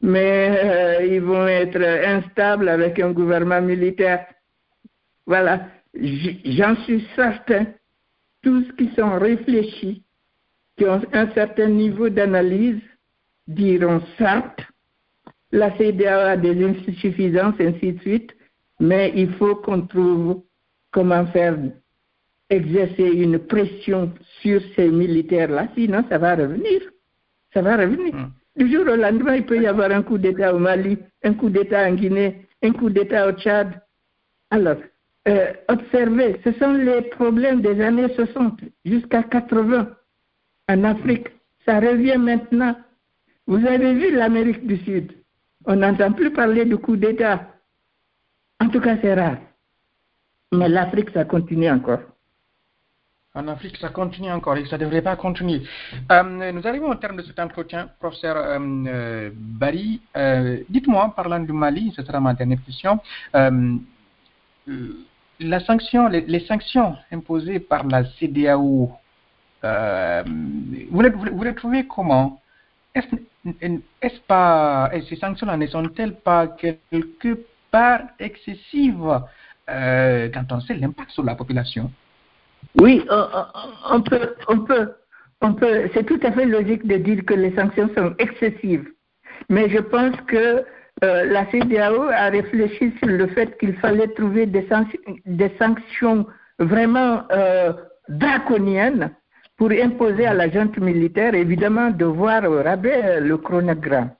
mais 0.01 0.59
euh, 0.63 1.05
ils 1.05 1.21
vont 1.21 1.47
être 1.47 1.81
instables 1.81 2.69
avec 2.69 2.99
un 2.99 3.11
gouvernement 3.11 3.61
militaire. 3.61 4.27
Voilà, 5.25 5.67
j'en 5.95 6.75
suis 6.83 7.07
certain. 7.15 7.65
Tous 8.43 8.69
qui 8.77 8.91
sont 8.95 9.17
réfléchis, 9.17 10.02
qui 10.77 10.85
ont 10.85 11.01
un 11.13 11.29
certain 11.31 11.67
niveau 11.67 12.09
d'analyse, 12.09 12.81
diront 13.47 14.01
certes, 14.17 14.61
la 15.51 15.75
CDA 15.77 16.31
a 16.31 16.37
des 16.37 16.63
insuffisances, 16.63 17.55
ainsi 17.59 17.93
de 17.93 17.99
suite, 17.99 18.35
mais 18.79 19.13
il 19.15 19.31
faut 19.33 19.55
qu'on 19.55 19.81
trouve 19.81 20.41
comment 20.91 21.25
faire 21.27 21.57
exercer 22.49 23.03
une 23.03 23.39
pression 23.39 24.11
sur 24.41 24.61
ces 24.75 24.89
militaires-là, 24.89 25.67
sinon 25.75 26.03
ça 26.09 26.17
va 26.17 26.35
revenir. 26.35 26.81
Ça 27.53 27.61
va 27.61 27.77
revenir. 27.77 28.13
Hmm. 28.13 28.31
Du 28.55 28.71
jour 28.71 28.81
au 28.81 28.95
lendemain, 28.95 29.35
il 29.35 29.45
peut 29.45 29.61
y 29.61 29.67
avoir 29.67 29.91
un 29.91 30.03
coup 30.03 30.17
d'État 30.17 30.53
au 30.53 30.59
Mali, 30.59 30.97
un 31.23 31.33
coup 31.33 31.49
d'État 31.49 31.87
en 31.87 31.93
Guinée, 31.93 32.47
un 32.61 32.71
coup 32.71 32.89
d'État 32.89 33.27
au 33.27 33.31
Tchad. 33.33 33.81
Alors, 34.49 34.77
euh, 35.27 35.53
observez, 35.67 36.39
ce 36.43 36.51
sont 36.53 36.73
les 36.73 37.01
problèmes 37.09 37.61
des 37.61 37.81
années 37.81 38.13
60 38.13 38.59
jusqu'à 38.85 39.23
80 39.23 39.87
en 40.67 40.83
Afrique. 40.83 41.27
Ça 41.65 41.79
revient 41.79 42.17
maintenant. 42.17 42.75
Vous 43.47 43.65
avez 43.65 43.93
vu 43.93 44.15
l'Amérique 44.15 44.65
du 44.65 44.77
Sud. 44.77 45.13
On 45.65 45.75
n'entend 45.75 46.11
plus 46.11 46.31
parler 46.31 46.65
de 46.65 46.75
coup 46.75 46.95
d'État. 46.95 47.47
En 48.59 48.69
tout 48.69 48.81
cas, 48.81 48.97
c'est 49.01 49.13
rare. 49.13 49.37
Mais 50.51 50.69
l'Afrique, 50.69 51.09
ça 51.13 51.25
continue 51.25 51.69
encore. 51.69 51.99
En 53.35 53.47
Afrique, 53.47 53.77
ça 53.77 53.89
continue 53.89 54.31
encore 54.31 54.57
et 54.57 54.65
ça 54.67 54.77
ne 54.77 54.83
devrait 54.83 55.01
pas 55.01 55.15
continuer. 55.15 55.63
Euh, 56.11 56.51
nous 56.51 56.67
arrivons 56.67 56.91
au 56.91 56.95
terme 56.95 57.17
de 57.17 57.23
cet 57.23 57.39
entretien, 57.39 57.89
professeur 57.99 58.37
euh, 58.37 58.59
euh 58.87 59.31
Barry. 59.33 60.01
Dites-moi, 60.69 61.13
parlant 61.15 61.39
du 61.39 61.51
Mali, 61.51 61.91
ce 61.95 62.03
sera 62.03 62.19
ma 62.19 62.35
dernière 62.35 62.63
question. 62.63 62.99
la 65.39 65.59
sanction, 65.61 66.07
les, 66.09 66.45
sanctions 66.45 66.95
imposées 67.11 67.59
par 67.59 67.87
la 67.87 68.05
CDAO, 68.05 68.91
vous 69.63 71.01
les, 71.01 71.09
vous, 71.09 71.43
les, 71.43 71.55
trouvez 71.55 71.87
comment? 71.87 72.41
Est-ce 72.95 74.19
pas, 74.27 74.91
ces 75.09 75.15
sanctions-là 75.15 75.57
ne 75.57 75.67
sont-elles 75.67 76.15
pas 76.15 76.47
quelque 76.47 77.39
part 77.71 78.01
excessives 78.19 79.21
quand 79.67 80.51
on 80.51 80.59
sait 80.61 80.75
l'impact 80.75 81.11
sur 81.11 81.23
la 81.23 81.35
population? 81.35 81.91
Oui, 82.79 83.05
on, 83.89 84.01
peut. 84.01 84.35
C'est 85.93 86.05
tout 86.05 86.19
à 86.23 86.31
fait 86.31 86.45
logique 86.45 86.87
de 86.87 86.97
dire 86.97 87.25
que 87.25 87.33
les 87.33 87.53
sanctions 87.55 87.89
sont 87.95 88.13
excessives, 88.17 88.87
mais 89.49 89.69
je 89.69 89.79
pense 89.79 90.15
que 90.27 90.63
euh, 91.03 91.25
la 91.25 91.49
CDAO 91.51 92.03
a 92.03 92.29
réfléchi 92.29 92.93
sur 92.99 93.07
le 93.07 93.27
fait 93.27 93.57
qu'il 93.57 93.73
fallait 93.77 94.07
trouver 94.09 94.45
des, 94.45 94.65
sanctions, 94.67 94.99
des 95.25 95.51
sanctions 95.59 96.25
vraiment 96.59 97.23
euh, 97.31 97.73
draconiennes 98.09 99.11
pour 99.57 99.71
imposer 99.71 100.25
à 100.25 100.33
la 100.33 100.49
junte 100.49 100.77
militaire, 100.77 101.35
évidemment, 101.35 101.91
de 101.91 102.05
voir 102.05 102.43
rabais 102.43 103.19
le 103.19 103.37
chronogramme. 103.37 104.11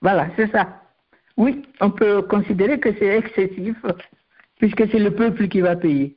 Voilà, 0.00 0.28
c'est 0.36 0.50
ça. 0.52 0.82
Oui, 1.36 1.62
on 1.80 1.90
peut 1.90 2.22
considérer 2.22 2.78
que 2.78 2.90
c'est 2.98 3.16
excessif, 3.18 3.76
puisque 4.58 4.90
c'est 4.90 4.98
le 4.98 5.12
peuple 5.12 5.48
qui 5.48 5.60
va 5.60 5.76
payer. 5.76 6.16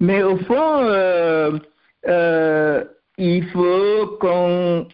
Mais 0.00 0.22
au 0.22 0.36
fond, 0.36 0.78
euh, 0.82 1.58
euh, 2.06 2.84
il 3.18 3.44
faut 3.48 4.18
qu'on 4.20 4.86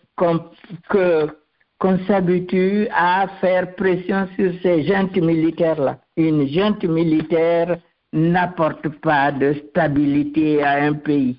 qu'on 1.78 1.98
s'habitue 2.06 2.88
à 2.94 3.26
faire 3.40 3.74
pression 3.74 4.26
sur 4.36 4.52
ces 4.62 4.84
juntes 4.84 5.16
militaires-là. 5.16 5.98
Une 6.16 6.46
junte 6.48 6.84
militaire 6.84 7.76
n'apporte 8.12 8.88
pas 9.00 9.32
de 9.32 9.54
stabilité 9.68 10.62
à 10.62 10.84
un 10.84 10.94
pays. 10.94 11.36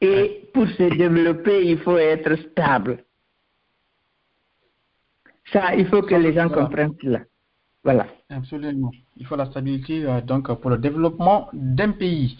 Et 0.00 0.48
pour 0.54 0.66
se 0.66 0.94
développer, 0.96 1.66
il 1.66 1.78
faut 1.78 1.98
être 1.98 2.34
stable. 2.50 3.04
Ça, 5.52 5.74
il 5.74 5.86
faut 5.88 6.02
que 6.02 6.14
les 6.14 6.32
gens 6.32 6.48
comprennent 6.48 6.94
cela. 7.02 7.20
Voilà. 7.82 8.06
Absolument. 8.28 8.90
Il 9.16 9.26
faut 9.26 9.36
la 9.36 9.46
stabilité 9.46 10.04
euh, 10.04 10.20
donc 10.20 10.52
pour 10.60 10.70
le 10.70 10.78
développement 10.78 11.48
d'un 11.52 11.92
pays. 11.92 12.38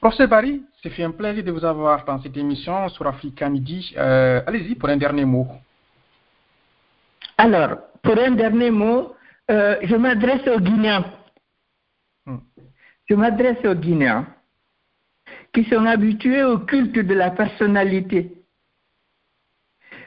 Professeur 0.00 0.28
Barry, 0.28 0.62
c'est 0.82 1.02
un 1.02 1.12
plaisir 1.12 1.44
de 1.44 1.50
vous 1.50 1.64
avoir 1.64 2.04
dans 2.04 2.20
cette 2.20 2.36
émission 2.36 2.88
sur 2.90 3.06
Africa 3.06 3.48
Midi. 3.48 3.94
Euh, 3.96 4.42
allez-y 4.46 4.74
pour 4.74 4.88
un 4.88 4.96
dernier 4.96 5.24
mot. 5.24 5.46
Alors, 7.38 7.78
pour 8.02 8.18
un 8.18 8.32
dernier 8.32 8.70
mot, 8.70 9.14
euh, 9.50 9.76
je 9.82 9.96
m'adresse 9.96 10.46
aux 10.48 10.60
Guinéens. 10.60 11.04
Hmm. 12.26 12.38
Je 13.08 13.14
m'adresse 13.14 13.64
aux 13.64 13.74
Guinéens 13.74 14.26
qui 15.54 15.64
sont 15.64 15.86
habitués 15.86 16.42
au 16.42 16.58
culte 16.58 16.98
de 16.98 17.14
la 17.14 17.30
personnalité, 17.30 18.32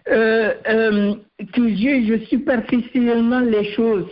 euh, 0.09 0.53
euh, 0.67 1.15
qui 1.53 1.77
jugent 1.77 2.27
superficiellement 2.27 3.39
les 3.39 3.73
choses. 3.73 4.11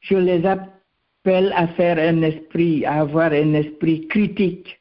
Je 0.00 0.16
les 0.16 0.44
appelle 0.46 1.52
à 1.54 1.68
faire 1.68 1.98
un 1.98 2.22
esprit, 2.22 2.84
à 2.86 3.00
avoir 3.02 3.32
un 3.32 3.52
esprit 3.52 4.08
critique. 4.08 4.80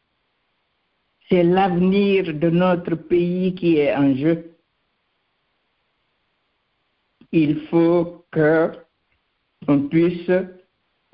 C'est 1.29 1.43
l'avenir 1.43 2.33
de 2.33 2.49
notre 2.49 2.95
pays 2.95 3.53
qui 3.53 3.77
est 3.77 3.93
en 3.93 4.15
jeu. 4.15 4.55
Il 7.33 7.61
faut 7.67 8.25
que 8.31 8.71
on 9.67 9.87
puisse 9.87 10.31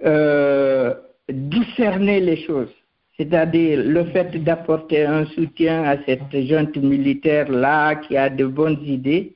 euh, 0.04 0.94
discerner 1.28 2.20
les 2.20 2.46
choses 2.46 2.77
c'est-à-dire 3.18 3.84
le 3.84 4.06
fait 4.06 4.36
d'apporter 4.44 5.06
un 5.06 5.26
soutien 5.28 5.84
à 5.84 5.98
cette 6.06 6.32
junte 6.48 6.78
militaire-là 6.78 7.96
qui 7.96 8.16
a 8.16 8.30
de 8.30 8.46
bonnes 8.46 8.82
idées, 8.84 9.36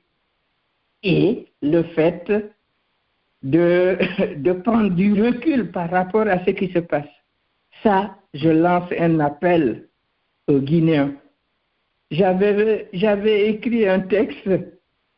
et 1.02 1.46
le 1.62 1.82
fait 1.82 2.30
de, 3.42 4.52
prendre 4.64 4.90
du 4.90 5.20
recul 5.20 5.72
par 5.72 5.90
rapport 5.90 6.28
à 6.28 6.44
ce 6.44 6.50
qui 6.50 6.68
se 6.72 6.78
passe. 6.78 7.10
Ça, 7.82 8.16
je 8.34 8.48
lance 8.48 8.88
un 8.98 9.18
appel 9.18 9.88
aux 10.46 10.60
Guinéens. 10.60 11.14
J'avais, 12.12 12.88
j'avais 12.92 13.48
écrit 13.48 13.88
un 13.88 14.00
texte 14.00 14.46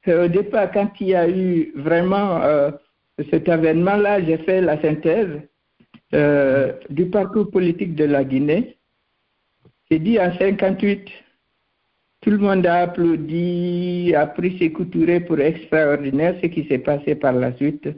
euh, 0.08 0.24
au 0.24 0.28
départ 0.28 0.70
quand 0.72 0.90
il 1.00 1.08
y 1.08 1.14
a 1.14 1.28
eu 1.28 1.72
vraiment 1.74 2.40
euh, 2.42 2.70
cet 3.30 3.48
événement-là, 3.48 4.22
j'ai 4.22 4.38
fait 4.38 4.60
la 4.60 4.80
synthèse 4.80 5.40
euh, 6.14 6.72
du 6.90 7.06
parcours 7.06 7.50
politique 7.50 7.96
de 7.96 8.04
la 8.04 8.22
Guinée. 8.22 8.76
C'est 9.90 9.98
dit 9.98 10.20
en 10.20 10.32
58, 10.38 11.08
tout 12.20 12.30
le 12.30 12.38
monde 12.38 12.64
a 12.66 12.82
applaudi, 12.82 14.14
a 14.14 14.26
pris 14.28 14.56
ses 14.58 14.70
couturiers 14.70 15.18
pour 15.20 15.40
extraordinaire 15.40 16.36
ce 16.40 16.46
qui 16.46 16.68
s'est 16.68 16.78
passé 16.78 17.16
par 17.16 17.32
la 17.32 17.52
suite. 17.56 17.88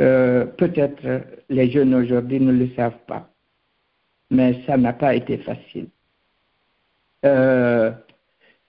Euh, 0.00 0.46
peut-être 0.46 1.02
les 1.50 1.70
jeunes 1.70 1.94
aujourd'hui 1.94 2.40
ne 2.40 2.50
le 2.50 2.68
savent 2.74 3.04
pas, 3.06 3.28
mais 4.30 4.62
ça 4.66 4.78
n'a 4.78 4.94
pas 4.94 5.14
été 5.14 5.36
facile. 5.36 5.88
Euh, 7.26 7.92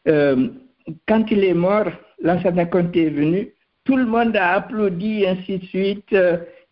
quand 0.05 1.31
il 1.31 1.43
est 1.45 1.53
mort, 1.53 1.87
l'ancien 2.21 2.65
Conté 2.65 3.07
est 3.07 3.09
venu, 3.09 3.53
tout 3.85 3.95
le 3.95 4.05
monde 4.05 4.35
a 4.35 4.55
applaudi, 4.55 5.25
ainsi 5.25 5.59
de 5.59 5.65
suite 5.65 6.15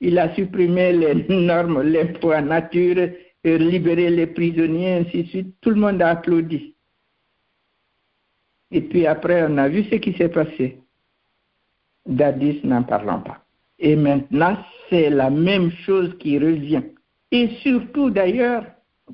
il 0.04 0.20
a 0.20 0.36
supprimé 0.36 0.92
les 0.92 1.26
normes, 1.30 1.82
les 1.82 2.06
poids 2.06 2.42
nature, 2.42 3.10
libéré 3.46 4.10
les 4.10 4.28
prisonniers, 4.28 4.96
ainsi 4.96 5.24
de 5.24 5.28
suite. 5.30 5.56
Tout 5.62 5.70
le 5.72 5.78
monde 5.78 6.02
a 6.02 6.10
applaudi. 6.10 6.76
Et 8.72 8.82
puis 8.82 9.08
après, 9.08 9.46
on 9.48 9.58
a 9.58 9.70
vu 9.70 9.86
ce 9.86 9.96
qui 9.96 10.14
s'est 10.14 10.30
passé. 10.30 10.80
Dadis 12.06 12.60
n'en 12.64 12.84
parlons 12.84 13.22
pas. 13.22 13.46
Et 13.80 13.96
maintenant, 13.96 14.58
c'est 14.90 15.10
la 15.10 15.30
même 15.30 15.72
chose 15.86 16.16
qui 16.20 16.38
revient. 16.38 16.84
Et 17.32 17.48
surtout 17.62 18.10
d'ailleurs 18.10 18.66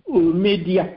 aux 0.06 0.34
médias. 0.34 0.90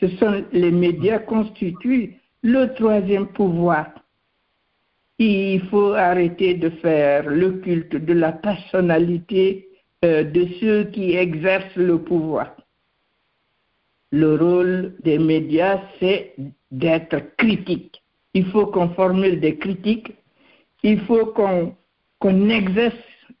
Ce 0.00 0.08
sont 0.16 0.44
les 0.52 0.70
médias 0.70 1.18
constituent 1.18 2.16
le 2.42 2.74
troisième 2.74 3.28
pouvoir 3.28 3.92
il 5.24 5.60
faut 5.68 5.92
arrêter 5.92 6.54
de 6.54 6.70
faire 6.70 7.28
le 7.28 7.52
culte 7.60 7.96
de 7.96 8.12
la 8.12 8.32
personnalité 8.32 9.68
euh, 10.04 10.24
de 10.24 10.46
ceux 10.60 10.84
qui 10.84 11.16
exercent 11.16 11.76
le 11.76 11.98
pouvoir. 11.98 12.56
Le 14.10 14.34
rôle 14.36 14.94
des 15.02 15.18
médias, 15.18 15.80
c'est 15.98 16.34
d'être 16.70 17.36
critique. 17.36 18.02
Il 18.34 18.46
faut 18.46 18.66
qu'on 18.66 18.90
formule 18.90 19.40
des 19.40 19.56
critiques, 19.56 20.12
il 20.82 21.00
faut 21.02 21.26
qu'on 21.26 22.50
exerce 22.50 22.94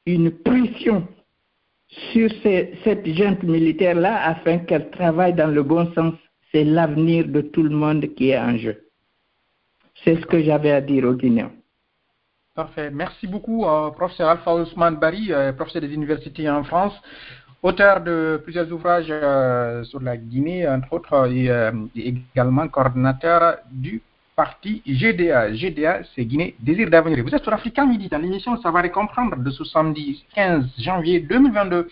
une 0.06 0.30
pression 0.30 1.06
sur 2.12 2.30
cette 2.42 3.06
junte 3.06 3.42
militaire-là 3.42 4.28
afin 4.28 4.58
qu'elle 4.58 4.90
travaille 4.90 5.34
dans 5.34 5.52
le 5.52 5.62
bon 5.62 5.92
sens. 5.94 6.14
C'est 6.50 6.64
l'avenir 6.64 7.28
de 7.28 7.40
tout 7.40 7.62
le 7.62 7.74
monde 7.74 8.06
qui 8.14 8.30
est 8.30 8.38
en 8.38 8.56
jeu. 8.56 8.88
C'est 10.04 10.16
ce 10.16 10.26
que 10.26 10.42
j'avais 10.42 10.72
à 10.72 10.80
dire 10.80 11.04
aux 11.04 11.14
Guinéens. 11.14 11.52
Parfait. 12.54 12.90
Merci 12.90 13.26
beaucoup, 13.26 13.64
euh, 13.64 13.90
professeur 13.92 14.28
Alpha 14.28 14.54
Ousmane 14.54 14.96
Bari, 14.96 15.32
euh, 15.32 15.54
professeur 15.54 15.80
des 15.80 15.94
universités 15.94 16.50
en 16.50 16.62
France, 16.64 16.92
auteur 17.62 18.02
de 18.02 18.38
plusieurs 18.44 18.70
ouvrages 18.70 19.06
euh, 19.08 19.82
sur 19.84 20.00
la 20.02 20.18
Guinée, 20.18 20.68
entre 20.68 20.92
autres, 20.92 21.32
et, 21.32 21.48
également 21.96 22.68
coordinateur 22.68 23.56
du 23.70 24.02
parti 24.36 24.82
GDA. 24.86 25.54
GDA, 25.54 26.02
c'est 26.14 26.26
Guinée 26.26 26.54
Désir 26.60 26.90
d'avenir. 26.90 27.24
Vous 27.24 27.34
êtes 27.34 27.42
sur 27.42 27.54
Africa 27.54 27.86
Midi, 27.86 28.10
dans 28.10 28.18
l'émission 28.18 28.60
Savoir 28.60 28.84
et 28.84 28.90
comprendre 28.90 29.38
de 29.38 29.50
ce 29.50 29.64
samedi 29.64 30.22
15 30.34 30.66
janvier 30.78 31.20
2022. 31.20 31.88